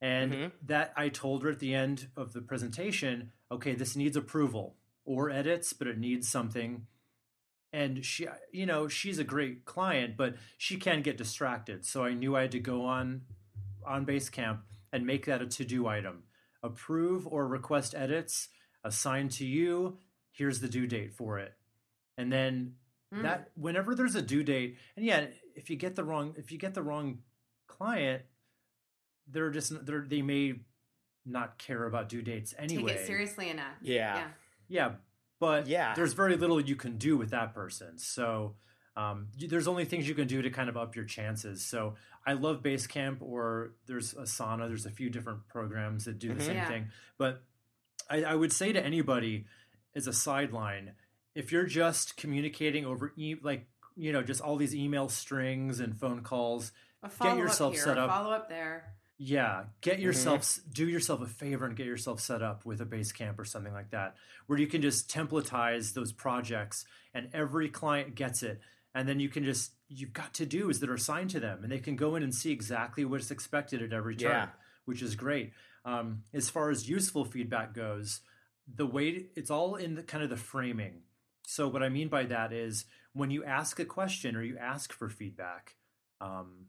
and 0.00 0.32
mm-hmm. 0.32 0.46
that 0.66 0.92
I 0.96 1.08
told 1.08 1.42
her 1.44 1.50
at 1.50 1.60
the 1.60 1.74
end 1.74 2.08
of 2.16 2.32
the 2.32 2.40
presentation, 2.40 3.30
okay, 3.50 3.74
this 3.74 3.94
needs 3.94 4.16
approval 4.16 4.74
or 5.04 5.30
edits, 5.30 5.72
but 5.72 5.86
it 5.86 5.98
needs 5.98 6.28
something. 6.28 6.86
And 7.72 8.04
she, 8.04 8.26
you 8.52 8.66
know, 8.66 8.86
she's 8.86 9.18
a 9.18 9.24
great 9.24 9.64
client, 9.64 10.16
but 10.16 10.34
she 10.58 10.76
can 10.76 11.00
get 11.00 11.16
distracted. 11.16 11.86
So 11.86 12.04
I 12.04 12.12
knew 12.12 12.36
I 12.36 12.42
had 12.42 12.52
to 12.52 12.60
go 12.60 12.84
on 12.84 13.22
on 13.86 14.06
Basecamp 14.06 14.58
and 14.92 15.06
make 15.06 15.26
that 15.26 15.42
a 15.42 15.46
to 15.46 15.64
do 15.64 15.86
item. 15.86 16.24
Approve 16.62 17.26
or 17.26 17.46
request 17.46 17.94
edits 17.96 18.48
assigned 18.84 19.32
to 19.32 19.46
you. 19.46 19.98
Here's 20.32 20.60
the 20.60 20.68
due 20.68 20.86
date 20.86 21.14
for 21.14 21.38
it. 21.38 21.54
And 22.18 22.30
then 22.30 22.74
mm. 23.12 23.22
that 23.22 23.50
whenever 23.56 23.94
there's 23.94 24.14
a 24.14 24.22
due 24.22 24.42
date, 24.42 24.76
and 24.96 25.04
yeah, 25.04 25.26
if 25.56 25.70
you 25.70 25.76
get 25.76 25.96
the 25.96 26.04
wrong 26.04 26.34
if 26.36 26.52
you 26.52 26.58
get 26.58 26.74
the 26.74 26.82
wrong 26.82 27.20
client, 27.66 28.22
they're 29.28 29.50
just 29.50 29.84
they're 29.86 30.04
they 30.06 30.22
may 30.22 30.54
not 31.24 31.58
care 31.58 31.84
about 31.84 32.08
due 32.08 32.22
dates 32.22 32.54
anyway. 32.58 32.92
Take 32.92 33.00
it 33.00 33.06
seriously 33.06 33.48
enough. 33.48 33.76
Yeah. 33.80 34.16
Yeah. 34.16 34.28
Yeah. 34.68 34.90
But 35.42 35.66
yeah. 35.66 35.94
there's 35.96 36.12
very 36.12 36.36
little 36.36 36.60
you 36.60 36.76
can 36.76 36.98
do 36.98 37.16
with 37.16 37.30
that 37.30 37.52
person. 37.52 37.98
So 37.98 38.54
um, 38.96 39.26
there's 39.36 39.66
only 39.66 39.84
things 39.84 40.08
you 40.08 40.14
can 40.14 40.28
do 40.28 40.40
to 40.40 40.50
kind 40.50 40.68
of 40.68 40.76
up 40.76 40.94
your 40.94 41.04
chances. 41.04 41.66
So 41.66 41.96
I 42.24 42.34
love 42.34 42.62
Basecamp 42.62 43.16
or 43.20 43.72
there's 43.88 44.14
Asana. 44.14 44.68
There's 44.68 44.86
a 44.86 44.90
few 44.90 45.10
different 45.10 45.48
programs 45.48 46.04
that 46.04 46.20
do 46.20 46.28
the 46.28 46.34
mm-hmm. 46.34 46.46
same 46.46 46.56
yeah. 46.58 46.68
thing. 46.68 46.86
But 47.18 47.42
I, 48.08 48.22
I, 48.22 48.34
would 48.36 48.52
say 48.52 48.72
to 48.72 48.80
anybody 48.80 49.46
as 49.96 50.06
a 50.06 50.12
sideline, 50.12 50.92
if 51.34 51.50
you're 51.50 51.66
just 51.66 52.16
communicating 52.16 52.86
over 52.86 53.12
e- 53.16 53.34
like 53.42 53.66
you 53.96 54.12
know 54.12 54.22
just 54.22 54.40
all 54.40 54.54
these 54.54 54.76
email 54.76 55.08
strings 55.08 55.80
and 55.80 55.98
phone 55.98 56.20
calls, 56.22 56.70
get 57.20 57.36
yourself 57.36 57.74
here, 57.74 57.82
set 57.82 57.98
up. 57.98 58.10
Follow 58.10 58.30
up 58.30 58.48
there. 58.48 58.94
Yeah, 59.24 59.66
get 59.82 59.94
mm-hmm. 59.94 60.02
yourself 60.02 60.42
mm-hmm. 60.42 60.70
do 60.72 60.88
yourself 60.88 61.22
a 61.22 61.26
favor 61.26 61.64
and 61.64 61.76
get 61.76 61.86
yourself 61.86 62.18
set 62.18 62.42
up 62.42 62.66
with 62.66 62.80
a 62.80 62.84
Basecamp 62.84 63.38
or 63.38 63.44
something 63.44 63.72
like 63.72 63.90
that, 63.90 64.16
where 64.48 64.58
you 64.58 64.66
can 64.66 64.82
just 64.82 65.08
templatize 65.08 65.94
those 65.94 66.10
projects 66.10 66.84
and 67.14 67.28
every 67.32 67.68
client 67.68 68.16
gets 68.16 68.42
it, 68.42 68.60
and 68.96 69.08
then 69.08 69.20
you 69.20 69.28
can 69.28 69.44
just 69.44 69.74
you've 69.88 70.12
got 70.12 70.34
to 70.34 70.46
do's 70.46 70.80
that 70.80 70.90
are 70.90 70.94
assigned 70.94 71.30
to 71.30 71.40
them, 71.40 71.60
and 71.62 71.70
they 71.70 71.78
can 71.78 71.94
go 71.94 72.16
in 72.16 72.24
and 72.24 72.34
see 72.34 72.50
exactly 72.50 73.04
what's 73.04 73.30
expected 73.30 73.80
at 73.80 73.92
every 73.92 74.16
turn, 74.16 74.30
yeah. 74.30 74.48
which 74.86 75.02
is 75.02 75.14
great. 75.14 75.52
Um, 75.84 76.24
as 76.34 76.50
far 76.50 76.70
as 76.70 76.88
useful 76.88 77.24
feedback 77.24 77.74
goes, 77.74 78.22
the 78.66 78.86
way 78.86 79.26
it's 79.36 79.52
all 79.52 79.76
in 79.76 79.94
the 79.94 80.02
kind 80.02 80.24
of 80.24 80.30
the 80.30 80.36
framing. 80.36 81.02
So 81.46 81.68
what 81.68 81.84
I 81.84 81.90
mean 81.90 82.08
by 82.08 82.24
that 82.24 82.52
is 82.52 82.86
when 83.12 83.30
you 83.30 83.44
ask 83.44 83.78
a 83.78 83.84
question 83.84 84.34
or 84.34 84.42
you 84.42 84.58
ask 84.58 84.92
for 84.92 85.08
feedback, 85.08 85.76
um, 86.20 86.66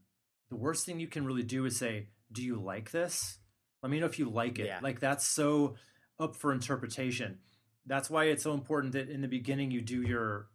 the 0.50 0.56
worst 0.56 0.86
thing 0.86 1.00
you 1.00 1.08
can 1.08 1.26
really 1.26 1.42
do 1.42 1.66
is 1.66 1.78
say 1.78 2.10
do 2.34 2.44
you 2.44 2.62
like 2.62 2.92
this? 2.92 3.38
Let 3.82 3.92
me 3.92 4.00
know 4.00 4.06
if 4.06 4.20
you 4.20 4.30
like 4.30 4.60
it. 4.60 4.68
Yeah. 4.68 4.80
Like 4.82 5.00
that's 5.00 5.28
so 5.28 5.76
up 6.20 6.36
for 6.36 6.52
interpretation. 6.52 7.40
That's 7.86 8.10
why 8.10 8.26
it's 8.26 8.44
so 8.44 8.54
important 8.54 8.94
that 8.94 9.10
in 9.10 9.22
the 9.22 9.28
beginning 9.28 9.72
you 9.72 9.82
do 9.82 10.02
your 10.02 10.48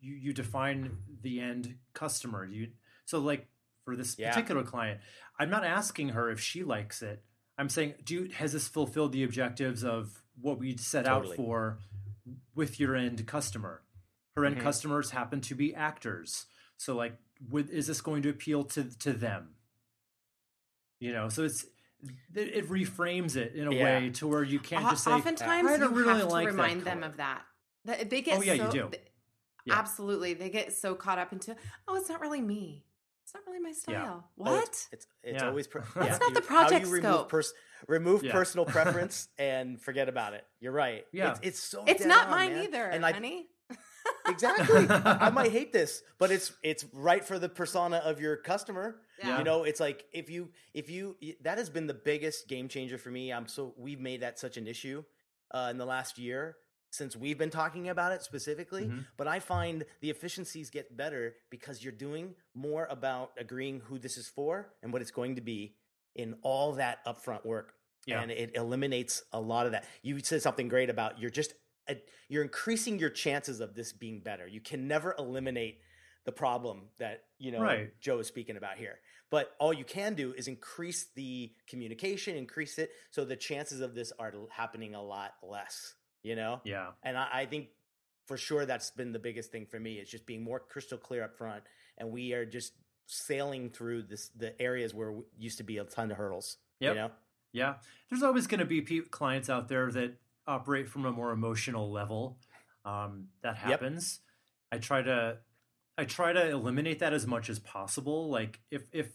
you 0.00 0.14
you 0.14 0.32
define 0.32 0.98
the 1.22 1.40
end 1.40 1.76
customer. 1.94 2.44
You 2.44 2.68
so 3.04 3.18
like 3.18 3.48
for 3.84 3.96
this 3.96 4.16
yeah. 4.18 4.30
particular 4.30 4.62
client, 4.62 5.00
I'm 5.38 5.50
not 5.50 5.64
asking 5.64 6.10
her 6.10 6.30
if 6.30 6.40
she 6.40 6.64
likes 6.64 7.02
it. 7.02 7.22
I'm 7.58 7.68
saying, 7.70 7.94
do 8.04 8.14
you, 8.14 8.30
has 8.34 8.52
this 8.52 8.68
fulfilled 8.68 9.12
the 9.12 9.24
objectives 9.24 9.82
of 9.82 10.22
what 10.40 10.58
we 10.58 10.76
set 10.76 11.06
totally. 11.06 11.32
out 11.32 11.36
for 11.36 11.78
with 12.54 12.78
your 12.78 12.94
end 12.94 13.26
customer? 13.26 13.82
Her 14.34 14.44
end 14.44 14.56
mm-hmm. 14.56 14.64
customers 14.64 15.10
happen 15.10 15.40
to 15.42 15.54
be 15.54 15.74
actors, 15.74 16.44
so 16.76 16.94
like, 16.94 17.16
would, 17.48 17.70
is 17.70 17.86
this 17.86 18.02
going 18.02 18.22
to 18.22 18.28
appeal 18.28 18.64
to 18.64 18.84
to 18.98 19.14
them? 19.14 19.55
You 20.98 21.12
know, 21.12 21.28
so 21.28 21.44
it's 21.44 21.66
it 22.34 22.68
reframes 22.68 23.36
it 23.36 23.54
in 23.54 23.68
a 23.68 23.74
yeah. 23.74 23.84
way 23.84 24.10
to 24.10 24.26
where 24.26 24.42
you 24.42 24.58
can't 24.58 24.88
just 24.90 25.04
say. 25.04 25.10
Oftentimes, 25.12 25.68
I 25.68 25.76
don't 25.76 25.92
you 25.92 25.96
really 25.96 26.20
have 26.20 26.22
to 26.22 26.28
like 26.28 26.46
remind 26.46 26.82
them 26.82 27.02
of 27.02 27.16
that. 27.18 27.42
That 27.84 28.10
they 28.10 28.22
get 28.22 28.38
oh 28.38 28.42
yeah, 28.42 28.56
so, 28.56 28.64
you 28.66 28.70
do. 28.70 28.90
Yeah. 29.64 29.78
Absolutely, 29.78 30.34
they 30.34 30.50
get 30.50 30.72
so 30.72 30.94
caught 30.94 31.18
up 31.18 31.32
into 31.32 31.56
oh, 31.88 31.96
it's 31.96 32.08
not 32.08 32.20
really 32.20 32.40
me. 32.40 32.84
It's 33.24 33.34
not 33.34 33.42
really 33.46 33.58
my 33.58 33.72
style. 33.72 33.92
Yeah. 33.92 34.14
What? 34.36 34.52
Oh, 34.52 34.60
it's 34.60 34.88
it's, 34.92 35.06
it's 35.22 35.42
always 35.42 35.66
per- 35.66 35.84
that's 35.96 36.20
not 36.20 36.34
the 36.34 36.42
project 36.42 36.86
remove 36.86 37.02
scope. 37.02 37.28
Pers- 37.28 37.54
remove 37.88 38.22
personal 38.30 38.64
preference 38.66 39.28
and 39.38 39.80
forget 39.80 40.08
about 40.08 40.34
it. 40.34 40.44
You're 40.60 40.72
right. 40.72 41.04
Yeah, 41.12 41.32
it's, 41.32 41.40
it's 41.42 41.60
so. 41.60 41.84
It's 41.86 42.04
not 42.04 42.26
on, 42.26 42.30
mine 42.30 42.52
man. 42.52 42.64
either, 42.64 42.84
and 42.84 43.04
honey 43.04 43.48
exactly. 44.28 44.86
I 44.88 45.30
might 45.30 45.52
hate 45.58 45.72
this, 45.72 46.02
but 46.18 46.30
it's 46.30 46.52
it's 46.62 46.84
right 46.92 47.24
for 47.24 47.38
the 47.38 47.48
persona 47.48 47.98
of 47.98 48.20
your 48.20 48.36
customer. 48.36 48.96
Yeah. 49.18 49.38
You 49.38 49.44
know, 49.44 49.64
it's 49.64 49.80
like 49.80 50.04
if 50.12 50.30
you 50.30 50.50
if 50.74 50.90
you 50.90 51.16
that 51.42 51.58
has 51.58 51.70
been 51.70 51.86
the 51.86 51.94
biggest 51.94 52.48
game 52.48 52.68
changer 52.68 52.98
for 52.98 53.10
me. 53.10 53.32
I'm 53.32 53.46
so 53.46 53.74
we've 53.76 54.00
made 54.00 54.22
that 54.22 54.38
such 54.38 54.56
an 54.56 54.66
issue 54.66 55.04
uh, 55.52 55.68
in 55.70 55.78
the 55.78 55.86
last 55.86 56.18
year 56.18 56.56
since 56.90 57.16
we've 57.16 57.38
been 57.38 57.50
talking 57.50 57.88
about 57.88 58.12
it 58.12 58.22
specifically. 58.22 58.84
Mm-hmm. 58.84 59.00
But 59.16 59.28
I 59.28 59.40
find 59.40 59.84
the 60.00 60.10
efficiencies 60.10 60.70
get 60.70 60.96
better 60.96 61.34
because 61.50 61.82
you're 61.82 61.92
doing 61.92 62.34
more 62.54 62.86
about 62.90 63.32
agreeing 63.38 63.80
who 63.80 63.98
this 63.98 64.16
is 64.16 64.28
for 64.28 64.72
and 64.82 64.92
what 64.92 65.02
it's 65.02 65.10
going 65.10 65.36
to 65.36 65.42
be 65.42 65.74
in 66.14 66.36
all 66.42 66.72
that 66.74 67.04
upfront 67.06 67.44
work. 67.44 67.74
Yeah. 68.06 68.22
And 68.22 68.30
it 68.30 68.52
eliminates 68.54 69.22
a 69.32 69.40
lot 69.40 69.66
of 69.66 69.72
that. 69.72 69.84
You 70.02 70.20
said 70.20 70.40
something 70.40 70.68
great 70.68 70.90
about 70.90 71.18
you're 71.18 71.30
just 71.30 71.54
you're 72.28 72.42
increasing 72.42 72.98
your 72.98 73.10
chances 73.10 73.60
of 73.60 73.74
this 73.74 73.92
being 73.92 74.20
better. 74.20 74.46
You 74.46 74.60
can 74.60 74.88
never 74.88 75.14
eliminate 75.18 75.80
the 76.24 76.32
problem 76.32 76.82
that 76.98 77.24
you 77.38 77.52
know 77.52 77.60
right. 77.60 77.98
Joe 78.00 78.18
is 78.18 78.26
speaking 78.26 78.56
about 78.56 78.76
here. 78.76 78.98
But 79.30 79.52
all 79.58 79.72
you 79.72 79.84
can 79.84 80.14
do 80.14 80.34
is 80.36 80.46
increase 80.48 81.06
the 81.14 81.52
communication, 81.68 82.36
increase 82.36 82.78
it 82.78 82.90
so 83.10 83.24
the 83.24 83.36
chances 83.36 83.80
of 83.80 83.94
this 83.94 84.12
are 84.18 84.32
happening 84.50 84.94
a 84.94 85.02
lot 85.02 85.34
less. 85.42 85.94
You 86.22 86.36
know, 86.36 86.60
yeah. 86.64 86.88
And 87.02 87.16
I, 87.16 87.28
I 87.32 87.46
think 87.46 87.68
for 88.26 88.36
sure 88.36 88.66
that's 88.66 88.90
been 88.90 89.12
the 89.12 89.18
biggest 89.20 89.52
thing 89.52 89.66
for 89.66 89.78
me 89.78 89.94
is 89.94 90.10
just 90.10 90.26
being 90.26 90.42
more 90.42 90.58
crystal 90.58 90.98
clear 90.98 91.24
up 91.24 91.36
front, 91.38 91.62
and 91.96 92.10
we 92.10 92.32
are 92.32 92.44
just 92.44 92.72
sailing 93.06 93.70
through 93.70 94.02
this 94.02 94.30
the 94.36 94.60
areas 94.60 94.92
where 94.92 95.14
used 95.38 95.58
to 95.58 95.64
be 95.64 95.78
a 95.78 95.84
ton 95.84 96.10
of 96.10 96.16
hurdles. 96.16 96.58
Yep. 96.80 96.94
You 96.94 97.00
know. 97.00 97.10
Yeah, 97.52 97.74
there's 98.10 98.22
always 98.22 98.46
going 98.46 98.60
to 98.60 98.66
be 98.66 98.82
clients 98.82 99.48
out 99.48 99.68
there 99.68 99.90
that 99.92 100.16
operate 100.46 100.88
from 100.88 101.04
a 101.04 101.12
more 101.12 101.32
emotional 101.32 101.90
level. 101.90 102.38
Um, 102.84 103.28
that 103.42 103.56
happens. 103.56 104.20
Yep. 104.72 104.78
I 104.78 104.82
try 104.82 105.02
to 105.02 105.38
I 105.98 106.04
try 106.04 106.32
to 106.32 106.50
eliminate 106.50 107.00
that 107.00 107.12
as 107.12 107.26
much 107.26 107.48
as 107.48 107.58
possible. 107.58 108.28
Like 108.30 108.60
if 108.70 108.82
if 108.92 109.08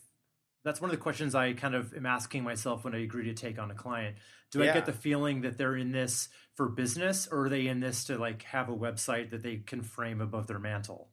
that's 0.64 0.82
one 0.82 0.90
of 0.90 0.96
the 0.96 1.02
questions 1.02 1.34
I 1.34 1.54
kind 1.54 1.76
of 1.76 1.94
am 1.94 2.06
asking 2.06 2.44
myself 2.44 2.84
when 2.84 2.94
I 2.94 3.00
agree 3.00 3.26
to 3.26 3.34
take 3.34 3.60
on 3.60 3.72
a 3.72 3.76
client. 3.76 4.18
Do 4.52 4.60
yeah. 4.60 4.72
I 4.72 4.74
get 4.74 4.86
the 4.86 4.94
feeling 4.94 5.42
that 5.42 5.58
they're 5.58 5.78
in 5.78 5.92
this 5.92 6.30
for 6.56 6.68
business 6.68 7.28
or 7.32 7.46
are 7.46 7.50
they 7.50 7.68
in 7.68 7.80
this 7.80 8.04
to 8.06 8.18
like 8.18 8.44
have 8.44 8.70
a 8.70 8.76
website 8.76 9.32
that 9.32 9.42
they 9.42 9.58
can 9.58 9.82
frame 9.82 10.22
above 10.22 10.48
their 10.48 10.60
mantle? 10.60 11.10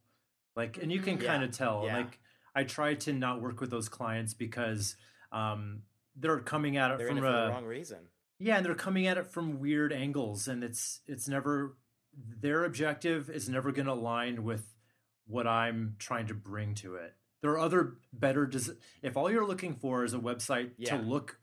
Like 0.55 0.77
and 0.81 0.91
you 0.91 0.99
can 0.99 1.15
mm-hmm. 1.15 1.23
yeah. 1.23 1.31
kind 1.31 1.43
of 1.43 1.51
tell. 1.51 1.83
Yeah. 1.85 1.97
Like 1.97 2.19
I 2.53 2.63
try 2.63 2.95
to 2.95 3.13
not 3.13 3.41
work 3.41 3.61
with 3.61 3.71
those 3.71 3.89
clients 3.89 4.33
because 4.33 4.95
um, 5.31 5.83
they're 6.15 6.39
coming 6.39 6.77
at 6.77 6.91
it 6.91 6.97
they're 6.97 7.07
from 7.07 7.19
it 7.19 7.23
a 7.23 7.49
wrong 7.49 7.65
reason. 7.65 7.99
Yeah, 8.39 8.57
and 8.57 8.65
they're 8.65 8.75
coming 8.75 9.07
at 9.07 9.17
it 9.17 9.27
from 9.27 9.59
weird 9.59 9.91
angles, 9.91 10.47
and 10.47 10.63
it's 10.63 11.01
it's 11.07 11.27
never 11.27 11.77
their 12.41 12.63
objective 12.63 13.29
is 13.29 13.49
never 13.49 13.71
going 13.71 13.85
to 13.85 13.93
align 13.93 14.43
with 14.43 14.65
what 15.27 15.45
I'm 15.45 15.95
trying 15.99 16.27
to 16.27 16.33
bring 16.33 16.75
to 16.75 16.95
it. 16.95 17.13
There 17.41 17.51
are 17.51 17.59
other 17.59 17.95
better. 18.13 18.45
Des- 18.45 18.73
if 19.01 19.17
all 19.17 19.31
you're 19.31 19.45
looking 19.45 19.75
for 19.75 20.03
is 20.03 20.13
a 20.13 20.19
website 20.19 20.71
yeah. 20.77 20.97
to 20.97 21.03
look 21.03 21.37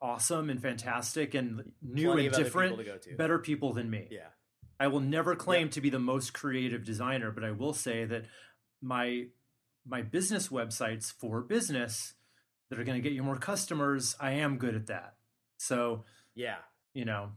awesome 0.00 0.48
and 0.48 0.62
fantastic 0.62 1.34
and 1.34 1.72
new 1.82 2.06
Plenty 2.12 2.26
and 2.26 2.36
different, 2.36 2.78
people 2.78 3.16
better 3.16 3.38
people 3.38 3.72
than 3.72 3.90
me. 3.90 4.08
Yeah, 4.10 4.28
I 4.78 4.86
will 4.86 5.00
never 5.00 5.34
claim 5.34 5.66
yep. 5.66 5.70
to 5.72 5.80
be 5.80 5.90
the 5.90 5.98
most 5.98 6.32
creative 6.32 6.84
designer, 6.84 7.30
but 7.30 7.44
I 7.44 7.50
will 7.50 7.74
say 7.74 8.04
that 8.04 8.26
my 8.80 9.26
my 9.86 10.02
business 10.02 10.48
websites 10.48 11.12
for 11.12 11.40
business 11.40 12.14
that 12.70 12.78
are 12.78 12.84
going 12.84 13.00
to 13.00 13.08
get 13.08 13.14
you 13.14 13.22
more 13.22 13.38
customers, 13.38 14.14
I 14.20 14.32
am 14.32 14.58
good 14.58 14.74
at 14.74 14.86
that. 14.88 15.14
So, 15.58 16.04
Yeah. 16.38 16.56
you 16.94 17.04
know, 17.04 17.30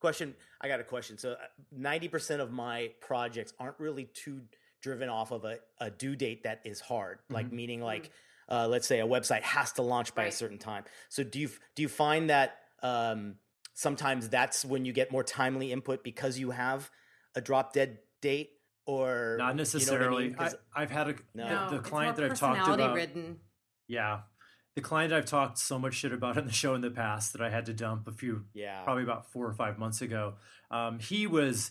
Question. 0.00 0.34
I 0.62 0.68
got 0.68 0.80
a 0.80 0.84
question. 0.84 1.18
So, 1.18 1.32
uh, 1.32 1.36
ninety 1.70 2.08
percent 2.08 2.40
of 2.40 2.50
my 2.50 2.90
projects 3.00 3.52
aren't 3.58 3.78
really 3.78 4.04
too 4.04 4.40
driven 4.80 5.10
off 5.10 5.30
of 5.30 5.44
a, 5.44 5.58
a 5.78 5.90
due 5.90 6.16
date 6.16 6.44
that 6.44 6.62
is 6.64 6.80
hard. 6.80 7.18
Like 7.28 7.48
Mhm. 7.48 7.52
meaning, 7.52 7.80
like 7.82 8.10
uh, 8.48 8.66
let's 8.66 8.86
say 8.86 9.00
a 9.00 9.06
website 9.06 9.42
has 9.42 9.72
to 9.74 9.82
launch 9.82 10.14
by 10.14 10.24
a 10.24 10.32
certain 10.32 10.56
time. 10.56 10.84
So, 11.10 11.22
do 11.22 11.38
you 11.38 11.50
do 11.74 11.82
you 11.82 11.88
find 11.88 12.30
that 12.30 12.56
um, 12.82 13.34
sometimes 13.74 14.30
that's 14.30 14.64
when 14.64 14.86
you 14.86 14.94
get 14.94 15.12
more 15.12 15.22
timely 15.22 15.70
input 15.70 16.02
because 16.02 16.38
you 16.38 16.50
have 16.50 16.90
a 17.34 17.42
drop 17.42 17.74
dead 17.74 17.98
date, 18.22 18.52
or 18.86 19.36
not 19.38 19.44
you 19.44 19.46
know 19.48 19.52
I 19.52 19.52
necessarily. 19.52 20.24
mean? 20.28 20.34
'Cause- 20.34 20.56
I, 20.74 20.80
have 20.80 20.90
had 20.90 21.08
a 21.10 21.14
No. 21.34 21.46
the, 21.66 21.70
the 21.72 21.76
it's 21.80 21.88
client 21.90 22.16
that 22.16 22.24
I've 22.24 22.38
talked 22.38 22.56
personality 22.56 22.82
about. 22.84 22.96
ridden. 22.96 23.40
Yeah. 23.86 24.20
The 24.80 24.86
client 24.88 25.12
I've 25.12 25.26
talked 25.26 25.58
so 25.58 25.78
much 25.78 25.92
shit 25.92 26.10
about 26.10 26.38
in 26.38 26.46
the 26.46 26.52
show 26.52 26.74
in 26.74 26.80
the 26.80 26.90
past 26.90 27.32
that 27.34 27.42
I 27.42 27.50
had 27.50 27.66
to 27.66 27.74
dump 27.74 28.08
a 28.08 28.12
few, 28.12 28.46
yeah, 28.54 28.82
probably 28.82 29.02
about 29.02 29.30
four 29.30 29.46
or 29.46 29.52
five 29.52 29.78
months 29.78 30.00
ago. 30.00 30.36
Um, 30.70 30.98
he 30.98 31.26
was 31.26 31.70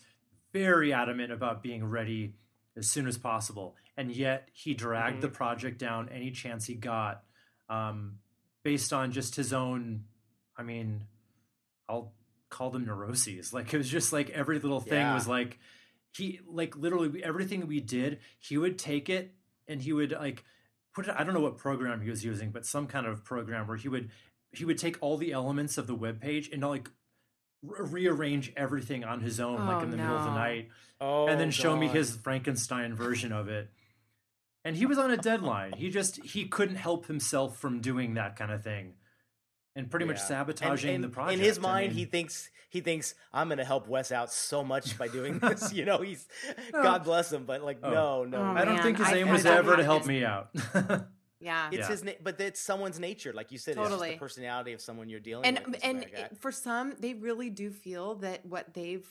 very 0.54 0.94
adamant 0.94 1.32
about 1.32 1.64
being 1.64 1.84
ready 1.86 2.36
as 2.78 2.88
soon 2.88 3.08
as 3.08 3.18
possible. 3.18 3.76
And 3.98 4.12
yet 4.12 4.50
he 4.54 4.76
dragged 4.76 5.18
Mhm. 5.18 5.22
the 5.22 5.28
project 5.30 5.80
down 5.80 6.10
any 6.10 6.30
chance 6.30 6.68
he 6.68 6.76
got 6.76 7.24
um, 7.68 8.20
based 8.64 8.94
on 8.94 9.12
just 9.12 9.36
his 9.36 9.54
own, 9.54 10.06
I 10.56 10.62
mean, 10.62 11.06
I'll 11.88 12.14
call 12.50 12.70
them 12.70 12.86
neuroses. 12.86 13.52
Like 13.54 13.74
it 13.74 13.78
was 13.78 13.90
just 13.90 14.14
like 14.14 14.30
every 14.30 14.60
little 14.60 14.82
thing 14.82 15.00
Yeah. 15.02 15.16
was 15.16 15.28
like, 15.28 15.58
he, 16.16 16.42
like 16.48 16.76
literally 16.78 17.24
everything 17.24 17.66
we 17.66 17.80
did, 17.80 18.20
he 18.40 18.58
would 18.60 18.78
take 18.78 19.10
it 19.10 19.34
and 19.68 19.82
he 19.82 19.94
would 19.94 20.12
like 20.12 20.44
put 21.00 21.08
it, 21.08 21.16
I 21.18 21.24
don't 21.24 21.34
know 21.34 21.40
what 21.40 21.58
program 21.58 22.02
he 22.02 22.10
was 22.10 22.26
using, 22.26 22.52
but 22.52 22.66
some 22.66 22.88
kind 22.88 23.06
of 23.06 23.24
program 23.24 23.68
where 23.68 23.78
he 23.78 23.88
would, 23.88 24.10
he 24.52 24.66
would 24.66 24.78
take 24.78 24.98
all 25.02 25.18
the 25.18 25.32
elements 25.32 25.78
of 25.78 25.88
the 25.88 25.96
web 25.96 26.20
page 26.20 26.50
and 26.52 26.62
like 26.62 26.90
re- 27.64 27.86
rearrange 28.08 28.52
everything 28.58 29.04
on 29.04 29.22
his 29.22 29.40
own, 29.40 29.66
like 29.66 29.78
Oh, 29.78 29.84
in 29.84 29.92
the 29.92 29.98
middle 29.98 30.18
of 30.18 30.26
the 30.26 30.34
night, 30.34 30.70
oh, 31.00 31.28
and 31.28 31.40
then 31.40 31.50
oh, 31.50 31.52
show 31.52 31.76
me 31.76 31.88
his 31.88 32.16
Frankenstein 32.16 32.96
version 32.96 33.32
of 33.32 33.48
it. 33.48 33.70
And 34.66 34.76
he 34.76 34.86
was 34.86 34.98
on 34.98 35.10
a 35.10 35.18
deadline. 35.18 35.74
He 35.78 35.90
just 35.90 36.22
he 36.24 36.46
couldn't 36.46 36.76
help 36.76 37.06
himself 37.06 37.58
from 37.58 37.80
doing 37.80 38.16
that 38.16 38.36
kind 38.36 38.52
of 38.52 38.62
thing, 38.62 38.96
and 39.76 39.90
pretty 39.90 40.06
much 40.06 40.20
sabotaging 40.20 40.96
And- 40.96 41.04
the 41.04 41.10
project. 41.10 41.40
In 41.40 41.44
his 41.46 41.58
I 41.58 41.62
mind, 41.62 41.88
mean, 41.90 41.98
he 41.98 42.06
thinks 42.06 42.50
he 42.70 42.82
thinks 42.82 43.16
I'm 43.34 43.48
going 43.48 43.58
to 43.58 43.66
help 43.66 43.88
Wes 43.88 44.12
out 44.12 44.32
so 44.32 44.64
much 44.64 44.98
by 44.98 45.08
doing 45.08 45.40
this. 45.40 45.74
you 45.74 45.86
know, 45.86 45.98
he's 46.02 46.28
God 46.72 47.04
bless 47.04 47.32
him, 47.32 47.46
but 47.46 47.64
like 47.64 47.80
Oh. 47.84 47.90
no, 47.92 48.24
no. 48.26 48.38
Oh, 48.38 48.44
I 48.44 48.66
don't 48.66 48.76
man, 48.76 48.84
think 48.84 48.98
his 48.98 49.08
I- 49.08 49.16
aim 49.18 49.28
I 49.30 49.32
was 49.34 49.44
don't 49.44 49.58
ever 49.58 49.76
to 49.78 49.84
help 49.84 50.04
this- 50.04 50.08
me 50.08 50.24
out. 50.26 50.50
Yeah. 51.42 51.70
It's 51.72 51.78
Yeah. 51.78 51.88
his, 51.88 52.04
na- 52.04 52.12
but 52.22 52.38
it's 52.42 52.60
someone's 52.60 53.00
nature, 53.00 53.32
like 53.32 53.50
you 53.54 53.58
said. 53.58 53.72
It's 53.72 53.78
just 53.80 53.92
Totally. 53.92 54.12
the 54.12 54.18
personality 54.18 54.74
of 54.74 54.82
someone 54.82 55.08
you're 55.08 55.22
dealing 55.22 55.46
and 55.46 55.60
with. 55.66 55.76
is 55.78 55.82
and 55.84 56.00
what 56.00 56.08
I 56.08 56.12
got. 56.12 56.32
it- 56.34 56.38
for 56.38 56.52
some 56.52 56.94
they 57.00 57.14
really 57.14 57.50
do 57.50 57.72
feel 57.72 58.16
that 58.16 58.46
what 58.46 58.74
they've 58.74 59.08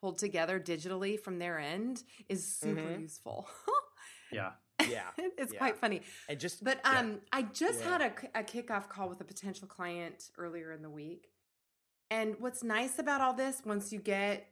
pulled 0.00 0.18
together 0.18 0.58
digitally 0.58 1.20
from 1.20 1.38
their 1.38 1.56
end 1.60 2.02
is 2.28 2.44
super 2.44 2.80
Mhm. 2.80 3.00
useful 3.02 3.48
yeah, 4.32 4.50
yeah, 4.88 5.02
it's 5.38 5.52
yeah. 5.52 5.58
quite 5.58 5.76
funny 5.76 6.02
and 6.28 6.38
just 6.38 6.62
but 6.62 6.80
yeah. 6.84 6.98
um 7.00 7.20
i 7.32 7.42
just 7.42 7.80
Yeah. 7.80 7.98
had 7.98 8.14
a 8.34 8.42
kickoff 8.44 8.88
call 8.88 9.08
with 9.08 9.20
a 9.20 9.24
potential 9.24 9.66
client 9.66 10.30
earlier 10.38 10.72
in 10.72 10.82
the 10.82 10.90
week 10.90 11.28
and 12.10 12.36
what's 12.38 12.62
nice 12.62 12.98
about 12.98 13.20
all 13.20 13.34
this 13.34 13.62
once 13.64 13.92
you 13.92 13.98
get 13.98 14.46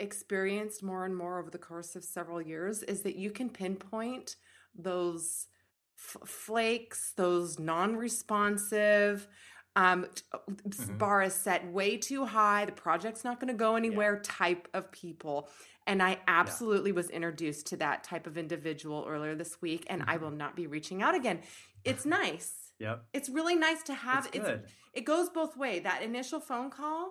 experienced 0.00 0.82
more 0.82 1.04
and 1.04 1.16
more 1.16 1.38
over 1.38 1.50
the 1.50 1.58
course 1.58 1.94
of 1.96 2.02
several 2.04 2.40
years 2.40 2.82
is 2.82 3.02
that 3.02 3.16
you 3.16 3.30
can 3.30 3.48
pinpoint 3.50 4.36
those 4.74 5.46
f- 5.98 6.28
flakes 6.28 7.12
those 7.16 7.58
non-responsive 7.58 9.28
um 9.76 10.04
s- 10.04 10.22
Mhm. 10.88 10.98
bar 10.98 11.22
is 11.22 11.34
set 11.34 11.66
way 11.70 11.96
too 11.96 12.24
high 12.24 12.64
the 12.64 12.72
project's 12.72 13.22
not 13.24 13.38
going 13.38 13.48
to 13.48 13.54
go 13.54 13.76
anywhere 13.76 14.18
type 14.20 14.66
of 14.74 14.90
people 14.92 15.48
and 15.86 16.02
i 16.02 16.18
absolutely 16.26 16.92
was 16.92 17.10
introduced 17.10 17.66
to 17.66 17.76
that 17.76 18.04
type 18.04 18.26
of 18.26 18.36
individual 18.38 19.04
earlier 19.08 19.34
this 19.34 19.60
week 19.60 19.86
and 19.88 20.02
i 20.02 20.14
mm-hmm. 20.14 20.24
will 20.24 20.30
not 20.30 20.56
be 20.56 20.66
reaching 20.66 21.02
out 21.02 21.14
again. 21.14 21.40
It's 21.84 22.06
nice. 22.06 22.52
Yep, 22.78 23.04
it's 23.12 23.28
really 23.28 23.56
nice 23.56 23.82
to 23.84 23.94
have 23.94 24.28
it's 24.32 24.48
it's, 24.48 24.72
it 24.92 25.04
goes 25.04 25.28
both 25.28 25.56
way. 25.56 25.80
That 25.80 26.02
initial 26.02 26.40
phone 26.40 26.70
call 26.70 27.10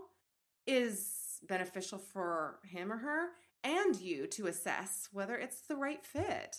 is 0.66 1.40
beneficial 1.48 1.98
for 1.98 2.60
him 2.64 2.92
or 2.92 2.98
her 2.98 3.30
and 3.64 3.96
you 4.00 4.28
to 4.28 4.48
assess 4.48 5.10
whether 5.12 5.36
it's 5.36 5.62
the 5.62 5.76
right 5.76 6.04
fit. 6.04 6.58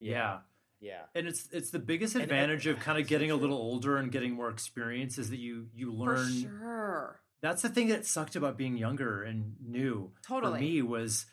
Yeah. 0.00 0.38
yeah, 0.80 1.02
And 1.14 1.28
it's 1.28 1.48
it's 1.52 1.70
the 1.70 1.78
biggest 1.78 2.14
And- 2.14 2.22
and- 2.22 2.32
advantage 2.32 2.66
of 2.66 2.80
kind 2.80 2.98
of 2.98 3.04
so 3.06 3.08
getting 3.08 3.30
a 3.30 3.36
little 3.36 3.56
older 3.56 3.96
and 3.96 4.10
getting 4.10 4.32
more 4.32 4.50
experience 4.50 5.18
is 5.18 5.30
that 5.30 5.38
you 5.38 5.68
you 5.74 5.86
for 5.86 5.92
learn 5.92 6.42
sure. 6.42 7.20
That's 7.40 7.62
the 7.62 7.68
thing 7.68 7.88
that 7.88 8.06
sucked 8.06 8.36
about 8.36 8.56
being 8.56 8.76
younger 8.76 9.22
and 9.22 9.56
new 9.60 10.12
Totally. 10.24 10.58
for 10.58 10.60
me 10.60 10.82
was 10.82 11.26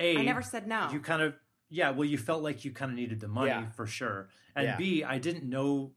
a 0.00 0.16
i 0.18 0.22
never 0.22 0.42
said 0.42 0.66
no 0.66 0.88
you 0.92 1.00
kind 1.00 1.22
of 1.22 1.34
yeah 1.70 1.90
well 1.90 2.04
you 2.04 2.18
felt 2.18 2.42
like 2.42 2.64
you 2.64 2.70
kind 2.70 2.90
of 2.90 2.96
needed 2.96 3.20
the 3.20 3.28
money 3.28 3.48
Yeah. 3.48 3.70
for 3.70 3.86
sure 3.86 4.28
and 4.56 4.64
Yeah. 4.66 4.76
b 4.76 5.04
i 5.04 5.18
didn't 5.18 5.44
know 5.44 5.92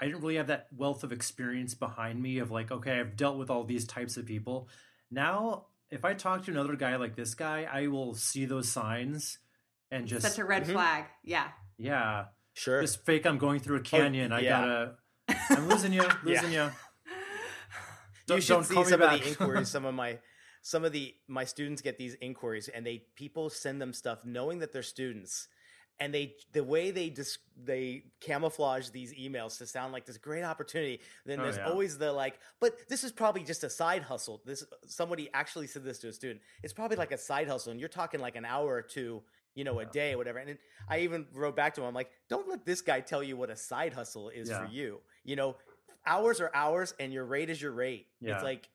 i 0.00 0.04
didn't 0.06 0.20
really 0.20 0.36
have 0.36 0.46
that 0.48 0.68
wealth 0.76 1.02
of 1.04 1.12
experience 1.12 1.74
behind 1.74 2.22
me 2.22 2.38
of 2.38 2.50
like 2.50 2.70
okay 2.70 2.98
i've 3.00 3.16
dealt 3.16 3.36
with 3.38 3.50
all 3.50 3.64
these 3.64 3.86
types 3.86 4.16
of 4.16 4.26
people 4.26 4.68
now 5.10 5.66
if 5.90 6.04
i 6.04 6.14
talk 6.14 6.44
to 6.44 6.50
another 6.50 6.76
guy 6.76 6.96
like 6.96 7.16
this 7.16 7.34
guy 7.34 7.66
i 7.70 7.86
will 7.86 8.14
see 8.14 8.44
those 8.44 8.70
signs 8.70 9.38
and 9.90 10.06
just 10.06 10.26
such 10.26 10.38
a 10.38 10.44
red 10.44 10.64
Mhm. 10.64 10.72
flag 10.72 11.04
yeah 11.24 11.48
yeah 11.78 12.26
sure. 12.54 12.80
This 12.80 12.96
fake 12.96 13.26
i'm 13.26 13.38
going 13.38 13.60
through 13.60 13.76
a 13.78 13.82
canyon 13.82 14.32
i 14.32 14.40
yeah. 14.40 14.60
gotta 14.60 14.94
i'm 15.50 15.68
losing 15.68 15.92
you 15.92 16.02
losing 16.24 16.52
you 16.52 16.64
you 16.64 16.70
Don't- 18.26 18.42
should 18.42 18.52
don't 18.54 18.64
see 18.64 18.74
call 18.74 18.84
me 18.84 18.90
some 18.90 19.02
of 19.02 19.10
the 19.20 19.28
inquiries. 19.28 19.68
Some 19.70 19.84
of 19.86 19.94
my 19.94 20.18
some 20.68 20.84
of 20.84 20.92
the 20.92 21.14
my 21.28 21.44
students 21.44 21.80
get 21.80 21.96
these 21.96 22.14
inquiries, 22.20 22.68
and 22.68 22.84
they 22.84 23.02
people 23.14 23.48
send 23.48 23.80
them 23.80 23.94
stuff 23.94 24.18
knowing 24.26 24.58
that 24.58 24.70
they're 24.70 24.82
students, 24.82 25.48
and 25.98 26.12
they 26.12 26.34
the 26.52 26.62
way 26.62 26.90
they 26.90 27.08
just 27.08 27.38
they 27.56 28.02
camouflage 28.20 28.90
these 28.90 29.14
emails 29.14 29.56
to 29.56 29.66
sound 29.66 29.94
like 29.94 30.04
this 30.04 30.18
great 30.18 30.44
opportunity. 30.44 31.00
Then 31.24 31.40
Oh, 31.40 31.44
there's 31.44 31.56
yeah. 31.56 31.70
always 31.70 31.96
the 31.96 32.12
like, 32.12 32.38
but 32.60 32.86
this 32.86 33.02
is 33.02 33.12
probably 33.12 33.44
just 33.44 33.64
a 33.64 33.70
side 33.70 34.02
hustle. 34.02 34.42
This 34.44 34.62
somebody 34.86 35.30
actually 35.32 35.68
said 35.68 35.84
this 35.84 36.00
to 36.00 36.08
a 36.08 36.12
student. 36.12 36.42
It's 36.62 36.74
probably 36.74 36.98
like 36.98 37.12
a 37.12 37.18
side 37.18 37.48
hustle, 37.48 37.70
and 37.70 37.80
you're 37.80 37.88
talking 37.88 38.20
like 38.20 38.36
an 38.36 38.44
hour 38.44 38.68
or 38.68 38.82
two. 38.82 39.22
You 39.54 39.64
know, 39.64 39.80
a 39.80 39.86
day, 39.86 40.12
or 40.12 40.18
whatever. 40.18 40.38
And 40.38 40.56
I 40.88 41.00
even 41.00 41.26
wrote 41.34 41.56
back 41.56 41.74
to 41.74 41.80
him, 41.80 41.88
I'm 41.88 41.94
like, 41.94 42.10
don't 42.28 42.48
let 42.48 42.64
this 42.64 42.80
guy 42.80 43.00
tell 43.00 43.24
you 43.24 43.36
what 43.36 43.50
a 43.50 43.56
side 43.56 43.92
hustle 43.92 44.28
is 44.28 44.50
for 44.50 44.68
you. 44.70 45.00
You 45.24 45.34
know, 45.34 45.56
hours 46.06 46.40
are 46.40 46.50
hours, 46.54 46.94
and 47.00 47.12
your 47.12 47.24
rate 47.24 47.50
is 47.50 47.60
your 47.60 47.72
rate. 47.72 48.06
Yeah. 48.20 48.34
It's 48.34 48.44
like 48.44 48.68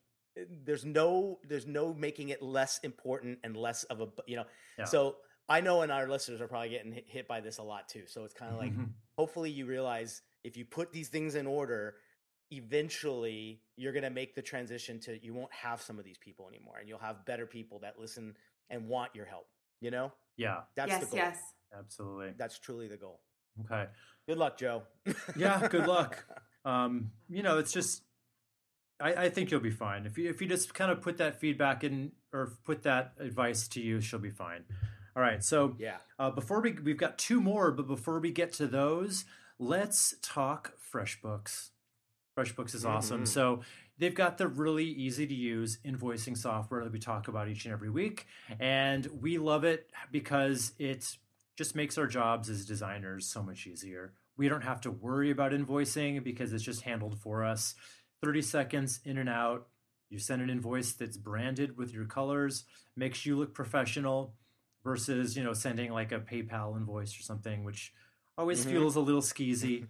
there's 0.65 0.84
no 0.86 1.39
there's 1.47 1.67
no 1.67 1.93
making 1.93 2.29
it 2.29 2.41
less 2.41 2.79
important 2.84 3.39
and 3.43 3.55
less 3.55 3.84
of 3.86 4.01
a 4.01 4.07
you 4.25 4.36
know 4.36 4.45
Yeah. 4.79 4.86
so 4.86 5.17
i 5.47 5.61
know 5.61 5.81
and 5.81 5.91
our 5.91 6.07
listeners 6.07 6.41
are 6.41 6.47
probably 6.47 6.69
getting 6.69 6.91
hit, 6.91 7.05
hit 7.07 7.27
by 7.27 7.39
this 7.41 7.57
a 7.59 7.63
lot 7.63 7.88
too. 7.89 8.03
So 8.07 8.23
it's 8.25 8.34
kind 8.34 8.51
of 8.51 8.57
like 8.59 8.73
Mhm. 8.73 8.89
hopefully 9.17 9.51
you 9.51 9.65
realize 9.65 10.21
if 10.43 10.57
you 10.57 10.65
put 10.65 10.91
these 10.91 11.09
things 11.09 11.36
in 11.36 11.45
order 11.47 11.95
eventually 12.51 13.61
you're 13.75 13.91
going 13.93 14.03
to 14.03 14.09
make 14.09 14.36
the 14.36 14.41
transition 14.41 14.99
to 15.01 15.23
you 15.23 15.34
won't 15.34 15.51
have 15.53 15.81
some 15.81 15.99
of 15.99 16.05
these 16.05 16.17
people 16.17 16.47
anymore 16.47 16.77
and 16.79 16.88
you'll 16.88 16.99
have 16.99 17.25
better 17.25 17.45
people 17.45 17.79
that 17.79 17.99
listen 17.99 18.36
and 18.69 18.88
want 18.88 19.13
your 19.15 19.25
help 19.25 19.47
you 19.81 19.91
know? 19.91 20.13
Yeah. 20.38 20.61
That's 20.75 20.89
yes 20.89 21.01
the 21.01 21.05
goal. 21.07 21.15
yes. 21.17 21.39
Absolutely. 21.77 22.34
That's 22.38 22.57
truly 22.59 22.88
the 22.88 22.95
goal. 22.97 23.19
Okay. 23.65 23.88
Good 24.27 24.38
luck 24.38 24.57
joe. 24.57 24.84
Yeah, 25.36 25.67
good 25.67 25.88
luck. 25.88 26.23
um, 26.65 27.11
you 27.27 27.43
know, 27.43 27.57
it's 27.57 27.73
just 27.73 28.03
I, 29.00 29.14
I 29.26 29.30
think 29.30 29.52
you'll 29.52 29.60
be 29.60 29.72
fine. 29.72 30.06
If 30.06 30.18
you 30.18 30.30
if 30.30 30.41
you 30.41 30.48
just 30.48 30.74
kind 30.74 30.91
of 30.91 31.02
put 31.02 31.18
that 31.18 31.39
feedback 31.39 31.84
in 31.84 32.12
or 32.32 32.54
put 32.64 32.84
that 32.84 33.14
advice 33.20 33.68
to 33.70 33.82
you, 33.82 34.02
she'll 34.02 34.20
be 34.20 34.32
fine. 34.32 34.64
All 35.16 35.22
right. 35.22 35.44
So 35.44 35.76
yeah 35.78 35.98
uh, 36.20 36.32
before 36.32 36.62
we 36.62 36.72
we've 36.74 36.98
got 36.98 37.18
two 37.18 37.41
more, 37.41 37.72
but 37.72 37.88
before 37.88 38.20
we 38.20 38.32
get 38.32 38.54
to 38.54 38.68
those, 38.68 39.26
let's 39.60 40.16
talk 40.22 40.74
FreshBooks. 40.94 41.70
FreshBooks 42.38 42.74
is 42.76 42.86
awesome. 42.86 43.24
Mhm. 43.24 43.28
So 43.28 43.62
they've 43.98 44.16
got 44.16 44.38
the 44.38 44.48
really 44.48 44.86
easy 44.86 45.28
to 45.28 45.34
use 45.34 45.78
invoicing 45.86 46.38
software 46.38 46.84
that 46.84 46.91
we 46.91 47.00
talk 47.00 47.28
about 47.28 47.48
each 47.48 47.66
and 47.66 47.74
every 47.74 47.89
week, 47.89 48.26
and 48.60 49.06
we 49.22 49.38
love 49.38 49.64
it 49.64 49.91
because 50.12 50.74
it 50.80 51.18
just 51.56 51.76
makes 51.76 51.98
our 51.98 52.08
jobs 52.08 52.50
as 52.50 52.66
designers 52.66 53.28
so 53.28 53.44
much 53.44 53.68
easier. 53.68 54.14
We 54.36 54.50
don't 54.50 54.64
have 54.64 54.82
to 54.82 54.91
worry 54.91 55.30
about 55.30 55.52
invoicing 55.52 56.24
because 56.24 56.54
it's 56.54 56.64
just 56.64 56.82
handled 56.82 57.20
for 57.20 57.44
us. 57.44 57.76
30 58.24 58.41
seconds 58.41 58.99
in 59.03 59.17
and 59.17 59.30
out. 59.30 59.67
You 60.09 60.17
send 60.19 60.41
an 60.41 60.49
invoice 60.49 60.93
that's 60.93 61.17
branded 61.17 61.78
with 61.78 61.93
your 61.93 62.05
colors, 62.05 62.63
makes 62.95 63.26
you 63.26 63.36
look 63.36 63.53
professional 63.53 64.36
versus, 64.84 65.36
you 65.36 65.43
know, 65.43 65.53
sending 65.53 65.91
like 65.91 66.11
a 66.11 66.19
PayPal 66.19 66.78
invoice 66.78 67.17
or 67.19 67.24
something, 67.24 67.63
which 67.63 67.93
always 68.38 68.65
Mhm. 68.65 68.69
feels 68.71 68.95
a 68.95 68.99
little 68.99 69.21
skeezy. 69.21 69.88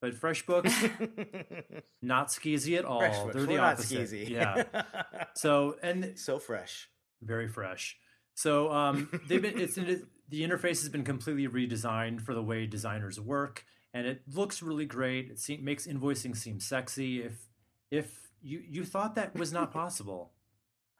But 0.00 0.14
FreshBooks, 0.14 1.82
not 2.02 2.28
skeezy 2.28 2.78
at 2.78 2.84
all. 2.86 3.00
They're 3.00 3.42
the 3.42 3.48
We're 3.48 3.56
not 3.58 3.74
opposite. 3.74 4.08
skeezy. 4.08 4.28
Yeah. 4.30 4.64
So, 5.36 5.76
and 5.82 6.18
so 6.18 6.38
fresh 6.38 6.88
very 7.22 7.48
fresh. 7.48 7.96
So 8.34 8.72
um, 8.72 9.10
they've 9.28 9.40
been 9.42 9.58
it's 9.60 9.74
the 9.76 10.42
interface 10.42 10.80
has 10.80 10.88
been 10.88 11.04
completely 11.04 11.46
redesigned 11.48 12.22
for 12.22 12.34
the 12.34 12.42
way 12.42 12.66
designers 12.66 13.20
work, 13.20 13.64
and 13.92 14.06
it 14.06 14.22
looks 14.26 14.62
really 14.62 14.86
great. 14.86 15.30
It 15.30 15.38
se- 15.38 15.58
makes 15.62 15.86
invoicing 15.86 16.34
seem 16.36 16.60
sexy. 16.60 17.22
If 17.22 17.34
if 17.90 18.30
you 18.42 18.62
you 18.66 18.84
thought 18.84 19.14
that 19.16 19.34
was 19.34 19.52
not 19.52 19.72
possible, 19.72 20.32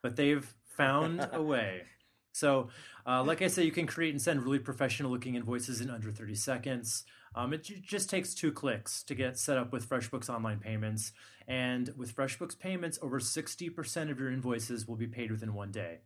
but 0.03 0.15
they've 0.15 0.53
found 0.65 1.27
a 1.31 1.41
way. 1.53 1.83
So, 2.33 2.69
uh, 3.05 3.23
like 3.23 3.41
I 3.41 3.47
said, 3.47 3.65
you 3.65 3.71
can 3.73 3.87
create 3.87 4.11
and 4.11 4.21
send 4.21 4.41
really 4.43 4.59
professional 4.59 5.11
looking 5.11 5.35
invoices 5.35 5.81
in 5.81 5.89
under 5.89 6.11
30 6.11 6.33
seconds. 6.35 7.03
Um, 7.35 7.51
it 7.53 7.63
ju- 7.65 7.75
just 7.81 8.09
takes 8.09 8.33
two 8.33 8.53
clicks 8.53 9.03
to 9.03 9.15
get 9.15 9.37
set 9.37 9.57
up 9.57 9.73
with 9.73 9.87
FreshBooks 9.89 10.29
Online 10.29 10.59
Payments. 10.59 11.11
And 11.45 11.93
with 11.97 12.15
FreshBooks 12.15 12.57
Payments, 12.57 12.97
over 13.01 13.19
60% 13.19 14.09
of 14.09 14.17
your 14.19 14.31
invoices 14.31 14.87
will 14.87 14.95
be 14.95 15.07
paid 15.07 15.29
within 15.29 15.53
one 15.53 15.71
day. 15.71 15.99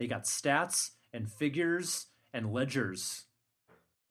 They 0.00 0.08
got 0.08 0.24
stats 0.24 0.90
and 1.12 1.30
figures 1.30 2.06
and 2.34 2.52
ledgers 2.52 3.26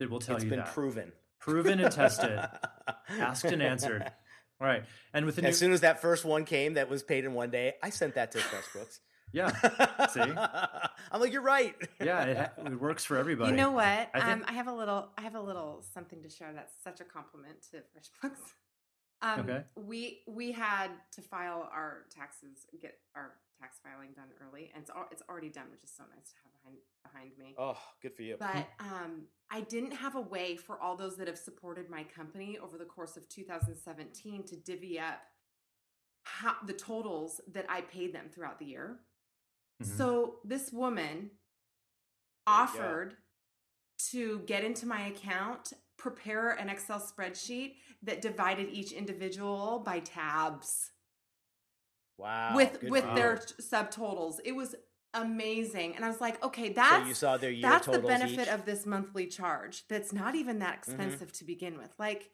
that 0.00 0.08
will 0.10 0.20
tell 0.20 0.36
It's 0.36 0.44
you 0.44 0.50
been 0.50 0.60
that. 0.60 0.72
proven. 0.72 1.12
Proven 1.38 1.80
and 1.80 1.92
tested. 1.92 2.40
Asked 3.10 3.44
and 3.44 3.62
answered. 3.62 4.10
All 4.60 4.66
right. 4.66 4.84
And 5.12 5.26
with 5.26 5.36
the 5.36 5.42
new, 5.42 5.48
As 5.48 5.58
soon 5.58 5.72
as 5.72 5.82
that 5.82 6.00
first 6.00 6.24
one 6.24 6.44
came 6.44 6.74
that 6.74 6.88
was 6.88 7.02
paid 7.02 7.24
in 7.24 7.34
one 7.34 7.50
day, 7.50 7.74
I 7.82 7.90
sent 7.90 8.14
that 8.14 8.32
to 8.32 8.38
FreshBooks. 8.38 8.98
yeah, 9.32 9.50
see, 10.08 10.20
I'm 10.20 11.20
like, 11.20 11.32
you're 11.32 11.42
right. 11.42 11.74
yeah, 12.02 12.22
it, 12.24 12.36
ha- 12.36 12.52
it 12.64 12.80
works 12.80 13.04
for 13.04 13.16
everybody. 13.18 13.50
You 13.50 13.56
know 13.56 13.72
what? 13.72 13.84
I 13.84 14.08
think- 14.14 14.24
um, 14.24 14.44
I 14.48 14.52
have 14.52 14.68
a 14.68 14.72
little. 14.72 15.08
I 15.18 15.22
have 15.22 15.34
a 15.34 15.40
little 15.40 15.84
something 15.92 16.22
to 16.22 16.30
share. 16.30 16.52
That's 16.54 16.72
such 16.82 17.00
a 17.00 17.04
compliment 17.04 17.56
to 17.72 17.78
FreshBooks. 17.78 18.36
Um, 19.22 19.40
Okay. 19.40 19.64
We 19.76 20.20
we 20.28 20.52
had 20.52 20.88
to 21.16 21.22
file 21.22 21.68
our 21.72 22.04
taxes, 22.14 22.66
get 22.80 22.98
our 23.14 23.32
tax 23.60 23.78
filing 23.82 24.12
done 24.14 24.28
early, 24.46 24.70
and 24.74 24.82
it's 24.82 24.90
al- 24.90 25.08
it's 25.10 25.22
already 25.28 25.48
done, 25.48 25.64
which 25.70 25.82
is 25.84 25.90
so 25.96 26.04
nice 26.14 26.30
to 26.30 26.36
have 26.42 26.52
behind 26.62 26.78
behind 27.04 27.38
me. 27.38 27.54
Oh, 27.58 27.78
good 28.02 28.14
for 28.14 28.22
you. 28.22 28.36
But 28.38 28.68
um, 28.80 29.22
I 29.50 29.60
didn't 29.62 29.92
have 29.92 30.14
a 30.16 30.20
way 30.20 30.56
for 30.56 30.80
all 30.80 30.96
those 30.96 31.16
that 31.16 31.26
have 31.28 31.38
supported 31.38 31.88
my 31.90 32.04
company 32.04 32.58
over 32.62 32.76
the 32.78 32.84
course 32.84 33.16
of 33.16 33.28
2017 33.28 34.44
to 34.44 34.56
divvy 34.56 34.98
up 34.98 35.20
how, 36.24 36.56
the 36.66 36.72
totals 36.72 37.40
that 37.52 37.66
I 37.68 37.82
paid 37.82 38.12
them 38.14 38.28
throughout 38.32 38.58
the 38.58 38.66
year. 38.66 39.00
Mhm. 39.82 39.86
So 39.96 40.40
this 40.44 40.72
woman 40.72 41.30
offered 42.46 43.16
to 44.10 44.40
get 44.40 44.64
into 44.64 44.86
my 44.86 45.06
account, 45.06 45.72
prepare 45.96 46.50
an 46.50 46.68
Excel 46.68 47.00
spreadsheet 47.00 47.76
that 48.02 48.20
divided 48.20 48.68
each 48.70 48.92
individual 48.92 49.78
by 49.80 50.00
tabs 50.00 50.90
wow. 52.18 52.54
with 52.56 52.80
good 52.80 52.90
with 52.90 53.04
for 53.04 53.14
their 53.14 53.36
subtotals. 53.60 54.38
It 54.44 54.52
was 54.52 54.74
amazing, 55.14 55.96
and 55.96 56.04
I 56.04 56.08
was 56.08 56.20
like, 56.20 56.42
okay, 56.44 56.68
So 56.68 56.74
that's 56.74 57.08
you 57.08 57.14
saw 57.14 57.36
their 57.36 57.50
year 57.50 57.62
that's 57.62 57.86
the 57.86 57.98
benefit 58.00 58.40
each? 58.40 58.48
of 58.48 58.64
this 58.66 58.84
monthly 58.86 59.26
charge. 59.26 59.84
That's 59.88 60.12
not 60.12 60.34
even 60.34 60.58
that 60.58 60.74
Mhm. 60.74 60.78
expensive 60.78 61.32
to 61.34 61.44
begin 61.44 61.78
with. 61.78 61.90
Like, 61.98 62.30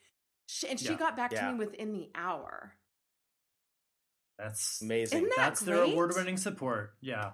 she, 0.46 0.68
and 0.68 0.78
she 0.80 0.90
Yeah. 0.90 0.96
got 0.98 1.16
back 1.16 1.30
to 1.30 1.52
me 1.52 1.58
within 1.58 1.92
the 1.92 2.10
hour. 2.14 2.74
That's 4.38 4.80
amazing. 4.82 5.18
Isn't 5.18 5.28
that 5.30 5.36
that's 5.36 5.60
their 5.60 5.82
award-winning 5.82 6.36
support. 6.36 6.94
Yeah, 7.00 7.32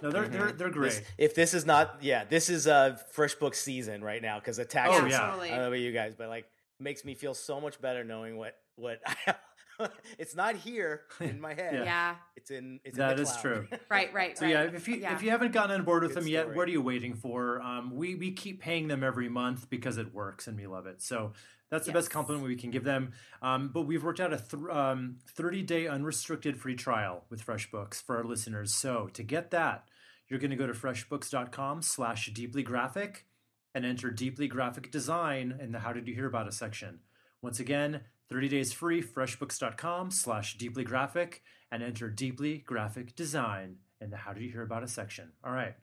no, 0.00 0.10
they're 0.10 0.28
they're 0.28 0.40
Mhm. 0.48 0.58
they're 0.58 0.70
This- 0.70 0.98
great. 1.00 1.14
if 1.18 1.34
this 1.34 1.52
is 1.52 1.66
not, 1.66 2.02
yeah, 2.02 2.24
this 2.24 2.48
is 2.48 2.66
a 2.66 2.74
uh 2.74 2.98
FreshBooks 3.14 3.56
season 3.56 4.02
right 4.02 4.22
now 4.22 4.38
because 4.38 4.56
the 4.56 4.64
tax. 4.64 4.90
Oh, 4.94 5.04
yeah. 5.06 5.34
I 5.34 5.36
don't 5.48 5.50
know 5.58 5.66
about 5.68 5.78
you 5.80 5.92
guys, 5.92 6.14
but 6.16 6.28
like 6.28 6.48
makes 6.78 7.04
me 7.04 7.14
feel 7.14 7.34
so 7.34 7.60
much 7.60 7.80
better 7.80 8.04
knowing 8.04 8.36
what 8.38 8.56
what 8.76 9.00
I 9.06 9.14
have. 9.26 9.40
it's 10.18 10.34
not 10.34 10.56
here 10.56 11.02
in 11.20 11.40
my 11.40 11.54
head. 11.54 11.74
Yeah. 11.74 11.84
Yeah. 11.84 12.14
It's 12.36 12.50
in. 12.50 12.80
It's 12.84 12.96
That 12.96 13.12
in 13.12 13.16
the 13.16 13.22
is 13.22 13.30
cloud. 13.32 13.40
true. 13.42 13.68
Right, 13.90 14.12
right, 14.12 14.36
So 14.38 14.44
right. 14.44 14.52
yeah, 14.52 14.62
if 14.62 14.88
you 14.88 14.96
Yeah. 14.96 15.14
if 15.14 15.22
you 15.22 15.30
haven't 15.30 15.52
gotten 15.52 15.72
on 15.78 15.84
board 15.84 16.02
with 16.02 16.14
Good 16.14 16.22
them 16.22 16.28
yet, 16.28 16.42
story. 16.44 16.56
what 16.56 16.68
are 16.68 16.72
you 16.72 16.82
waiting 16.82 17.14
for? 17.14 17.60
Um, 17.60 17.94
we 17.94 18.14
we 18.14 18.32
keep 18.32 18.60
paying 18.60 18.88
them 18.88 19.02
every 19.04 19.28
month 19.28 19.68
because 19.70 19.98
it 19.98 20.12
works 20.14 20.46
and 20.46 20.56
we 20.58 20.66
love 20.66 20.86
it. 20.86 21.02
So 21.02 21.32
that's 21.70 21.86
the 21.86 21.92
best 21.92 22.10
compliment 22.10 22.46
we 22.46 22.54
can 22.56 22.70
give 22.70 22.84
them. 22.84 23.12
Um, 23.42 23.68
but 23.68 23.82
we've 23.82 24.04
worked 24.04 24.20
out 24.20 24.32
a 24.32 24.36
th- 24.38 24.62
um, 24.70 25.18
30 25.34 25.62
day 25.62 25.86
unrestricted 25.88 26.56
free 26.60 26.76
trial 26.76 27.24
with 27.28 27.44
FreshBooks 27.44 28.00
for 28.02 28.16
our 28.18 28.24
listeners. 28.24 28.72
So 28.72 29.08
to 29.14 29.22
get 29.24 29.50
that, 29.50 29.88
you're 30.28 30.38
going 30.38 30.52
to 30.52 30.56
go 30.56 30.66
to 30.68 30.72
freshbooks.com 30.72 31.82
slash 31.82 32.26
deeply 32.32 32.62
graphic 32.62 33.26
and 33.74 33.84
enter 33.84 34.10
deeply 34.10 34.46
graphic 34.48 34.90
design 34.90 35.58
in 35.60 35.72
the 35.72 35.80
how 35.80 35.92
did 35.92 36.06
you 36.08 36.14
hear 36.14 36.26
about 36.26 36.46
us 36.46 36.56
section. 36.56 37.00
Once 37.42 37.58
again, 37.60 38.00
30 38.30 38.48
days 38.48 38.72
free, 38.72 39.02
freshbooks.com 39.02 40.10
slash 40.10 40.56
deeply 40.58 40.84
graphic 40.84 41.42
and 41.70 41.82
enter 41.82 42.08
deeply 42.08 42.58
graphic 42.58 43.14
design 43.14 43.76
in 44.00 44.10
the 44.10 44.16
how 44.16 44.32
did 44.32 44.42
you 44.42 44.50
hear 44.50 44.62
about 44.62 44.82
us 44.82 44.92
section. 44.92 45.32
All 45.44 45.52
right. 45.52 45.74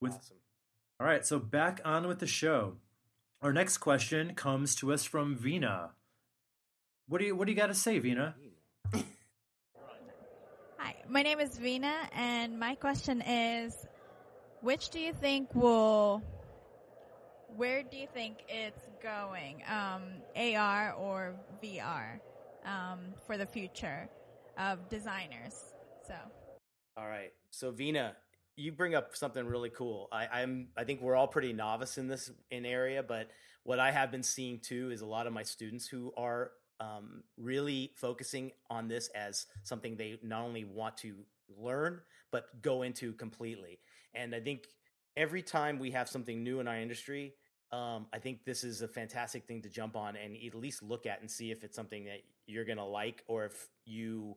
With 0.00 0.12
Awesome. 0.12 0.36
all 1.00 1.06
right, 1.06 1.24
so 1.24 1.38
back 1.38 1.80
on 1.84 2.08
with 2.08 2.18
the 2.18 2.26
show. 2.26 2.76
Our 3.40 3.52
next 3.52 3.78
question 3.78 4.34
comes 4.34 4.74
to 4.76 4.92
us 4.92 5.04
from 5.04 5.36
Vina. 5.36 5.90
What 7.08 7.18
do 7.18 7.26
you 7.26 7.36
what 7.36 7.46
do 7.46 7.52
you 7.52 7.56
got 7.58 7.66
to 7.68 7.74
say, 7.74 7.98
Vina? 7.98 8.34
Hi, 10.78 10.96
my 11.08 11.22
name 11.22 11.40
is 11.40 11.58
Vina, 11.58 11.94
and 12.12 12.58
my 12.58 12.74
question 12.74 13.20
is 13.22 13.74
which 14.60 14.90
do 14.90 15.00
you 15.00 15.12
think 15.12 15.54
will, 15.54 16.22
where 17.56 17.82
do 17.82 17.96
you 17.96 18.06
think 18.12 18.44
it's 18.48 18.82
going, 19.02 19.62
um, 19.68 20.02
AR 20.36 20.94
or 20.94 21.34
VR, 21.62 22.20
um, 22.64 23.00
for 23.26 23.36
the 23.36 23.46
future 23.46 24.08
of 24.58 24.88
designers? 24.88 25.72
So, 26.06 26.14
All 26.96 27.06
right. 27.06 27.32
So 27.50 27.70
Vina, 27.70 28.16
you 28.56 28.72
bring 28.72 28.94
up 28.94 29.16
something 29.16 29.46
really 29.46 29.70
cool. 29.70 30.08
I, 30.12 30.26
I'm 30.26 30.68
I 30.76 30.84
think 30.84 31.00
we're 31.00 31.16
all 31.16 31.28
pretty 31.28 31.52
novice 31.52 31.98
in 31.98 32.08
this 32.08 32.30
in 32.50 32.66
area, 32.66 33.02
but 33.02 33.30
what 33.64 33.78
I 33.78 33.90
have 33.90 34.10
been 34.10 34.22
seeing 34.22 34.58
too 34.58 34.90
is 34.90 35.00
a 35.00 35.06
lot 35.06 35.26
of 35.26 35.32
my 35.32 35.42
students 35.42 35.86
who 35.86 36.12
are 36.16 36.52
um, 36.80 37.22
really 37.36 37.92
focusing 37.96 38.50
on 38.68 38.88
this 38.88 39.08
as 39.14 39.46
something 39.62 39.96
they 39.96 40.18
not 40.22 40.42
only 40.42 40.64
want 40.64 40.96
to 40.98 41.14
learn 41.56 42.00
but 42.30 42.62
go 42.62 42.82
into 42.82 43.12
completely. 43.12 43.78
And 44.14 44.34
I 44.34 44.40
think 44.40 44.66
every 45.16 45.42
time 45.42 45.78
we 45.78 45.90
have 45.92 46.08
something 46.08 46.42
new 46.42 46.60
in 46.60 46.66
our 46.66 46.78
industry, 46.78 47.34
um, 47.72 48.06
I 48.12 48.18
think 48.18 48.44
this 48.44 48.64
is 48.64 48.82
a 48.82 48.88
fantastic 48.88 49.46
thing 49.46 49.62
to 49.62 49.68
jump 49.68 49.96
on 49.96 50.16
and 50.16 50.36
at 50.36 50.54
least 50.54 50.82
look 50.82 51.06
at 51.06 51.20
and 51.20 51.30
see 51.30 51.50
if 51.50 51.64
it's 51.64 51.74
something 51.74 52.04
that 52.04 52.22
you're 52.46 52.64
gonna 52.64 52.86
like 52.86 53.24
or 53.26 53.46
if 53.46 53.68
you 53.86 54.36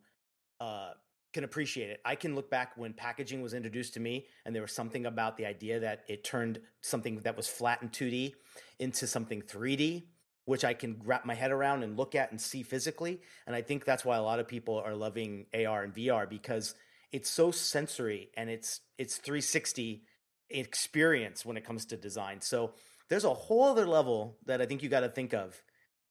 uh, 0.60 0.92
can 1.34 1.44
appreciate 1.44 1.90
it. 1.90 2.00
I 2.06 2.16
can 2.16 2.34
look 2.34 2.50
back 2.50 2.78
when 2.78 2.94
packaging 2.94 3.42
was 3.42 3.54
introduced 3.54 3.94
to 3.96 4.00
me, 4.00 4.26
and 4.46 4.56
there 4.56 4.62
was 4.62 4.72
something 4.72 5.06
about 5.06 5.36
the 5.36 5.46
idea 5.46 5.82
that 5.82 6.06
it 6.08 6.24
turned 6.24 6.62
something 6.82 7.20
that 7.20 7.36
was 7.36 7.46
flat 7.46 7.82
and 7.82 7.92
2D 7.92 8.36
into 8.80 9.06
something 9.06 9.42
3D, 9.42 10.04
which 10.46 10.64
I 10.64 10.74
can 10.74 11.02
wrap 11.04 11.26
my 11.26 11.34
head 11.34 11.52
around 11.52 11.84
and 11.84 11.98
look 11.98 12.16
at 12.16 12.32
and 12.32 12.40
see 12.40 12.64
physically. 12.64 13.22
And 13.46 13.54
I 13.54 13.62
think 13.62 13.84
that's 13.84 14.06
why 14.06 14.16
a 14.16 14.24
lot 14.24 14.40
of 14.40 14.48
people 14.48 14.80
are 14.80 14.96
loving 14.96 15.48
AR 15.54 15.84
and 15.84 15.94
VR 15.94 16.30
because 16.30 16.74
it's 17.12 17.30
so 17.30 17.52
sensory 17.52 18.30
and 18.38 18.50
it's 18.50 18.80
it's 18.98 19.18
360 19.18 20.04
experience 20.50 21.46
when 21.46 21.58
it 21.58 21.66
comes 21.66 21.86
to 21.88 21.98
design. 21.98 22.40
So 22.40 22.74
there's 23.10 23.24
a 23.26 23.34
whole 23.34 23.64
other 23.64 23.86
level 23.86 24.38
that 24.46 24.62
I 24.62 24.66
think 24.66 24.84
you 24.84 24.90
got 24.90 25.02
to 25.02 25.10
think 25.10 25.34
of. 25.34 25.62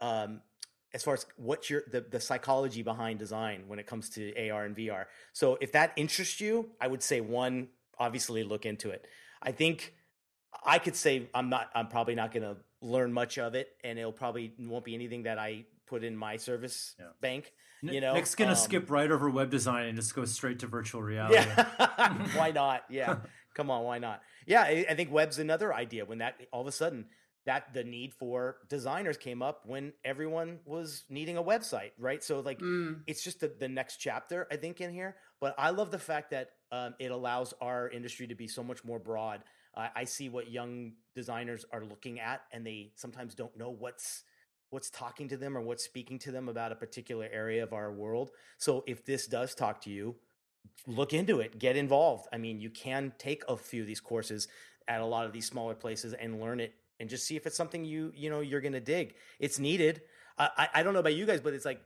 Um, 0.01 0.41
as 0.93 1.03
far 1.03 1.15
as 1.15 1.27
what's 1.37 1.69
your 1.69 1.83
the, 1.91 2.03
the 2.03 2.21
psychology 2.21 2.83
behind 2.83 3.19
design 3.19 3.65
when 3.67 3.79
it 3.81 3.87
comes 3.87 4.11
to 4.11 4.49
AR 4.51 4.65
and 4.65 4.77
VR. 4.77 5.07
So 5.33 5.59
if 5.61 5.73
that 5.73 5.93
interests 5.97 6.41
you, 6.41 6.71
I 6.81 6.87
would 6.87 7.03
say 7.03 7.21
one, 7.21 7.69
obviously 7.99 8.45
look 8.45 8.65
into 8.65 8.91
it. 8.91 9.05
I 9.43 9.51
think 9.51 9.93
I 10.65 10.79
could 10.79 10.95
say 10.95 11.29
I'm 11.35 11.49
not 11.49 11.69
I'm 11.75 11.89
probably 11.89 12.15
not 12.15 12.33
going 12.33 12.45
to 12.45 12.57
learn 12.81 13.13
much 13.13 13.39
of 13.39 13.55
it 13.57 13.71
and 13.83 13.99
it'll 13.99 14.13
probably 14.13 14.53
won't 14.59 14.85
be 14.85 14.95
anything 14.95 15.25
that 15.25 15.37
I 15.39 15.65
put 15.87 16.05
in 16.05 16.17
my 16.17 16.37
service 16.37 16.95
bank, 17.21 17.53
you 17.83 18.01
know. 18.01 18.15
Nick's 18.15 18.35
gonna 18.37 18.51
Um, 18.53 18.57
skip 18.57 18.89
right 18.89 19.11
over 19.11 19.29
web 19.29 19.51
design 19.51 19.87
and 19.87 19.97
just 19.97 20.15
go 20.15 20.25
straight 20.27 20.61
to 20.61 20.67
virtual 20.69 21.03
reality. 21.03 21.35
yeah. 21.37 22.27
why 22.37 22.53
not? 22.53 22.85
Yeah. 22.89 23.17
Come 23.55 23.71
on, 23.71 23.85
why 23.85 23.99
not? 23.99 24.23
Yeah, 24.47 24.63
I, 24.63 24.87
I 24.91 24.95
think 24.95 25.13
web's 25.13 25.39
another 25.39 25.73
idea 25.73 26.05
when 26.05 26.19
that 26.19 26.41
all 26.53 26.61
of 26.61 26.67
a 26.67 26.73
sudden 26.73 27.07
that 27.47 27.75
the 27.75 27.85
need 27.85 28.15
for 28.15 28.57
designers 28.69 29.17
came 29.17 29.43
up 29.43 29.63
when 29.67 29.93
everyone 30.05 30.61
was 30.65 31.05
needing 31.11 31.37
a 31.37 31.43
website, 31.43 31.91
right? 31.99 32.23
So 32.23 32.41
like 32.41 32.59
it's 33.07 33.23
just 33.23 33.41
the, 33.41 33.53
the 33.59 33.69
next 33.69 33.99
chapter, 33.99 34.47
I 34.51 34.57
think, 34.57 34.81
in 34.81 34.93
here. 34.93 35.17
But 35.41 35.55
I 35.59 35.71
love 35.71 35.91
the 35.91 35.99
fact 35.99 36.31
that 36.31 36.51
um, 36.73 36.95
it 36.99 37.11
allows 37.11 37.53
our 37.61 37.89
industry 37.91 38.27
to 38.27 38.35
be 38.35 38.49
so 38.49 38.63
much 38.63 38.83
more 38.85 38.99
broad. 38.99 39.43
I 39.77 39.91
I 39.95 40.05
see 40.05 40.29
what 40.29 40.51
young 40.51 40.93
designers 41.15 41.65
are 41.71 41.85
looking 41.85 42.19
at, 42.19 42.43
and 42.51 42.67
they 42.67 42.93
sometimes 42.97 43.35
don't 43.35 43.57
know 43.57 43.71
what's 43.71 44.25
what's 44.71 44.91
talking 44.91 45.29
to 45.29 45.37
them 45.37 45.57
or 45.57 45.61
what's 45.61 45.85
speaking 45.85 46.19
to 46.19 46.33
them 46.33 46.49
about 46.49 46.73
a 46.73 46.75
particular 46.75 47.29
area 47.33 47.63
of 47.63 47.73
our 47.73 47.93
world. 47.93 48.31
So 48.59 48.83
if 48.87 49.05
this 49.05 49.27
does 49.27 49.55
talk 49.55 49.81
to 49.83 49.91
you, 49.91 50.17
look 50.87 51.13
into 51.13 51.41
it, 51.41 51.59
get 51.59 51.77
involved. 51.77 52.29
I 52.33 52.39
mean, 52.39 52.61
you 52.61 52.71
can 52.71 53.13
take 53.19 53.43
a 53.49 53.57
few 53.57 53.83
of 53.83 53.87
these 53.87 54.01
courses 54.01 54.49
at 54.87 55.01
a 55.01 55.05
lot 55.05 55.27
of 55.27 55.33
these 55.33 55.47
smaller 55.47 55.75
places 55.75 56.13
and 56.13 56.41
learn 56.41 56.61
it 56.61 56.75
and 57.01 57.09
just 57.09 57.27
see 57.27 57.37
if 57.37 57.47
it's 57.47 57.57
something 57.57 57.85
you 57.85 58.13
you 58.15 58.31
know 58.31 58.41
you're 58.41 58.61
gonna 58.61 58.81
dig. 58.81 59.15
It's 59.39 59.59
needed. 59.59 60.03
I 60.39 60.69
I, 60.75 60.83
don't 60.83 60.95
know 60.95 61.01
about 61.01 61.15
you 61.15 61.27
guys, 61.27 61.41
but 61.41 61.55
it's 61.55 61.65
like 61.65 61.81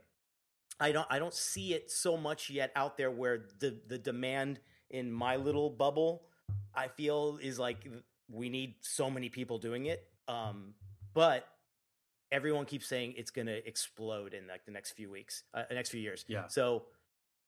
I 0.79 0.91
don't 0.91 1.07
I 1.09 1.19
don't 1.19 1.33
see 1.33 1.73
it 1.73 1.91
so 1.91 2.17
much 2.17 2.49
yet 2.49 2.71
out 2.75 2.97
there 2.97 3.11
where 3.11 3.45
the 3.59 3.79
the 3.87 3.97
demand 3.97 4.59
in 4.89 5.11
my 5.11 5.35
little 5.35 5.69
bubble 5.69 6.23
I 6.73 6.87
feel 6.87 7.39
is 7.41 7.59
like 7.59 7.87
we 8.29 8.49
need 8.49 8.75
so 8.81 9.09
many 9.09 9.29
people 9.29 9.57
doing 9.57 9.85
it. 9.85 10.07
Um, 10.27 10.73
but 11.13 11.47
everyone 12.31 12.65
keeps 12.65 12.87
saying 12.87 13.15
it's 13.17 13.31
going 13.31 13.47
to 13.47 13.67
explode 13.67 14.33
in 14.33 14.47
like 14.47 14.65
the 14.65 14.71
next 14.71 14.91
few 14.91 15.09
weeks, 15.09 15.43
uh, 15.53 15.63
the 15.67 15.75
next 15.75 15.89
few 15.89 15.99
years. 15.99 16.25
Yeah. 16.27 16.47
So 16.47 16.83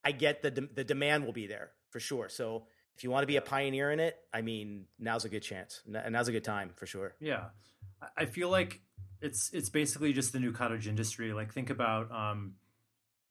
I 0.03 0.11
get 0.11 0.41
the 0.41 0.51
the 0.73 0.83
demand 0.83 1.25
will 1.25 1.33
be 1.33 1.47
there 1.47 1.71
for 1.89 1.99
sure. 1.99 2.29
So 2.29 2.65
if 2.95 3.03
you 3.03 3.11
want 3.11 3.23
to 3.23 3.27
be 3.27 3.37
a 3.37 3.41
pioneer 3.41 3.91
in 3.91 3.99
it, 3.99 4.17
I 4.33 4.41
mean, 4.41 4.85
now's 4.99 5.25
a 5.25 5.29
good 5.29 5.43
chance. 5.43 5.81
Now's 5.85 6.27
a 6.27 6.31
good 6.31 6.43
time 6.43 6.71
for 6.75 6.85
sure. 6.85 7.15
Yeah, 7.19 7.45
I- 8.01 8.07
I 8.23 8.25
feel 8.25 8.49
like 8.49 8.81
it's 9.21 9.51
it's 9.53 9.69
basically 9.69 10.13
just 10.13 10.33
the 10.33 10.39
new 10.39 10.51
cottage 10.51 10.87
industry. 10.87 11.33
Like 11.33 11.53
think 11.53 11.69
about, 11.69 12.11
um, 12.11 12.55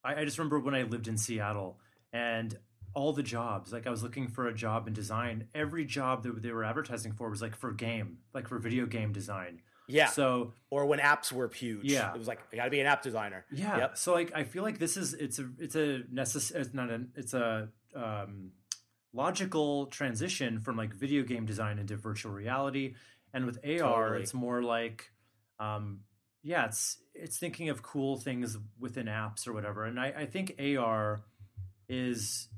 I, 0.05 0.21
I 0.21 0.25
just 0.25 0.39
remember 0.39 0.61
when 0.61 0.75
I 0.75 0.83
lived 0.83 1.09
in 1.09 1.19
Seattle 1.19 1.79
and 2.13 2.57
all 2.95 3.13
the 3.13 3.23
jobs. 3.23 3.73
Like 3.73 3.87
I 3.87 3.91
was 3.91 4.03
looking 4.03 4.29
for 4.29 4.47
a 4.47 4.55
job 4.55 4.87
in 4.89 4.93
design. 4.95 5.49
Every 5.55 5.85
job 5.85 6.23
that 6.23 6.43
they 6.43 6.53
were 6.53 6.65
advertising 6.65 7.13
for 7.13 7.29
was 7.31 7.43
like 7.43 7.57
for 7.57 7.73
game, 7.73 8.19
like 8.33 8.49
for 8.49 8.59
video 8.59 8.87
game 8.87 9.13
design. 9.13 9.61
Yeah. 9.91 10.09
So 10.09 10.53
or 10.71 10.87
when 10.87 10.99
apps 10.99 11.33
were 11.33 11.49
huge, 11.49 11.85
Yeah. 11.85 12.13
it 12.13 12.19
was 12.19 12.29
like 12.29 12.41
I 12.53 12.57
got 12.57 12.65
to 12.65 12.71
be 12.71 12.81
an 12.81 12.87
app 12.87 13.03
designer. 13.03 13.45
Yeah. 13.53 13.77
Yep. 13.79 13.99
So 13.99 14.13
like 14.13 14.33
I 14.35 14.45
feel 14.45 14.63
like 14.63 14.79
this 14.79 14.97
is 14.97 15.15
it's 15.15 15.39
a 15.39 15.49
it's 15.59 15.75
a 15.75 16.03
necessary 16.11 16.61
it's 16.63 16.75
not 16.75 16.91
a 16.91 17.05
it's 17.17 17.35
a 17.35 17.69
um 17.95 18.53
logical 19.13 19.87
transition 19.87 20.61
from 20.61 20.77
like 20.77 20.95
video 20.95 21.23
game 21.25 21.47
design 21.47 21.79
into 21.79 21.97
virtual 21.97 22.33
reality. 22.33 22.95
And 23.33 23.47
with 23.47 23.59
AR, 23.65 23.79
Totally. 23.79 24.23
it's 24.23 24.35
more 24.35 24.63
like 24.63 25.11
um 25.59 26.01
yeah, 26.43 26.67
it's 26.67 26.97
it's 27.15 27.39
thinking 27.39 27.69
of 27.69 27.83
cool 27.83 28.17
things 28.17 28.57
within 28.79 29.07
apps 29.07 29.47
or 29.47 29.53
whatever. 29.53 29.85
And 29.85 30.01
I, 30.01 30.07
I 30.21 30.27
think 30.27 30.55
AR 30.59 31.21
is 31.89 32.49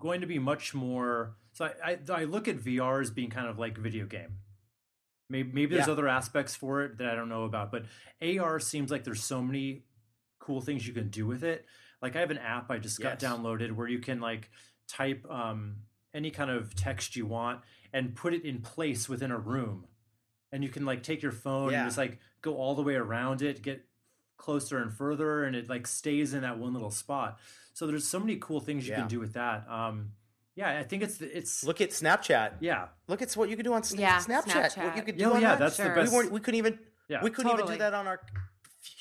going 0.00 0.20
to 0.22 0.26
be 0.26 0.38
much 0.38 0.74
more 0.74 1.36
so 1.52 1.66
I, 1.66 1.92
I 1.92 1.98
I 2.12 2.24
look 2.24 2.48
at 2.48 2.56
VR 2.58 3.00
as 3.00 3.10
being 3.10 3.30
kind 3.30 3.46
of 3.48 3.58
like 3.58 3.76
video 3.78 4.06
game. 4.06 4.38
Maybe 5.28 5.50
maybe 5.52 5.74
there's 5.74 5.86
Yeah. 5.86 5.92
other 5.92 6.08
aspects 6.08 6.54
for 6.54 6.82
it 6.82 6.98
that 6.98 7.08
I 7.08 7.14
don't 7.14 7.28
know 7.28 7.44
about, 7.44 7.70
but 7.72 7.86
AR 8.20 8.60
seems 8.60 8.90
like 8.90 9.04
there's 9.04 9.22
so 9.22 9.42
many 9.42 9.84
cool 10.38 10.60
things 10.60 10.86
you 10.86 10.92
can 10.92 11.08
do 11.08 11.26
with 11.26 11.42
it. 11.42 11.66
Like 12.02 12.16
I 12.16 12.20
have 12.20 12.30
an 12.30 12.38
app 12.38 12.70
I 12.70 12.78
just 12.78 13.00
got 13.00 13.22
Yes. 13.22 13.32
downloaded 13.32 13.72
where 13.72 13.88
you 13.88 13.98
can 14.00 14.20
like 14.20 14.50
type 14.86 15.24
um, 15.30 15.76
any 16.12 16.30
kind 16.30 16.50
of 16.50 16.74
text 16.74 17.16
you 17.16 17.26
want 17.26 17.62
and 17.92 18.14
put 18.14 18.34
it 18.34 18.44
in 18.44 18.60
place 18.60 19.08
within 19.08 19.30
a 19.30 19.38
room, 19.38 19.86
and 20.52 20.62
you 20.62 20.68
can 20.68 20.84
like 20.84 21.02
take 21.02 21.22
your 21.22 21.32
phone 21.32 21.72
Yeah. 21.72 21.80
and 21.80 21.86
just 21.88 21.98
like 21.98 22.18
go 22.42 22.56
all 22.56 22.74
the 22.74 22.82
way 22.82 22.94
around 22.94 23.40
it, 23.40 23.62
get 23.62 23.88
closer 24.36 24.78
and 24.78 24.92
further, 24.92 25.44
and 25.44 25.56
it 25.56 25.70
like 25.70 25.86
stays 25.86 26.34
in 26.34 26.42
that 26.42 26.58
one 26.58 26.74
little 26.74 26.90
spot. 26.90 27.38
So 27.72 27.86
there's 27.86 28.06
so 28.06 28.20
many 28.20 28.36
cool 28.36 28.60
things 28.60 28.84
you 28.86 28.92
Yeah. 28.92 29.00
can 29.00 29.08
do 29.08 29.20
with 29.20 29.32
that. 29.32 29.66
Um, 29.68 30.12
yeah, 30.56 30.78
I 30.78 30.82
think 30.84 31.02
it's 31.02 31.20
it's 31.20 31.64
Look 31.64 31.80
at 31.80 31.90
Snapchat. 31.90 32.54
yeah. 32.60 32.88
Look 33.08 33.22
at 33.22 33.32
what 33.34 33.48
you 33.48 33.56
could 33.56 33.64
do 33.64 33.72
on 33.74 33.82
Sna- 33.82 33.98
Yeah, 33.98 34.18
Snapchat. 34.20 34.76
What 34.84 34.96
you 34.96 35.02
could 35.02 35.18
Yeah, 35.18 35.26
do 35.26 35.32
oh, 35.32 35.34
on 35.36 35.42
yeah, 35.42 35.50
that. 35.50 35.58
that's 35.58 35.76
the 35.76 35.88
best. 35.90 36.12
we 36.12 36.16
weren't. 36.18 36.32
We 36.32 36.40
couldn't 36.40 36.58
even. 36.58 36.78
Yeah. 37.08 37.22
We 37.22 37.30
couldn't 37.30 37.52
even 37.52 37.66
do 37.66 37.76
that 37.78 37.92
on 37.94 38.06
our 38.06 38.20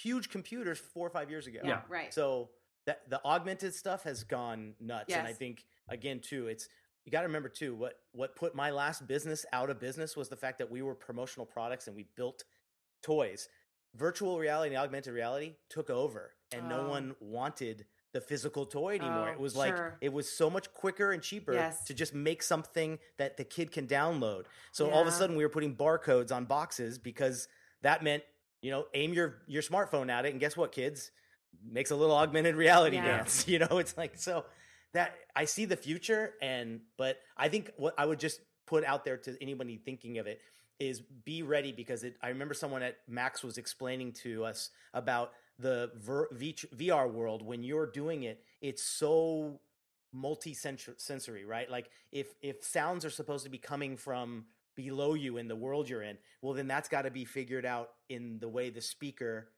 huge 0.01 0.29
computers 0.29 0.79
four 0.79 1.05
or 1.07 1.09
five 1.09 1.29
years 1.29 1.47
ago. 1.47 1.59
Yeah. 1.63 1.81
Right. 1.89 2.13
So 2.13 2.49
that 2.85 3.09
the 3.09 3.21
augmented 3.23 3.73
stuff 3.73 4.03
has 4.03 4.23
gone 4.23 4.73
nuts, 4.79 5.13
and 5.13 5.27
I 5.27 5.33
think 5.33 5.63
again 5.89 6.19
too, 6.19 6.47
it's 6.47 6.67
you 7.05 7.11
got 7.11 7.21
to 7.21 7.27
remember 7.27 7.49
too 7.49 7.75
what 7.75 7.93
what 8.11 8.35
put 8.35 8.55
my 8.55 8.71
last 8.71 9.07
business 9.07 9.45
out 9.53 9.69
of 9.69 9.79
business 9.79 10.15
was 10.17 10.29
the 10.29 10.35
fact 10.37 10.57
that 10.59 10.69
we 10.71 10.81
were 10.81 10.95
promotional 10.95 11.45
products 11.45 11.87
and 11.87 11.95
we 11.95 12.05
built 12.15 12.43
toys. 13.01 13.47
Virtual 13.95 14.39
reality 14.39 14.73
and 14.73 14.83
augmented 14.83 15.13
reality 15.13 15.53
took 15.69 15.89
over, 15.91 16.31
and 16.51 16.67
no 16.67 16.87
Oh. 16.87 16.89
one 16.89 17.15
wanted 17.19 17.85
the 18.13 18.21
physical 18.21 18.65
toy 18.65 18.95
anymore. 18.95 19.27
Oh, 19.29 19.31
it 19.31 19.39
was 19.39 19.55
like 19.55 19.75
sure. 19.75 19.97
it 19.99 20.13
was 20.13 20.31
so 20.31 20.49
much 20.49 20.71
quicker 20.73 21.11
and 21.11 21.21
cheaper 21.21 21.53
Yes. 21.53 21.83
to 21.85 21.93
just 21.93 22.13
make 22.13 22.41
something 22.43 22.99
that 23.17 23.37
the 23.37 23.43
kid 23.43 23.71
can 23.71 23.87
download. 23.87 24.45
So 24.71 24.89
all 24.91 25.01
of 25.01 25.07
a 25.07 25.11
sudden 25.11 25.35
we 25.35 25.43
were 25.43 25.49
putting 25.49 25.75
barcodes 25.75 26.31
on 26.31 26.45
boxes 26.45 26.97
because 26.99 27.47
that 27.81 28.03
meant, 28.03 28.23
you 28.61 28.71
know, 28.71 28.85
aim 28.93 29.13
your 29.13 29.39
your 29.47 29.61
smartphone 29.63 30.09
at 30.11 30.25
it 30.25 30.31
and 30.31 30.39
guess 30.39 30.55
what 30.55 30.71
kids? 30.71 31.11
Makes 31.69 31.91
a 31.91 31.95
little 31.95 32.15
augmented 32.15 32.55
reality 32.55 32.95
Yeah. 32.97 33.17
dance. 33.17 33.47
You 33.47 33.59
know, 33.59 33.77
it's 33.79 33.97
like 33.97 34.13
so 34.17 34.45
that 34.93 35.15
I 35.35 35.45
see 35.45 35.65
the 35.65 35.75
future 35.75 36.33
and 36.41 36.81
but 36.97 37.17
I 37.35 37.49
think 37.49 37.71
what 37.77 37.95
I 37.97 38.05
would 38.05 38.19
just 38.19 38.39
put 38.67 38.85
out 38.85 39.03
there 39.05 39.17
to 39.17 39.35
anybody 39.41 39.77
thinking 39.83 40.19
of 40.19 40.27
it 40.27 40.39
is 40.79 41.01
be 41.01 41.43
ready 41.43 41.71
because 41.71 42.03
it, 42.03 42.15
I 42.21 42.29
remember 42.29 42.53
someone 42.53 42.83
at 42.83 42.97
Max 43.07 43.43
was 43.43 43.57
explaining 43.57 44.11
to 44.23 44.43
us 44.45 44.69
about 44.93 45.31
the 45.59 45.91
VR 46.75 47.11
world 47.11 47.41
when 47.45 47.63
you're 47.63 47.85
doing 47.85 48.23
it 48.23 48.43
it's 48.61 48.83
so 48.83 49.59
multi-sensory 50.11 51.45
right 51.45 51.69
like 51.69 51.89
if 52.11 52.27
if 52.41 52.63
sounds 52.63 53.03
are 53.05 53.09
supposed 53.09 53.43
to 53.43 53.49
be 53.49 53.57
coming 53.57 53.97
from 53.97 54.45
below 54.75 55.13
you 55.13 55.37
in 55.37 55.47
the 55.47 55.55
world 55.55 55.87
you're 55.89 56.01
in 56.01 56.17
well 56.41 56.53
then 56.53 56.67
that's 56.67 56.89
got 56.89 57.03
to 57.03 57.11
be 57.11 57.25
figured 57.25 57.65
out 57.65 57.89
in 58.09 58.37
the 58.39 58.47
way 58.49 58.69
the 58.69 58.81
speaker 58.81 59.49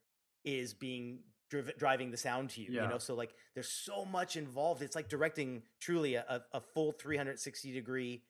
is 0.44 0.74
being 0.74 1.20
driv- 1.50 1.78
driving 1.78 2.12
the 2.12 2.18
sound 2.18 2.50
to 2.50 2.62
you 2.62 2.68
Yeah. 2.72 2.84
you 2.84 2.90
know 2.90 2.98
so 2.98 3.16
like 3.16 3.34
there's 3.54 3.70
so 3.70 4.04
much 4.06 4.36
involved 4.36 4.82
it's 4.82 4.96
like 4.96 5.08
directing 5.10 5.62
truly 5.80 6.16
a, 6.16 6.26
a, 6.28 6.58
a 6.58 6.62
full 6.62 6.92
360 6.92 7.72
degree 7.72 8.24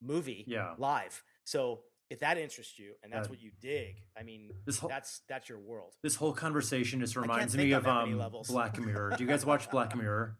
movie 0.00 0.44
Yeah. 0.46 0.74
live 0.78 1.22
so 1.44 1.80
if 2.10 2.20
that 2.20 2.38
interests 2.38 2.78
you 2.78 2.92
and 3.02 3.12
that's 3.12 3.26
Yeah. 3.26 3.30
what 3.30 3.40
you 3.40 3.50
dig 3.60 4.02
i 4.16 4.22
mean 4.22 4.50
This 4.64 4.78
whole- 4.78 4.88
that's 4.88 5.20
that's 5.28 5.48
your 5.48 5.58
world 5.58 5.94
This 6.02 6.16
whole 6.16 6.32
conversation 6.32 7.00
just 7.00 7.16
reminds 7.16 7.56
me 7.56 7.72
of 7.72 7.86
um. 7.86 8.18
Black 8.48 8.78
Mirror. 8.78 9.14
Do 9.18 9.24
you 9.24 9.28
guys 9.28 9.44
watch 9.44 9.70
Black 9.70 9.94
Mirror? 9.96 10.38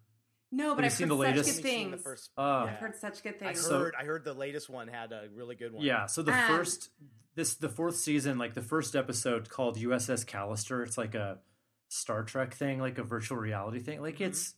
No, 0.50 0.74
but 0.74 0.84
I've 0.84 0.92
seen 0.94 1.08
heard 1.08 1.18
the 1.18 1.24
such 1.24 1.34
latest? 1.36 1.54
seen 1.56 1.90
things. 1.90 2.02
first- 2.02 2.30
Uh, 2.38 2.62
Yeah. 2.66 2.72
I've 2.72 2.78
heard 2.78 2.96
such 2.96 3.22
good 3.22 3.34
I 3.34 3.38
things. 3.38 3.66
So- 3.66 3.78
heard 3.80 3.94
I 4.00 4.04
heard 4.04 4.24
the 4.24 4.32
latest 4.34 4.70
one 4.70 4.88
had 4.88 5.12
a 5.12 5.28
really 5.34 5.56
good 5.56 5.72
one. 5.74 5.84
Yeah. 5.84 6.06
So 6.06 6.22
the 6.22 6.32
Um, 6.32 6.46
first 6.48 6.90
this 7.34 7.54
the 7.56 7.68
fourth 7.68 7.96
season, 7.96 8.38
like 8.38 8.54
the 8.54 8.62
first 8.62 8.96
episode 8.96 9.48
called 9.50 9.76
USS 9.76 10.24
Callister. 10.24 10.82
It's 10.86 10.96
like 10.96 11.14
a 11.14 11.40
Star 11.88 12.22
Trek 12.24 12.54
thing, 12.54 12.80
like 12.80 12.96
a 12.98 13.02
virtual 13.04 13.36
reality 13.38 13.78
thing. 13.80 14.00
Like 14.00 14.20
it's 14.22 14.54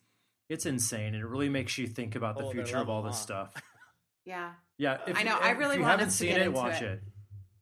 it's 0.48 0.64
insane, 0.66 1.14
and 1.14 1.22
it 1.22 1.26
really 1.26 1.48
makes 1.48 1.76
you 1.78 1.86
think 1.88 2.14
about 2.14 2.36
the 2.36 2.42
Mm-hmm. 2.44 2.58
Oh, 2.60 2.64
future 2.64 2.78
of 2.78 2.88
all 2.88 3.02
this 3.02 3.16
huh? 3.16 3.22
stuff. 3.22 3.54
yeah. 4.24 4.54
Yeah, 4.80 4.98
if 5.06 5.16
I 5.16 5.22
know, 5.24 5.32
you- 5.34 5.40
I 5.42 5.50
if 5.52 5.58
really 5.58 5.76
you 5.76 5.84
haven't 5.84 6.06
us 6.08 6.12
to 6.14 6.18
seen 6.18 6.28
get 6.30 6.38
it, 6.40 6.46
into 6.46 6.58
watch 6.58 6.80
it. 6.82 6.84
it. 6.92 7.02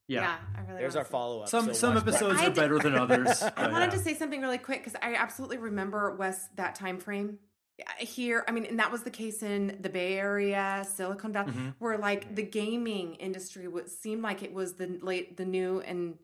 Yeah. 0.07 0.21
Yeah. 0.23 0.37
I 0.57 0.61
really 0.67 0.81
There's 0.81 0.95
want 0.95 0.97
our 0.99 1.03
to 1.03 1.09
see- 1.09 1.13
follow 1.13 1.41
up. 1.43 1.49
Some 1.49 1.75
some 1.75 1.97
episodes 1.97 2.41
I 2.41 2.47
are 2.47 2.51
better 2.51 2.79
than 2.79 2.95
others. 3.05 3.43
I 3.43 3.69
wanted 3.71 3.87
yeah. 3.87 3.91
to 3.91 3.99
say 3.99 4.15
something 4.15 4.41
really 4.41 4.59
quick 4.59 4.85
because 4.85 4.99
I 5.03 5.15
absolutely 5.15 5.59
remember 5.59 6.15
Wes 6.15 6.49
that 6.55 6.75
time 6.77 6.99
frame 6.99 7.39
here. 7.99 8.45
I 8.49 8.53
mean, 8.53 8.65
and 8.67 8.79
that 8.79 8.91
was 8.93 9.03
the 9.03 9.11
case 9.11 9.43
in 9.43 9.79
the 9.81 9.89
Bay 9.89 10.15
Area, 10.19 10.87
Silicon 10.95 11.33
Valley, 11.33 11.53
Mhm. 11.53 11.75
where 11.79 11.99
like 11.99 12.35
the 12.35 12.43
gaming 12.43 13.15
industry 13.17 13.69
would 13.69 13.89
seemed 13.91 14.23
like 14.23 14.43
it 14.43 14.53
was 14.55 14.75
the 14.75 14.87
late, 15.03 15.37
the 15.37 15.45
new 15.45 15.81
and 15.81 16.17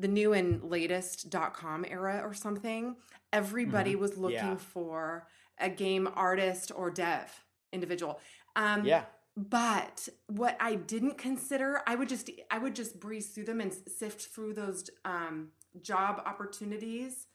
the 0.00 0.08
new 0.08 0.32
and 0.32 0.62
latest 0.64 1.30
dot 1.30 1.54
com 1.54 1.84
era 1.88 2.20
or 2.24 2.34
something. 2.34 2.96
Everybody 3.32 3.94
was 3.96 4.16
looking 4.18 4.36
Yeah. 4.38 4.56
for 4.56 5.28
a 5.58 5.70
game 5.70 6.08
artist 6.14 6.72
or 6.74 6.90
dev 6.90 7.30
individual. 7.72 8.20
Um, 8.56 8.84
Yeah. 8.84 9.04
But 9.36 10.08
what 10.28 10.56
I 10.60 10.76
didn't 10.76 11.18
consider, 11.18 11.82
I 11.86 11.96
would 11.96 12.08
just 12.08 12.30
I 12.50 12.58
would 12.58 12.74
just 12.74 13.00
breeze 13.00 13.28
through 13.28 13.44
them 13.44 13.60
and 13.60 13.72
sift 13.72 14.34
through 14.34 14.54
those 14.54 14.88
um, 15.04 15.48
job 15.82 16.22
opportunities 16.24 17.26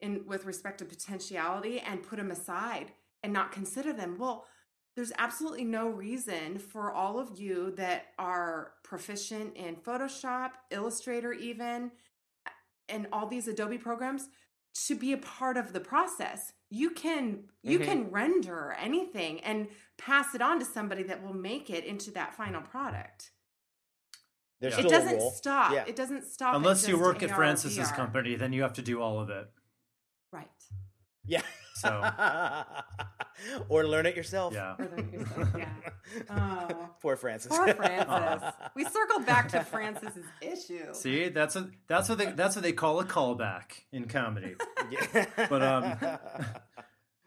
in 0.00 0.24
with 0.26 0.44
respect 0.44 0.78
to 0.78 0.84
potentiality 0.84 1.80
and 1.80 2.02
put 2.02 2.18
them 2.18 2.30
aside 2.30 2.92
and 3.22 3.32
not 3.32 3.52
consider 3.52 3.92
them. 3.94 4.18
Well, 4.18 4.44
there's 4.96 5.12
absolutely 5.18 5.64
no 5.64 5.88
reason 5.88 6.58
for 6.58 6.92
all 6.92 7.18
of 7.18 7.38
you 7.38 7.72
that 7.76 8.06
are 8.18 8.72
proficient 8.82 9.56
in 9.56 9.76
Photoshop, 9.76 10.52
Illustrator, 10.70 11.32
even, 11.32 11.90
and 12.88 13.06
all 13.12 13.26
these 13.26 13.48
Adobe 13.48 13.78
programs 13.78 14.28
to 14.84 14.94
be 14.94 15.12
a 15.12 15.18
part 15.18 15.56
of 15.56 15.72
the 15.72 15.80
process. 15.80 16.52
You 16.70 16.90
can 16.90 17.44
you 17.62 17.78
Mhm. 17.78 17.84
can 17.84 18.10
render 18.10 18.72
anything 18.78 19.40
and 19.40 19.68
pass 19.98 20.34
it 20.34 20.42
on 20.42 20.58
to 20.58 20.64
somebody 20.64 21.02
that 21.04 21.22
will 21.22 21.34
make 21.34 21.70
it 21.70 21.84
into 21.84 22.10
that 22.12 22.34
final 22.34 22.62
product. 22.62 23.32
There's 24.60 24.78
It 24.78 24.88
doesn't 24.88 25.20
stop. 25.32 25.72
Yeah. 25.72 25.84
It 25.86 25.96
doesn't 25.96 26.24
stop. 26.24 26.54
Unless 26.56 26.86
you 26.88 26.94
just 26.94 27.02
work 27.02 27.22
at 27.22 27.30
Frances's 27.30 27.90
company, 27.92 28.36
then 28.36 28.52
you 28.52 28.62
have 28.62 28.72
to 28.74 28.82
do 28.82 29.00
all 29.02 29.20
of 29.20 29.30
it. 29.30 29.50
Right. 30.32 30.48
Yeah. 31.24 31.42
So 31.74 31.90
or 33.68 33.86
learn 33.86 34.06
it 34.06 34.16
yourself. 34.16 34.54
yeah. 34.54 34.74
Or 34.78 34.84
learn 34.86 35.10
it 35.12 35.20
yourself, 35.20 35.48
yeah. 35.56 35.68
Oh. 36.30 36.88
Poor 37.02 37.16
Frances. 37.16 37.48
Poor 37.50 37.74
Frances. 37.74 38.52
we 38.74 38.84
circled 38.90 39.26
back 39.26 39.48
to 39.50 39.64
Frances's 39.64 40.24
issue. 40.40 40.92
See, 40.94 41.28
that's 41.28 41.54
what 41.54 41.68
that's 41.88 42.08
what 42.08 42.18
they 42.18 42.26
that's 42.26 42.54
what 42.56 42.62
they 42.62 42.72
call 42.72 43.00
a 43.00 43.04
callback 43.04 43.72
in 43.92 44.06
comedy. 44.06 44.54
Yeah. 44.90 45.26
But, 45.48 45.62
um, 45.62 46.18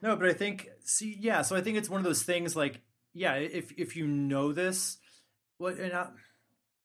No, 0.01 0.16
but 0.16 0.30
I 0.30 0.34
think 0.34 0.70
see, 0.84 1.16
yeah. 1.20 1.41
So 1.41 1.55
I 1.55 1.62
think 1.62 1.78
it's 1.78 1.89
one 1.89 1.99
of 1.99 2.05
those 2.05 2.24
things 2.24 2.55
like, 2.55 2.82
yeah, 3.14 3.36
if 3.36 3.74
if 3.78 3.95
you 3.97 4.07
know 4.07 4.53
this, 4.53 4.97
what 5.57 5.78
and 5.78 5.91
I, 5.91 6.07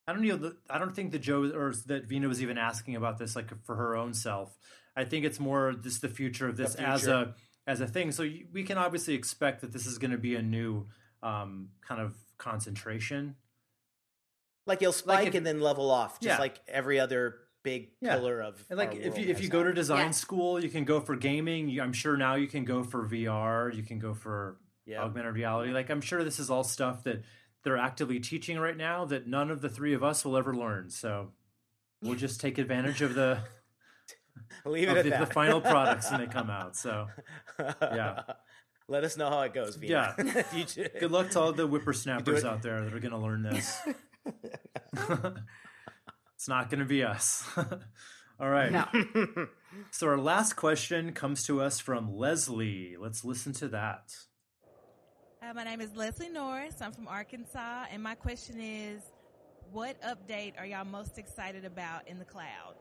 I 0.08 0.12
don't 0.12 0.22
know. 0.22 0.52
I 0.68 0.78
don't 0.78 0.94
think 0.94 1.12
that 1.12 1.20
Joe 1.20 1.50
or 1.54 1.72
that 1.86 2.06
Vina 2.06 2.26
was 2.28 2.42
even 2.42 2.58
asking 2.58 2.96
about 2.96 3.18
this 3.18 3.36
like 3.36 3.52
for 3.64 3.76
her 3.76 3.94
own 3.96 4.14
self. 4.14 4.56
I 4.96 5.04
think 5.04 5.24
it's 5.24 5.38
more 5.40 5.72
just 5.72 6.02
the 6.02 6.08
future 6.08 6.48
of 6.48 6.56
this 6.56 6.74
as 6.74 7.02
future. 7.02 7.14
a 7.14 7.34
as 7.66 7.80
a 7.80 7.86
thing. 7.86 8.12
So 8.12 8.28
we 8.52 8.62
can 8.62 8.78
obviously 8.78 9.14
expect 9.14 9.60
that 9.62 9.72
this 9.72 9.86
is 9.86 9.98
going 9.98 10.10
to 10.10 10.18
be 10.18 10.34
a 10.36 10.42
new 10.42 10.86
um, 11.22 11.70
kind 11.86 12.00
of 12.00 12.14
concentration. 12.38 13.36
like 14.66 14.80
you'll 14.80 14.92
spike 14.92 15.28
if- 15.28 15.34
and 15.34 15.44
then 15.46 15.60
level 15.60 15.90
off, 15.90 16.20
just 16.20 16.36
Yeah. 16.36 16.38
like 16.38 16.58
every 16.68 16.98
other 16.98 17.38
big 17.62 17.90
Yeah. 18.00 18.14
pillar 18.16 18.40
of 18.42 18.64
And 18.70 18.78
like 18.78 18.90
our 18.92 18.94
if 18.94 19.04
world 19.14 19.18
you 19.18 19.26
if 19.30 19.42
you 19.42 19.48
go 19.50 19.60
now. 19.62 19.68
to 19.68 19.74
design 19.74 20.06
Yeah. 20.06 20.10
school, 20.12 20.62
you 20.62 20.70
can 20.70 20.84
go 20.84 21.00
for 21.00 21.16
gaming. 21.16 21.78
I'm 21.80 21.92
sure 21.92 22.16
now 22.16 22.34
you 22.34 22.46
can 22.46 22.64
go 22.64 22.82
for 22.82 23.06
VR. 23.06 23.70
You 23.74 23.82
can 23.82 23.98
go 23.98 24.14
for 24.14 24.58
Yeah. 24.86 25.02
augmented 25.02 25.34
reality. 25.34 25.70
Like 25.72 25.90
I'm 25.90 26.00
sure 26.00 26.24
this 26.24 26.38
is 26.38 26.48
all 26.50 26.64
stuff 26.64 27.04
that 27.04 27.22
they're 27.62 27.76
actively 27.78 28.20
teaching 28.20 28.58
right 28.58 28.76
now 28.76 29.04
that 29.06 29.26
none 29.26 29.50
of 29.50 29.60
the 29.62 29.68
three 29.70 29.92
of 29.94 30.02
us 30.02 30.24
will 30.24 30.36
ever 30.36 30.54
learn. 30.54 30.88
So 30.90 31.32
we'll 32.02 32.14
just 32.16 32.40
take 32.40 32.56
advantage 32.58 33.00
of 33.02 33.14
the 33.14 33.42
leave 34.64 34.88
it 34.88 34.92
of 34.92 34.96
at 34.98 35.04
the, 35.04 35.10
that. 35.10 35.28
the 35.28 35.34
final 35.34 35.60
products 35.60 36.10
when 36.10 36.20
they 36.20 36.26
come 36.26 36.50
out. 36.60 36.76
So 36.76 37.08
yeah. 37.58 38.22
Let 38.86 39.02
us 39.02 39.16
know 39.16 39.30
how 39.30 39.40
it 39.40 39.54
goes, 39.54 39.76
Vina. 39.76 40.14
Yeah. 40.18 40.42
Good 41.00 41.10
luck 41.10 41.30
to 41.30 41.40
all 41.40 41.52
the 41.52 41.66
whippersnappers 41.66 42.44
out 42.44 42.60
there 42.60 42.84
that 42.84 42.92
are 42.92 43.00
going 43.00 43.12
to 43.12 43.18
learn 43.18 43.42
this. 43.42 43.80
it's 46.34 46.48
not 46.48 46.68
going 46.68 46.80
to 46.80 46.84
be 46.84 47.02
us. 47.02 47.48
all 48.38 48.50
right. 48.50 48.70
No. 48.70 48.86
So 49.90 50.08
our 50.08 50.18
last 50.18 50.54
question 50.54 51.12
comes 51.12 51.44
to 51.46 51.60
us 51.60 51.80
from 51.80 52.14
Leslie. 52.14 52.96
Let's 52.98 53.24
listen 53.24 53.52
to 53.54 53.68
that. 53.68 54.14
Uh, 55.42 55.52
my 55.52 55.64
name 55.64 55.80
is 55.80 55.94
Leslie 55.94 56.28
Norris. 56.28 56.80
I'm 56.80 56.92
from 56.92 57.08
Arkansas, 57.08 57.84
and 57.90 58.02
my 58.02 58.14
question 58.14 58.60
is, 58.60 59.02
what 59.72 60.00
update 60.02 60.54
are 60.58 60.64
y'all 60.64 60.84
most 60.84 61.18
excited 61.18 61.64
about 61.64 62.08
in 62.08 62.18
the 62.18 62.24
cloud? 62.24 62.76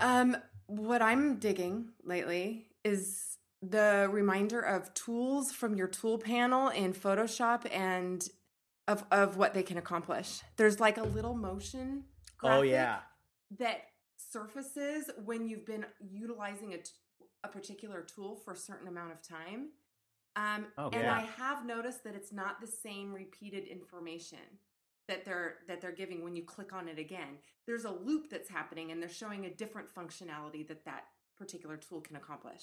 Um, 0.00 0.36
what 0.66 1.02
I'm 1.02 1.38
digging 1.38 1.90
lately 2.04 2.66
is 2.84 3.38
the 3.62 4.08
reminder 4.10 4.60
of 4.60 4.92
tools 4.94 5.52
from 5.52 5.74
your 5.74 5.88
tool 5.88 6.18
panel 6.18 6.68
in 6.68 6.92
Photoshop 6.92 7.66
and 7.74 8.28
of 8.88 9.04
of 9.10 9.36
what 9.36 9.54
they 9.54 9.62
can 9.62 9.78
accomplish. 9.78 10.40
There's 10.56 10.78
like 10.78 10.98
a 10.98 11.02
little 11.02 11.34
motion. 11.34 12.04
Oh 12.42 12.62
yeah. 12.62 12.98
that 13.58 13.82
surfaces 14.18 15.10
when 15.24 15.48
you've 15.48 15.64
been 15.66 15.84
utilizing 16.00 16.74
a, 16.74 16.78
t- 16.78 16.90
a 17.44 17.48
particular 17.48 18.02
tool 18.02 18.36
for 18.36 18.52
a 18.52 18.56
certain 18.56 18.88
amount 18.88 19.12
of 19.12 19.22
time. 19.22 19.70
Um, 20.36 20.66
Oh, 20.76 20.90
and 20.92 21.02
yeah. 21.04 21.14
I 21.16 21.20
have 21.42 21.64
noticed 21.64 22.04
that 22.04 22.14
it's 22.14 22.32
not 22.32 22.60
the 22.60 22.66
same 22.66 23.12
repeated 23.12 23.64
information 23.64 24.38
that 25.08 25.24
they're 25.24 25.56
that 25.68 25.80
they're 25.80 25.92
giving 25.92 26.22
when 26.24 26.36
you 26.36 26.42
click 26.42 26.72
on 26.72 26.88
it 26.88 26.98
again. 26.98 27.38
There's 27.66 27.84
a 27.84 27.90
loop 27.90 28.30
that's 28.30 28.48
happening, 28.48 28.90
and 28.92 29.00
they're 29.02 29.08
showing 29.08 29.44
a 29.46 29.50
different 29.50 29.88
functionality 29.94 30.66
that 30.68 30.84
that 30.84 31.04
particular 31.38 31.76
tool 31.76 32.00
can 32.00 32.16
accomplish. 32.16 32.62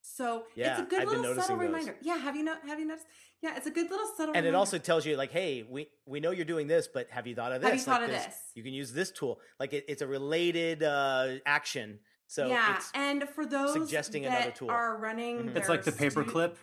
So 0.00 0.44
it's 0.54 0.80
a 0.80 0.84
good 0.84 1.02
I've 1.02 1.08
little 1.08 1.34
subtle 1.34 1.56
those. 1.56 1.66
reminder. 1.66 1.96
Yeah, 2.02 2.16
have 2.18 2.36
you 2.36 2.44
no, 2.44 2.54
have 2.66 2.78
you 2.78 2.86
noticed? 2.86 3.06
Yeah, 3.42 3.56
it's 3.56 3.66
a 3.66 3.70
good 3.70 3.90
little 3.90 4.06
subtle. 4.06 4.26
Reminder. 4.32 4.38
And 4.38 4.46
it 4.46 4.54
also 4.54 4.78
tells 4.78 5.04
you 5.04 5.16
like 5.16 5.32
hey 5.32 5.66
we 5.68 5.88
we 6.06 6.20
know 6.20 6.30
you're 6.30 6.44
doing 6.44 6.66
this 6.68 6.88
but 6.92 7.08
have 7.10 7.26
you 7.26 7.34
thought 7.34 7.52
of 7.52 7.60
this 7.60 7.68
Have 7.70 7.78
you 7.78 7.84
thought 7.84 8.00
Like, 8.02 8.10
of 8.10 8.10
there's- 8.10 8.26
this? 8.26 8.36
you 8.54 8.62
can 8.62 8.72
use 8.72 8.92
this 8.92 9.10
tool 9.10 9.40
like 9.60 9.72
it, 9.72 9.84
it's 9.88 10.00
a 10.02 10.06
related 10.06 10.82
uh 10.82 11.34
action 11.44 11.98
so 12.28 12.46
yeah, 12.46 12.76
it's 12.76 12.90
and 12.94 13.28
for 13.28 13.44
those 13.46 13.72
suggesting 13.72 14.22
that 14.22 14.36
another 14.42 14.50
tool. 14.52 14.70
are 14.70 14.96
running, 14.98 15.44
Mhm. 15.50 15.56
It's 15.56 15.68
like 15.68 15.82
the 15.84 15.92
stu- 15.92 16.04
paperclip 16.10 16.56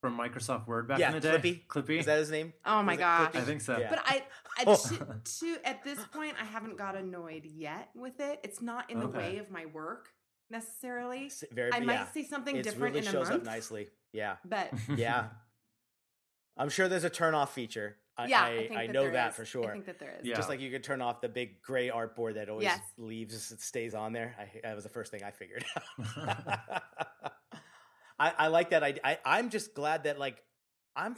from 0.00 0.16
Microsoft 0.18 0.66
Word 0.66 0.88
back 0.88 0.98
yeah 0.98 1.08
in 1.08 1.14
the 1.14 1.20
day. 1.20 1.38
clippy 1.38 1.66
Clippy. 1.66 1.98
is 1.98 2.06
that 2.06 2.18
his 2.18 2.30
name 2.30 2.52
Oh 2.64 2.82
my 2.82 2.92
Was 2.92 2.98
gosh. 3.00 3.34
I 3.34 3.40
think 3.42 3.60
so. 3.60 3.78
Yeah. 3.78 3.90
But 3.90 4.00
I, 4.04 4.22
I 4.58 4.64
Oh. 4.66 4.76
to, 4.76 5.20
to 5.38 5.56
at 5.64 5.84
this 5.84 5.98
point, 6.12 6.34
I 6.40 6.44
haven't 6.44 6.76
got 6.78 6.96
annoyed 6.96 7.44
yet 7.44 7.90
with 7.94 8.18
it. 8.20 8.40
It's 8.42 8.60
not 8.62 8.90
in 8.90 8.98
the 9.00 9.08
way 9.08 9.38
of 9.38 9.50
my 9.50 9.66
work 9.66 10.08
necessarily. 10.50 11.30
Very 11.52 11.72
I 11.72 11.78
yeah. 11.78 11.84
might 11.84 12.12
see 12.14 12.24
something 12.26 12.56
it 12.56 12.62
different 12.62 12.94
really 12.94 13.06
in 13.06 13.08
a 13.08 13.12
shows 13.12 13.28
month, 13.28 13.42
up 13.42 13.46
nicely 13.46 13.88
yeah 14.12 14.34
but 14.44 14.72
yeah 14.96 15.26
i'm 16.56 16.68
sure 16.68 16.88
there's 16.88 17.04
a 17.04 17.10
turn 17.10 17.32
off 17.32 17.54
feature 17.54 17.96
i 18.18 18.26
yeah, 18.26 18.42
i, 18.42 18.48
I, 18.48 18.56
think 18.66 18.76
I 18.80 18.86
that 18.88 18.92
know 18.92 19.02
there 19.04 19.12
that 19.12 19.30
is. 19.30 19.36
for 19.36 19.44
sure 19.44 19.68
I 19.70 19.72
think 19.72 19.86
that 19.86 20.00
there 20.00 20.16
is. 20.20 20.26
Yeah. 20.26 20.34
just 20.34 20.48
like 20.48 20.58
you 20.58 20.68
could 20.72 20.82
turn 20.82 21.00
off 21.00 21.20
the 21.20 21.28
big 21.28 21.62
gray 21.62 21.90
artboard 21.90 22.34
that 22.34 22.48
always 22.48 22.64
Yes. 22.64 22.80
leaves 22.98 23.52
it 23.52 23.60
stays 23.60 23.94
on 23.94 24.12
there 24.12 24.34
I, 24.36 24.50
that 24.64 24.74
was 24.74 24.82
the 24.82 24.90
first 24.90 25.12
thing 25.12 25.22
i 25.22 25.30
figured 25.30 25.64
I, 28.20 28.32
I 28.38 28.46
like 28.48 28.70
that 28.70 28.82
idea 28.82 29.00
I, 29.04 29.18
i'm 29.24 29.50
just 29.50 29.74
glad 29.74 30.04
that 30.04 30.18
like 30.18 30.42
i'm 30.94 31.16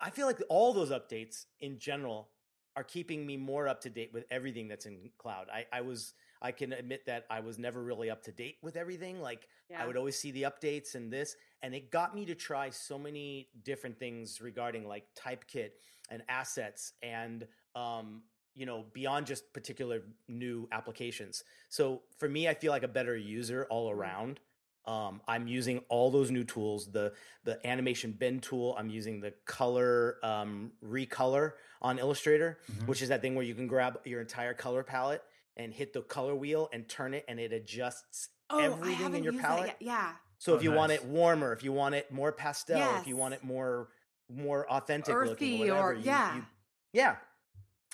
i 0.00 0.10
feel 0.10 0.26
like 0.26 0.42
all 0.48 0.72
those 0.74 0.90
updates 0.90 1.46
in 1.60 1.78
general 1.78 2.28
are 2.76 2.84
keeping 2.84 3.24
me 3.24 3.36
more 3.36 3.68
up 3.68 3.80
to 3.82 3.90
date 3.90 4.10
with 4.12 4.24
everything 4.30 4.68
that's 4.68 4.84
in 4.84 5.10
cloud 5.16 5.46
i, 5.52 5.64
I 5.72 5.80
was 5.80 6.12
i 6.42 6.52
can 6.52 6.72
admit 6.72 7.06
that 7.06 7.24
i 7.30 7.40
was 7.40 7.58
never 7.58 7.82
really 7.82 8.10
up 8.10 8.22
to 8.24 8.32
date 8.32 8.56
with 8.62 8.76
everything 8.76 9.20
like 9.20 9.48
I 9.82 9.86
would 9.86 9.96
always 9.96 10.18
see 10.18 10.30
the 10.30 10.42
updates 10.42 10.94
and 10.94 11.12
this, 11.12 11.36
and 11.62 11.74
it 11.74 11.90
got 11.90 12.14
me 12.14 12.24
to 12.26 12.34
try 12.34 12.70
so 12.70 12.98
many 12.98 13.48
different 13.64 13.98
things 13.98 14.40
regarding 14.40 14.86
like 14.86 15.04
typekit 15.18 15.70
and 16.10 16.22
assets 16.28 16.92
and 17.02 17.46
um, 17.74 18.22
you 18.54 18.66
know 18.66 18.84
beyond 18.92 19.26
just 19.26 19.52
particular 19.52 20.02
new 20.28 20.68
applications. 20.70 21.44
So 21.70 22.02
for 22.18 22.28
me, 22.28 22.48
I 22.48 22.54
feel 22.54 22.72
like 22.72 22.82
a 22.82 22.88
better 22.88 23.16
user 23.16 23.66
all 23.70 23.90
around. 23.90 24.40
Um, 24.86 25.22
I'm 25.26 25.46
using 25.48 25.78
all 25.88 26.10
those 26.10 26.30
new 26.30 26.44
tools. 26.44 26.90
The 26.90 27.12
the 27.44 27.64
animation 27.66 28.12
bend 28.12 28.42
tool. 28.42 28.74
I'm 28.78 28.90
using 28.90 29.20
the 29.20 29.32
color 29.46 30.18
um, 30.22 30.72
recolor 30.84 31.52
on 31.80 31.98
Illustrator, 31.98 32.58
Mhm. 32.70 32.86
which 32.86 33.00
is 33.02 33.08
that 33.08 33.20
thing 33.22 33.34
where 33.34 33.44
you 33.44 33.54
can 33.54 33.66
grab 33.66 33.98
your 34.04 34.20
entire 34.20 34.52
color 34.54 34.82
palette 34.82 35.22
and 35.56 35.72
hit 35.72 35.92
the 35.92 36.02
color 36.02 36.34
wheel 36.34 36.68
and 36.72 36.88
turn 36.88 37.14
it, 37.14 37.24
and 37.28 37.38
it 37.40 37.52
adjusts 37.52 38.28
Oh, 38.50 38.58
everything 38.58 39.14
in 39.14 39.24
your 39.24 39.32
palette. 39.32 39.76
Yeah. 39.80 40.12
So 40.38 40.52
Oh, 40.52 40.56
if 40.56 40.62
you 40.62 40.72
want 40.72 40.92
it 40.92 41.04
warmer, 41.04 41.52
if 41.52 41.62
you 41.64 41.72
want 41.72 41.94
it 41.94 42.12
more 42.12 42.30
pastel, 42.32 42.96
if 43.00 43.06
you 43.06 43.16
want 43.16 43.34
it 43.34 43.42
more 43.42 43.88
more 44.30 44.68
authentic 44.70 45.14
looking, 45.14 45.58
whatever, 45.60 45.78
or- 45.90 45.92
you- 45.94 46.02
yeah. 46.04 46.36
you- 46.36 46.46
yeah, 46.94 47.16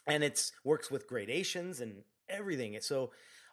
and 0.07 0.23
it's 0.25 0.53
works 0.65 0.89
with 0.91 1.07
gradations 1.09 1.81
and 1.81 2.05
everything. 2.29 2.75
It's 2.75 2.87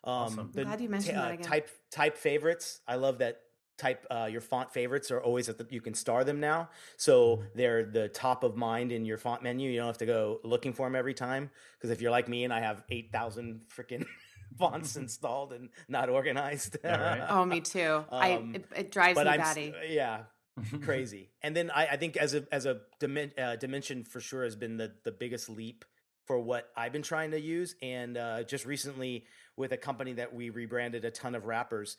so 0.07 0.11
um, 0.11 0.23
Awesome. 0.23 0.39
I'm 0.39 0.51
the 0.53 0.63
glad 0.63 0.81
you 0.81 0.89
mentioned 0.89 1.15
ta- 1.15 1.21
that 1.23 1.31
uh, 1.31 1.33
again. 1.33 1.45
type 1.45 1.69
type 1.91 2.17
favorites. 2.17 2.79
I 2.87 2.95
love 2.95 3.17
that 3.19 3.41
type 3.77 4.05
uh, 4.09 4.27
your 4.31 4.41
font 4.41 4.71
favorites 4.71 5.11
are 5.11 5.21
always 5.21 5.49
at 5.49 5.57
the 5.59 5.67
you 5.69 5.81
can 5.81 5.93
star 5.93 6.23
them 6.23 6.39
now 6.39 6.67
so 6.97 7.43
they're 7.53 7.83
the 7.85 8.07
top 8.09 8.43
of 8.43 8.55
mind 8.55 8.91
in 8.91 9.05
your 9.05 9.19
font 9.19 9.43
menu 9.43 9.69
you 9.69 9.77
don't 9.77 9.85
have 9.85 9.99
to 9.99 10.05
go 10.07 10.39
looking 10.43 10.73
for 10.73 10.87
them 10.87 10.95
every 10.95 11.13
time 11.13 11.51
because 11.77 11.91
if 11.91 12.01
you're 12.01 12.09
like 12.09 12.27
me 12.27 12.43
and 12.43 12.51
i 12.51 12.59
have 12.59 12.81
8000 12.89 13.61
freaking 13.71 14.03
fonts 14.57 14.95
installed 15.03 15.53
and 15.53 15.69
not 15.87 16.09
organized 16.09 16.77
right. 16.83 17.23
Oh, 17.29 17.45
me 17.45 17.61
too. 17.61 18.03
I 18.11 18.33
Um, 18.33 18.55
it, 18.55 18.65
it 18.75 18.91
drives 18.91 19.13
but 19.15 19.27
me 19.27 19.33
I'm 19.33 19.39
batty. 19.41 19.73
yeah, 19.89 20.21
crazy. 20.81 21.29
And 21.43 21.55
then 21.55 21.69
I, 21.69 21.85
I 21.85 21.97
think 21.97 22.17
as 22.17 22.33
a 22.33 22.47
as 22.51 22.65
a 22.65 22.79
dimen- 22.99 23.37
uh, 23.37 23.57
dimension 23.57 24.03
for 24.05 24.19
sure 24.19 24.43
has 24.43 24.55
been 24.55 24.77
the 24.77 24.91
the 25.03 25.11
biggest 25.11 25.49
leap 25.49 25.85
for 26.27 26.39
what 26.39 26.69
I've 26.75 26.91
been 26.91 27.01
trying 27.01 27.31
to 27.31 27.39
use. 27.39 27.75
And 27.81 28.17
uh, 28.17 28.43
just 28.43 28.65
recently 28.65 29.25
with 29.55 29.71
a 29.71 29.77
company 29.77 30.13
that 30.13 30.33
we 30.33 30.49
rebranded 30.49 31.03
a 31.05 31.11
ton 31.11 31.33
of 31.33 31.45
wrappers. 31.45 31.97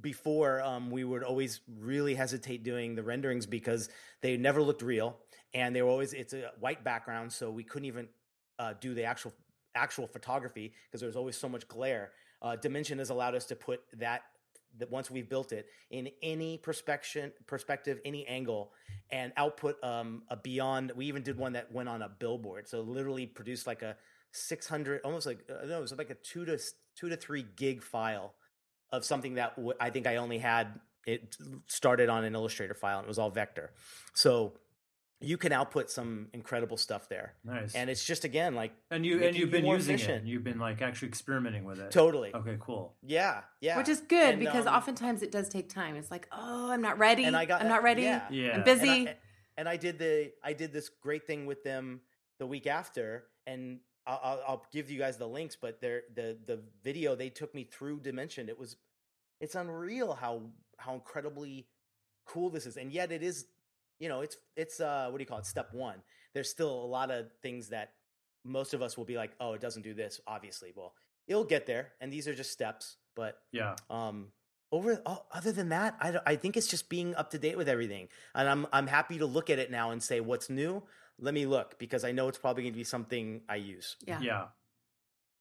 Before 0.00 0.60
um, 0.62 0.90
we 0.90 1.04
would 1.04 1.22
always 1.22 1.60
really 1.78 2.14
hesitate 2.14 2.64
doing 2.64 2.96
the 2.96 3.02
renderings 3.02 3.46
because 3.46 3.88
they 4.22 4.36
never 4.36 4.60
looked 4.60 4.82
real, 4.82 5.18
and 5.52 5.76
they 5.76 5.82
were 5.82 5.88
always 5.88 6.12
it's 6.12 6.32
a 6.32 6.50
white 6.58 6.82
background, 6.82 7.32
so 7.32 7.48
we 7.48 7.62
couldn't 7.62 7.86
even 7.86 8.08
uh, 8.58 8.74
do 8.80 8.92
the 8.92 9.04
actual 9.04 9.32
actual 9.76 10.08
photography 10.08 10.72
because 10.86 11.00
there 11.00 11.06
was 11.06 11.14
always 11.14 11.36
so 11.36 11.48
much 11.48 11.68
glare. 11.68 12.10
Uh, 12.42 12.56
Dimension 12.56 12.98
has 12.98 13.10
allowed 13.10 13.36
us 13.36 13.46
to 13.46 13.54
put 13.54 13.82
that 13.98 14.22
that 14.78 14.90
once 14.90 15.10
we've 15.10 15.28
built 15.28 15.52
it 15.52 15.66
in 15.90 16.08
any 16.22 16.58
perspection 16.58 17.32
perspective, 17.46 18.00
any 18.04 18.26
angle, 18.26 18.72
and 19.10 19.32
output 19.36 19.82
um, 19.84 20.22
a 20.28 20.36
beyond. 20.36 20.92
We 20.96 21.06
even 21.06 21.22
did 21.22 21.38
one 21.38 21.52
that 21.52 21.72
went 21.72 21.88
on 21.88 22.02
a 22.02 22.08
billboard, 22.08 22.68
so 22.68 22.80
literally 22.80 23.26
produced 23.26 23.66
like 23.66 23.82
a 23.82 23.96
six 24.32 24.66
hundred, 24.66 25.00
almost 25.04 25.26
like 25.26 25.38
uh, 25.48 25.66
no, 25.66 25.78
it 25.78 25.80
was 25.80 25.96
like 25.96 26.10
a 26.10 26.14
two 26.14 26.44
to 26.44 26.58
two 26.96 27.08
to 27.08 27.16
three 27.16 27.44
gig 27.56 27.82
file 27.82 28.34
of 28.92 29.04
something 29.04 29.34
that 29.34 29.56
w- 29.56 29.76
I 29.80 29.90
think 29.90 30.06
I 30.06 30.16
only 30.16 30.38
had 30.38 30.80
it 31.06 31.36
started 31.66 32.08
on 32.08 32.24
an 32.24 32.34
Illustrator 32.34 32.74
file, 32.74 32.98
and 32.98 33.06
it 33.06 33.08
was 33.08 33.18
all 33.18 33.30
vector. 33.30 33.72
So 34.14 34.54
you 35.20 35.38
can 35.38 35.52
output 35.52 35.90
some 35.90 36.28
incredible 36.34 36.76
stuff 36.76 37.08
there, 37.08 37.34
Nice. 37.44 37.74
and 37.74 37.88
it's 37.88 38.04
just 38.04 38.24
again 38.24 38.54
like 38.54 38.72
And 38.90 39.06
you 39.06 39.22
and 39.24 39.36
you've 39.36 39.50
been 39.50 39.64
more 39.64 39.76
using 39.76 39.94
efficient. 39.94 40.24
it. 40.24 40.28
You've 40.28 40.44
been 40.44 40.58
like 40.58 40.82
actually 40.82 41.08
experimenting 41.08 41.64
with 41.64 41.78
it. 41.78 41.90
Totally. 41.90 42.34
Okay, 42.34 42.56
cool. 42.60 42.94
Yeah, 43.02 43.42
yeah. 43.60 43.78
Which 43.78 43.88
is 43.88 44.00
good 44.00 44.30
And, 44.34 44.38
because 44.40 44.66
um, 44.66 44.74
oftentimes 44.74 45.22
it 45.22 45.30
does 45.32 45.48
take 45.48 45.68
time. 45.68 45.96
It's 45.96 46.10
like, 46.10 46.28
oh, 46.32 46.70
I'm 46.70 46.82
not 46.82 46.98
ready. 46.98 47.24
and 47.24 47.36
I 47.36 47.44
got 47.46 47.62
I'm 47.62 47.68
not 47.68 47.82
ready. 47.82 48.02
Yeah, 48.02 48.26
Yeah. 48.30 48.56
I'm 48.56 48.64
busy. 48.64 48.88
And 48.88 49.08
I, 49.08 49.16
and 49.56 49.68
I 49.68 49.76
did 49.76 49.98
the 49.98 50.32
I 50.42 50.52
did 50.52 50.72
this 50.72 50.88
great 50.90 51.26
thing 51.26 51.46
with 51.46 51.62
them 51.64 52.00
the 52.38 52.46
week 52.46 52.66
after, 52.66 53.24
and 53.46 53.78
I'll, 54.06 54.20
I'll, 54.22 54.42
I'll 54.48 54.66
give 54.72 54.90
you 54.90 54.98
guys 54.98 55.16
the 55.16 55.28
links. 55.28 55.56
But 55.58 55.80
their 55.80 56.02
the 56.14 56.36
the 56.44 56.60
video 56.82 57.14
they 57.14 57.30
took 57.30 57.54
me 57.54 57.64
through 57.64 58.00
Dimension. 58.00 58.48
It 58.48 58.58
was 58.58 58.76
it's 59.40 59.54
unreal 59.54 60.14
how 60.14 60.42
how 60.76 60.94
incredibly 60.94 61.66
cool 62.26 62.50
this 62.50 62.66
is, 62.66 62.76
and 62.76 62.92
yet 62.92 63.12
it 63.12 63.22
is 63.22 63.46
you 63.98 64.08
know 64.08 64.20
it's 64.20 64.36
it's 64.56 64.80
uh 64.80 65.08
what 65.10 65.18
do 65.18 65.22
you 65.22 65.26
call 65.26 65.38
it 65.38 65.46
step 65.46 65.72
one. 65.72 66.02
There's 66.32 66.50
still 66.50 66.70
a 66.72 66.86
lot 66.86 67.10
of 67.10 67.26
things 67.42 67.68
that 67.68 67.92
most 68.44 68.74
of 68.74 68.82
us 68.82 68.96
will 68.98 69.04
be 69.04 69.16
like, 69.16 69.32
oh, 69.40 69.52
it 69.54 69.60
doesn't 69.60 69.82
do 69.82 69.94
this. 69.94 70.20
Obviously, 70.26 70.72
well, 70.74 70.94
it'll 71.26 71.44
get 71.44 71.66
there, 71.66 71.92
and 72.00 72.12
these 72.12 72.28
are 72.28 72.34
just 72.34 72.50
steps. 72.50 72.96
But 73.14 73.38
Yeah. 73.52 73.76
um 73.90 74.32
over 74.72 75.00
oh, 75.06 75.24
other 75.30 75.52
than 75.52 75.68
that 75.68 75.94
I, 76.00 76.18
I 76.26 76.36
think 76.36 76.56
it's 76.56 76.66
just 76.66 76.88
being 76.88 77.14
up 77.14 77.30
to 77.30 77.38
date 77.38 77.56
with 77.56 77.68
everything 77.68 78.08
and 78.34 78.48
i'm 78.48 78.66
i'm 78.72 78.88
happy 78.88 79.18
to 79.18 79.26
look 79.26 79.48
at 79.48 79.60
it 79.60 79.70
now 79.70 79.92
and 79.92 80.02
say 80.02 80.18
what's 80.18 80.50
new 80.50 80.82
let 81.20 81.32
me 81.32 81.46
look 81.46 81.78
because 81.78 82.02
i 82.02 82.10
know 82.10 82.26
it's 82.26 82.38
probably 82.38 82.64
going 82.64 82.72
to 82.72 82.76
be 82.78 82.82
something 82.82 83.42
i 83.48 83.54
use 83.54 83.94
yeah. 84.04 84.18
Yeah. 84.20 84.44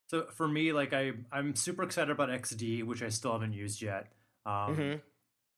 So 0.08 0.28
for 0.36 0.48
me, 0.48 0.74
like 0.74 0.94
I, 0.94 1.14
I'm 1.32 1.56
super 1.56 1.82
excited 1.82 2.12
about 2.12 2.30
XD, 2.30 2.84
which 2.84 3.02
I 3.02 3.10
still 3.10 3.32
haven't 3.32 3.54
used 3.54 3.82
yet. 3.82 4.12
Um, 4.46 4.76
Mhm. 4.76 5.02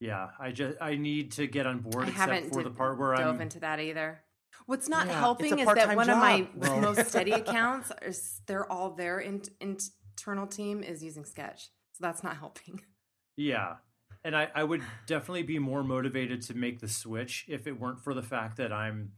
Yeah, 0.00 0.28
I 0.38 0.50
just 0.52 0.76
I 0.80 0.96
need 0.96 1.32
to 1.32 1.46
get 1.46 1.66
on 1.66 1.80
board 1.80 2.04
I 2.04 2.08
except 2.08 2.18
haven't 2.32 2.52
for 2.52 2.62
the 2.62 2.70
part 2.70 2.98
where 2.98 3.14
dove 3.16 3.36
I'm 3.36 3.40
into 3.40 3.60
that 3.60 3.80
either. 3.80 4.20
What's 4.66 4.88
not 4.88 5.06
Yeah, 5.06 5.18
helping 5.18 5.58
is 5.58 5.66
that 5.66 5.76
part-time 5.76 5.96
one 5.96 6.10
of 6.10 6.18
my. 6.18 6.48
Well- 6.56 6.80
most 6.94 7.06
steady 7.08 7.30
accounts, 7.42 7.92
is 8.02 8.40
they're 8.46 8.70
all 8.70 8.90
their 8.90 9.20
in, 9.20 9.42
internal 9.60 10.46
team 10.46 10.82
is 10.82 11.02
using 11.02 11.24
Sketch, 11.24 11.64
so 11.92 11.98
that's 12.00 12.22
not 12.22 12.36
helping. 12.36 12.80
Yeah. 13.38 13.74
And 14.24 14.34
I, 14.34 14.48
I 14.54 14.64
would 14.64 14.80
definitely 15.06 15.42
be 15.42 15.58
more 15.58 15.84
motivated 15.84 16.40
to 16.42 16.54
make 16.54 16.80
the 16.80 16.88
switch 16.88 17.44
if 17.48 17.66
it 17.66 17.78
weren't 17.78 18.02
for 18.02 18.14
the 18.14 18.22
fact 18.22 18.56
that 18.56 18.72
I'm 18.72 19.12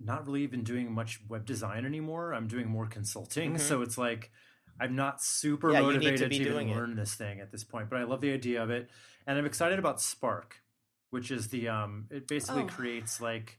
not 0.00 0.26
really 0.26 0.42
even 0.42 0.64
doing 0.64 0.92
much 0.92 1.20
web 1.28 1.46
design 1.46 1.86
anymore. 1.86 2.34
I'm 2.34 2.48
doing 2.48 2.66
more 2.66 2.88
consulting. 2.88 3.54
Mhm. 3.54 3.60
So 3.60 3.82
it's 3.82 3.96
like 3.96 4.32
I'm 4.80 4.94
not 4.96 5.22
super 5.22 5.72
Yeah, 5.72 5.80
need 5.80 5.86
to 5.86 5.92
motivated 5.92 6.30
to, 6.30 6.36
even 6.36 6.52
doing 6.52 6.68
it. 6.70 6.76
learn 6.76 6.96
this 6.96 7.14
thing 7.14 7.40
at 7.40 7.50
this 7.52 7.64
point. 7.64 7.88
But 7.90 7.98
I 8.00 8.04
love 8.04 8.20
the 8.20 8.32
idea 8.32 8.62
of 8.62 8.70
it. 8.70 8.90
And 9.26 9.38
I'm 9.38 9.46
excited 9.46 9.78
about 9.78 10.00
Spark, 10.00 10.62
which 11.10 11.30
is 11.30 11.48
the 11.48 11.68
um 11.68 12.06
it 12.10 12.28
basically 12.28 12.62
Oh. 12.62 12.66
creates 12.66 13.20
like 13.20 13.58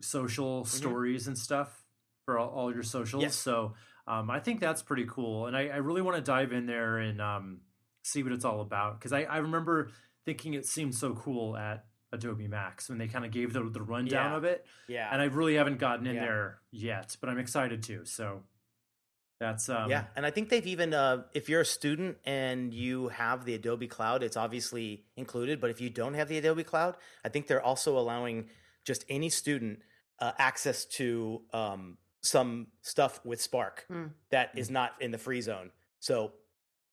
social 0.00 0.62
Mm-hmm. 0.62 0.76
stories 0.76 1.26
and 1.28 1.38
stuff 1.38 1.84
for 2.24 2.38
all, 2.38 2.48
all 2.50 2.72
your 2.74 2.82
socials. 2.82 3.22
Yes. 3.22 3.36
So 3.36 3.74
um, 4.06 4.30
I 4.30 4.40
think 4.40 4.60
that's 4.60 4.82
pretty 4.82 5.06
cool. 5.08 5.46
And 5.46 5.56
I, 5.56 5.68
I 5.68 5.76
really 5.76 6.02
want 6.02 6.16
to 6.16 6.22
dive 6.22 6.52
in 6.52 6.66
there 6.66 6.98
and 6.98 7.20
um, 7.20 7.60
see 8.02 8.22
what 8.22 8.32
it's 8.32 8.44
all 8.44 8.60
about. 8.60 8.98
Because 8.98 9.12
I, 9.12 9.22
I 9.22 9.38
remember 9.38 9.90
thinking 10.24 10.54
it 10.54 10.66
seemed 10.66 10.94
so 10.94 11.14
cool 11.14 11.56
at 11.56 11.86
Adobe 12.12 12.46
Max 12.48 12.88
when 12.88 12.98
they 12.98 13.08
kind 13.08 13.24
of 13.24 13.30
gave 13.32 13.52
the, 13.52 13.62
the 13.64 13.82
rundown 13.82 14.30
Yeah. 14.32 14.36
of 14.36 14.44
it. 14.44 14.66
Yeah. 14.88 15.08
And 15.12 15.20
I 15.20 15.26
really 15.26 15.54
haven't 15.56 15.78
gotten 15.78 16.06
in 16.06 16.16
Yeah. 16.16 16.24
there 16.24 16.58
yet, 16.70 17.16
but 17.20 17.28
I'm 17.30 17.38
excited 17.38 17.82
to. 17.84 18.04
So 18.04 18.42
that's 19.38 19.68
um, 19.68 19.90
yeah, 19.90 20.04
and 20.16 20.24
I 20.24 20.30
think 20.30 20.48
they've 20.48 20.66
even 20.66 20.94
uh, 20.94 21.24
if 21.34 21.48
you're 21.48 21.60
a 21.60 21.66
student 21.66 22.16
and 22.24 22.72
you 22.72 23.08
have 23.08 23.44
the 23.44 23.54
Adobe 23.54 23.86
Cloud, 23.86 24.22
it's 24.22 24.36
obviously 24.36 25.04
included. 25.16 25.60
But 25.60 25.70
if 25.70 25.80
you 25.80 25.90
don't 25.90 26.14
have 26.14 26.28
the 26.28 26.38
Adobe 26.38 26.64
Cloud, 26.64 26.96
I 27.24 27.28
think 27.28 27.46
they're 27.46 27.62
also 27.62 27.98
allowing 27.98 28.48
just 28.84 29.04
any 29.08 29.28
student 29.28 29.80
uh, 30.20 30.32
access 30.38 30.84
to 30.84 31.42
um, 31.52 31.98
some 32.22 32.68
stuff 32.82 33.20
with 33.24 33.40
Spark 33.40 33.84
Hmm. 33.88 34.06
that 34.30 34.50
is 34.56 34.70
not 34.70 34.92
in 35.00 35.10
the 35.10 35.18
free 35.18 35.40
zone. 35.40 35.70
So 36.00 36.32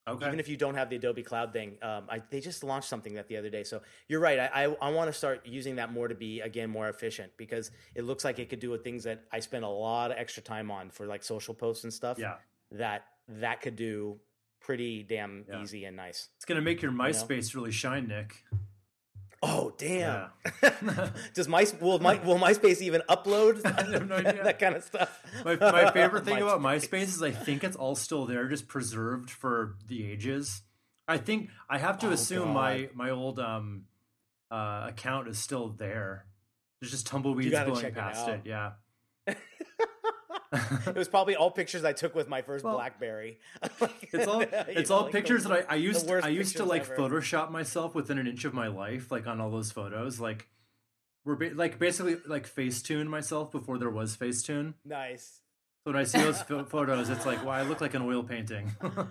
Okay. 0.08 0.28
even 0.28 0.40
if 0.40 0.50
you 0.50 0.58
don't 0.58 0.76
have 0.76 0.90
the 0.90 0.98
Adobe 0.98 1.24
Cloud 1.24 1.54
thing, 1.54 1.78
um, 1.82 2.08
I, 2.10 2.22
they 2.30 2.42
just 2.42 2.64
launched 2.64 2.90
something 2.90 3.14
that 3.14 3.28
the 3.28 3.38
other 3.38 3.50
day. 3.50 3.64
So 3.64 3.82
you're 4.10 4.20
right. 4.20 4.38
I, 4.40 4.66
I, 4.66 4.76
I 4.82 4.90
want 4.92 5.10
to 5.10 5.14
start 5.14 5.46
using 5.46 5.78
that 5.78 5.94
more 5.94 6.08
to 6.10 6.16
be 6.16 6.42
again 6.42 6.70
more 6.70 6.90
efficient 6.90 7.32
because 7.38 7.72
it 7.96 8.04
looks 8.04 8.26
like 8.26 8.38
it 8.40 8.50
could 8.50 8.60
do 8.60 8.76
things 8.78 9.06
that 9.06 9.24
I 9.32 9.40
spend 9.40 9.64
a 9.64 9.70
lot 9.70 10.12
of 10.12 10.18
extra 10.18 10.44
time 10.44 10.72
on 10.72 10.90
for 10.90 11.06
like 11.06 11.24
social 11.24 11.54
posts 11.54 11.84
and 11.86 11.94
stuff. 11.94 12.20
Yeah. 12.20 12.36
that 12.72 13.06
that 13.30 13.62
could 13.62 13.76
do 13.78 14.20
pretty 14.60 15.04
damn 15.04 15.46
Yeah. 15.50 15.62
easy 15.62 15.86
and 15.86 15.96
nice. 15.96 16.30
It's 16.36 16.46
going 16.46 16.58
to 16.58 16.62
make 16.62 16.82
your 16.82 16.92
know? 16.92 17.04
MySpace 17.06 17.56
really 17.56 17.72
shine, 17.72 18.08
Nick. 18.08 18.44
Oh 19.46 19.74
damn! 19.78 20.30
Yeah. 20.64 21.10
Does 21.34 21.50
my 21.50 21.68
will 21.82 22.00
my 22.00 22.16
will 22.24 22.40
MySpace 22.40 22.82
even 22.82 23.02
upload 23.10 23.62
I 23.66 23.92
have 23.92 24.08
no 24.08 24.16
idea. 24.26 24.42
that 24.42 24.58
kind 24.58 24.76
of 24.76 24.84
stuff? 24.86 25.22
My, 25.44 25.58
my 25.58 25.92
favorite 25.92 26.24
thing 26.24 26.42
about 26.42 26.62
MySpace 26.62 27.04
is 27.10 27.22
I 27.22 27.32
think 27.32 27.64
it's 27.66 27.76
all 27.76 27.96
still 27.96 28.26
there, 28.26 28.48
just 28.48 28.70
preserved 28.70 29.30
for 29.30 29.76
the 29.86 30.10
ages. 30.10 30.62
I 31.10 31.18
think 31.18 31.50
I 31.70 31.78
have 31.78 32.00
to 32.00 32.08
Oh, 32.08 32.12
assume 32.12 32.54
my 32.54 32.90
my 32.94 33.10
old 33.10 33.38
um 33.38 33.84
uh 34.50 34.86
account 34.88 35.28
is 35.28 35.38
still 35.40 35.68
there. 35.70 36.26
There's 36.80 36.92
just 36.92 37.06
tumbleweeds 37.06 37.52
blowing 37.52 37.76
check 37.82 37.92
it 37.92 37.96
past 37.96 38.28
it. 38.30 38.42
Yeah. 38.46 38.72
It 40.88 40.96
was 40.96 41.08
probably 41.08 41.36
all 41.36 41.52
pictures 41.52 41.84
I 41.84 41.94
took 41.94 42.14
with 42.16 42.28
my 42.30 42.42
first 42.42 42.64
Well, 42.64 42.76
BlackBerry. 42.76 43.40
It's 44.14 44.28
all 44.28 44.42
it's 44.52 44.90
know, 44.90 44.96
all 44.96 45.04
like 45.04 45.12
pictures 45.12 45.44
the- 45.44 45.50
that 45.50 45.66
I, 45.70 45.74
I 45.74 45.76
used 45.78 46.08
worst 46.08 46.26
I 46.26 46.30
used 46.30 46.58
to 46.58 46.66
like 46.66 46.84
ever. 46.84 46.96
Photoshop 46.96 47.50
myself 47.52 47.96
within 47.96 48.18
an 48.20 48.28
inch 48.28 48.46
of 48.46 48.54
my 48.54 48.68
life, 48.68 49.12
like 49.12 49.26
on 49.28 49.42
all 49.42 49.50
those 49.50 49.72
photos. 49.72 50.20
Like 50.20 50.48
we're 51.26 51.36
ba- 51.36 51.52
like 51.56 51.80
basically 51.80 52.18
like 52.28 52.48
Facetune 52.54 53.08
myself 53.08 53.52
before 53.52 53.78
there 53.78 53.90
was 53.90 54.16
Facetune. 54.16 54.74
Nice. 54.86 55.40
So 55.86 55.92
when 55.92 56.00
I 56.00 56.04
see 56.06 56.20
those 56.20 56.42
pho- 56.42 56.64
photos, 56.66 57.10
it's 57.10 57.26
like, 57.26 57.44
wow, 57.44 57.52
I 57.52 57.64
look 57.64 57.82
like 57.82 57.94
an 57.94 58.02
oil 58.04 58.24
painting. 58.24 58.72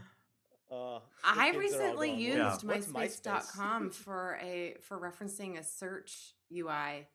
Uh, 0.71 1.01
I 1.23 1.53
the 1.53 1.59
kids 1.59 1.75
are 1.75 1.81
all 1.83 1.87
recently 1.91 2.15
used 2.15 2.39
Yeah. 2.39 2.57
What's 2.63 2.87
MySpace.com 2.87 3.91
for 3.91 4.39
a 4.43 4.77
for 4.81 4.99
referencing 4.99 5.59
a 5.59 5.63
search 5.63 6.33
UI, 6.51 7.07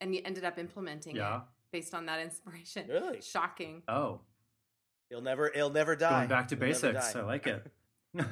and 0.00 0.12
you 0.12 0.20
ended 0.24 0.44
up 0.44 0.58
implementing 0.58 1.14
Yeah. 1.14 1.36
it 1.36 1.42
based 1.72 1.94
on 1.94 2.06
that 2.06 2.20
inspiration. 2.20 2.86
Really? 2.88 3.20
Shocking. 3.20 3.82
oh, 3.88 4.20
It'll 5.10 5.22
never 5.22 5.48
it'll 5.48 5.70
never 5.70 5.96
die. 5.96 6.10
going 6.10 6.28
back 6.28 6.48
to 6.48 6.54
It'll 6.54 6.66
basics. 6.66 7.16
I 7.16 7.22
like 7.22 7.46
it. 7.46 7.66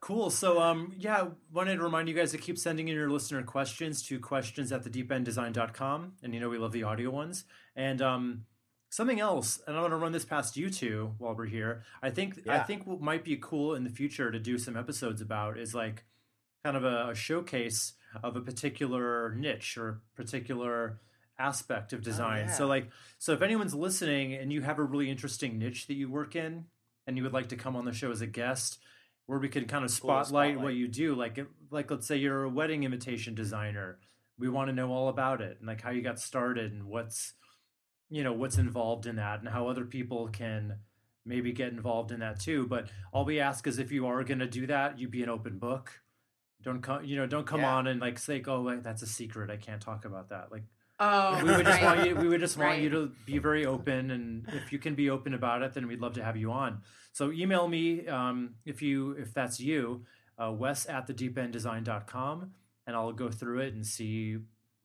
Cool. 0.00 0.30
So, 0.30 0.60
um, 0.60 0.94
yeah, 0.96 1.26
wanted 1.52 1.76
to 1.76 1.82
remind 1.82 2.08
you 2.08 2.14
guys 2.14 2.32
to 2.32 2.38
keep 2.38 2.58
sending 2.58 2.88
in 2.88 2.94
your 2.96 3.10
listener 3.10 3.42
questions 3.42 4.02
to 4.08 4.18
questions 4.18 4.72
at 4.72 4.82
the 4.82 4.90
deependdesign.com. 4.90 6.12
And 6.22 6.34
you 6.34 6.40
know, 6.40 6.48
we 6.48 6.56
love 6.58 6.72
the 6.72 6.84
audio 6.84 7.10
ones. 7.10 7.44
And 7.76 8.00
um, 8.00 8.44
something 8.88 9.20
else, 9.20 9.60
and 9.66 9.76
I 9.76 9.80
want 9.82 9.92
to 9.92 9.98
run 9.98 10.12
this 10.12 10.24
past 10.24 10.56
you 10.56 10.70
two 10.70 11.14
while 11.18 11.34
we're 11.36 11.46
here. 11.46 11.84
I 12.02 12.10
think, 12.10 12.48
I 12.48 12.60
think 12.60 12.86
what 12.86 13.00
might 13.00 13.24
be 13.24 13.36
cool 13.36 13.74
in 13.74 13.84
the 13.84 13.90
future 13.90 14.30
to 14.30 14.38
do 14.38 14.56
some 14.58 14.76
episodes 14.76 15.20
about 15.20 15.58
is 15.58 15.74
like 15.74 16.04
kind 16.64 16.76
of 16.78 16.84
a, 16.84 17.10
a 17.10 17.14
showcase 17.14 17.92
of 18.24 18.36
a 18.36 18.40
particular 18.40 19.34
niche 19.34 19.76
or 19.76 20.00
particular 20.16 20.98
aspect 21.40 21.92
of 21.92 22.02
design. 22.02 22.48
So 22.48 22.64
yeah. 22.64 22.68
like 22.68 22.90
so 23.18 23.32
if 23.32 23.42
anyone's 23.42 23.74
listening 23.74 24.34
and 24.34 24.52
you 24.52 24.60
have 24.62 24.78
a 24.78 24.84
really 24.84 25.10
interesting 25.10 25.58
niche 25.58 25.86
that 25.88 25.94
you 25.94 26.10
work 26.10 26.36
in 26.36 26.66
and 27.06 27.16
you 27.16 27.22
would 27.24 27.32
like 27.32 27.48
to 27.48 27.56
come 27.56 27.76
on 27.76 27.84
the 27.84 27.92
show 27.92 28.10
as 28.10 28.20
a 28.20 28.26
guest 28.26 28.78
where 29.26 29.38
we 29.38 29.48
can 29.48 29.64
kind 29.66 29.84
of 29.84 29.90
Cool, 29.90 29.96
spotlight, 30.24 30.60
what 30.60 30.74
you 30.74 30.86
do 30.88 31.14
like 31.14 31.38
like 31.70 31.90
let's 31.90 32.06
say 32.06 32.16
you're 32.16 32.44
a 32.44 32.48
wedding 32.50 32.84
invitation 32.84 33.34
designer. 33.34 33.98
We 34.38 34.48
want 34.48 34.68
to 34.68 34.74
know 34.74 34.90
all 34.92 35.08
about 35.08 35.40
it 35.40 35.56
and 35.58 35.66
like 35.66 35.80
how 35.82 35.90
you 35.90 36.02
got 36.02 36.20
started 36.20 36.72
and 36.72 36.84
what's 36.84 37.34
you 38.08 38.22
know 38.24 38.32
what's 38.32 38.58
involved 38.58 39.06
in 39.06 39.16
that 39.16 39.40
and 39.40 39.48
how 39.48 39.68
other 39.68 39.84
people 39.84 40.28
can 40.28 40.76
maybe 41.24 41.52
get 41.52 41.72
involved 41.72 42.12
in 42.12 42.20
that 42.20 42.40
too. 42.40 42.66
But 42.66 42.88
all 43.12 43.24
we 43.24 43.40
ask 43.40 43.66
is 43.66 43.78
if 43.78 43.92
you 43.92 44.06
are 44.06 44.24
going 44.24 44.40
to 44.40 44.46
do 44.48 44.66
that, 44.66 44.98
you 44.98 45.08
be 45.08 45.22
an 45.22 45.28
open 45.28 45.58
book. 45.58 46.00
Don't 46.62 46.82
come, 46.82 47.04
you 47.04 47.16
know, 47.16 47.26
don't 47.26 47.46
come 47.46 47.60
Yeah. 47.60 47.76
on 47.76 47.86
and 47.86 48.00
like 48.00 48.18
say, 48.18 48.42
"Oh, 48.46 48.60
like, 48.62 48.82
that's 48.82 49.02
a 49.02 49.06
secret. 49.06 49.50
I 49.50 49.56
can't 49.56 49.80
talk 49.80 50.04
about 50.04 50.28
that." 50.30 50.50
Like, 50.52 50.64
Oh, 51.02 51.42
we 51.42 51.50
would 51.56 51.64
just 51.64 51.80
right. 51.80 51.96
want 51.96 52.08
you. 52.08 52.14
We 52.14 52.28
would 52.28 52.40
just 52.40 52.58
want 52.58 52.80
you 52.80 52.90
to 52.90 53.10
be 53.24 53.38
very 53.38 53.64
open, 53.64 54.10
and 54.10 54.46
if 54.52 54.70
you 54.70 54.78
can 54.78 54.94
be 54.94 55.08
open 55.08 55.32
about 55.32 55.62
it, 55.62 55.72
then 55.72 55.86
we'd 55.88 56.00
love 56.00 56.12
to 56.14 56.22
have 56.24 56.36
you 56.36 56.52
on. 56.52 56.82
So 57.12 57.32
email 57.32 57.66
me 57.66 58.06
um, 58.06 58.56
if 58.66 58.82
you 58.82 59.12
if 59.12 59.32
that's 59.32 59.58
you, 59.60 60.04
uh, 60.38 60.52
Wes 60.52 60.86
at 60.86 61.06
the 61.06 61.14
deependdesign.com, 61.14 62.50
and 62.86 62.96
I'll 62.96 63.12
go 63.12 63.30
through 63.30 63.60
it 63.60 63.72
and 63.74 63.86
see 63.86 64.38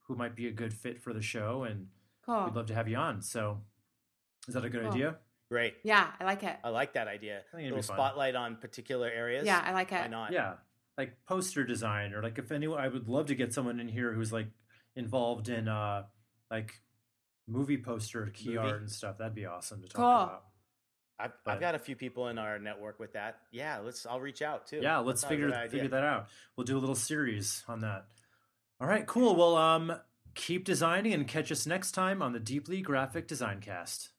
who 0.06 0.16
might 0.16 0.34
be 0.34 0.46
a 0.48 0.52
good 0.52 0.72
fit 0.72 1.02
for 1.02 1.12
the 1.12 1.20
show, 1.22 1.64
and 1.64 1.88
Cool. 2.24 2.44
we'd 2.46 2.54
love 2.54 2.66
to 2.66 2.74
have 2.74 2.88
you 2.88 2.96
on. 2.96 3.20
So, 3.20 3.60
is 4.48 4.54
that 4.54 4.64
a 4.64 4.70
good 4.70 4.82
Cool. 4.82 4.92
idea? 4.92 5.16
Great. 5.50 5.74
Yeah, 5.84 6.08
I 6.18 6.24
like 6.24 6.42
it. 6.42 6.56
I 6.64 6.70
like 6.70 6.94
that 6.94 7.08
idea. 7.08 7.42
A 7.54 7.60
little 7.60 7.82
spotlight 7.82 8.34
on 8.34 8.56
particular 8.56 9.08
areas. 9.08 9.46
Yeah, 9.46 9.62
I 9.64 9.72
like 9.72 9.92
it. 9.92 9.96
Why 9.96 10.06
it. 10.06 10.10
not? 10.10 10.32
Yeah, 10.32 10.54
like 10.96 11.12
poster 11.26 11.64
design, 11.64 12.14
or 12.14 12.22
like 12.22 12.38
if 12.38 12.50
anyone, 12.50 12.80
I 12.80 12.88
would 12.88 13.06
love 13.08 13.26
to 13.26 13.34
get 13.34 13.52
someone 13.52 13.78
in 13.80 13.88
here 13.88 14.12
who's 14.12 14.32
like 14.32 14.48
involved 14.96 15.48
in 15.48 15.68
uh 15.68 16.02
like 16.50 16.80
movie 17.46 17.78
poster 17.78 18.26
key 18.34 18.48
Movie? 18.54 18.58
art 18.58 18.80
and 18.80 18.90
stuff. 18.90 19.18
That'd 19.18 19.34
be 19.34 19.46
awesome 19.46 19.82
to 19.82 19.88
talk 19.88 19.96
Cool. 19.96 20.04
about. 20.34 20.42
I've, 21.18 21.32
But- 21.44 21.54
I've 21.54 21.60
got 21.60 21.74
a 21.74 21.78
few 21.78 21.96
people 21.96 22.28
in 22.28 22.38
our 22.38 22.58
network 22.58 22.98
with 23.00 23.12
that. 23.14 23.38
Yeah, 23.50 23.78
let's. 23.78 24.04
I'll 24.04 24.20
reach 24.20 24.42
out 24.42 24.66
too. 24.66 24.80
Yeah, 24.82 24.98
let's 24.98 25.22
That's 25.22 25.30
figure 25.30 25.50
figure 25.70 25.88
that 25.88 26.02
out. 26.04 26.28
We'll 26.56 26.64
do 26.66 26.76
a 26.76 26.80
little 26.80 26.94
series 26.94 27.64
on 27.68 27.80
that. 27.80 28.06
All 28.80 28.86
right, 28.86 29.06
cool. 29.06 29.34
Well, 29.34 29.56
um, 29.56 29.92
keep 30.34 30.64
designing 30.66 31.14
and 31.14 31.26
catch 31.26 31.50
us 31.50 31.66
next 31.66 31.92
time 31.92 32.20
on 32.20 32.32
the 32.34 32.40
Deeply 32.40 32.82
Graphic 32.82 33.26
Design 33.26 33.60
Cast. 33.60 34.10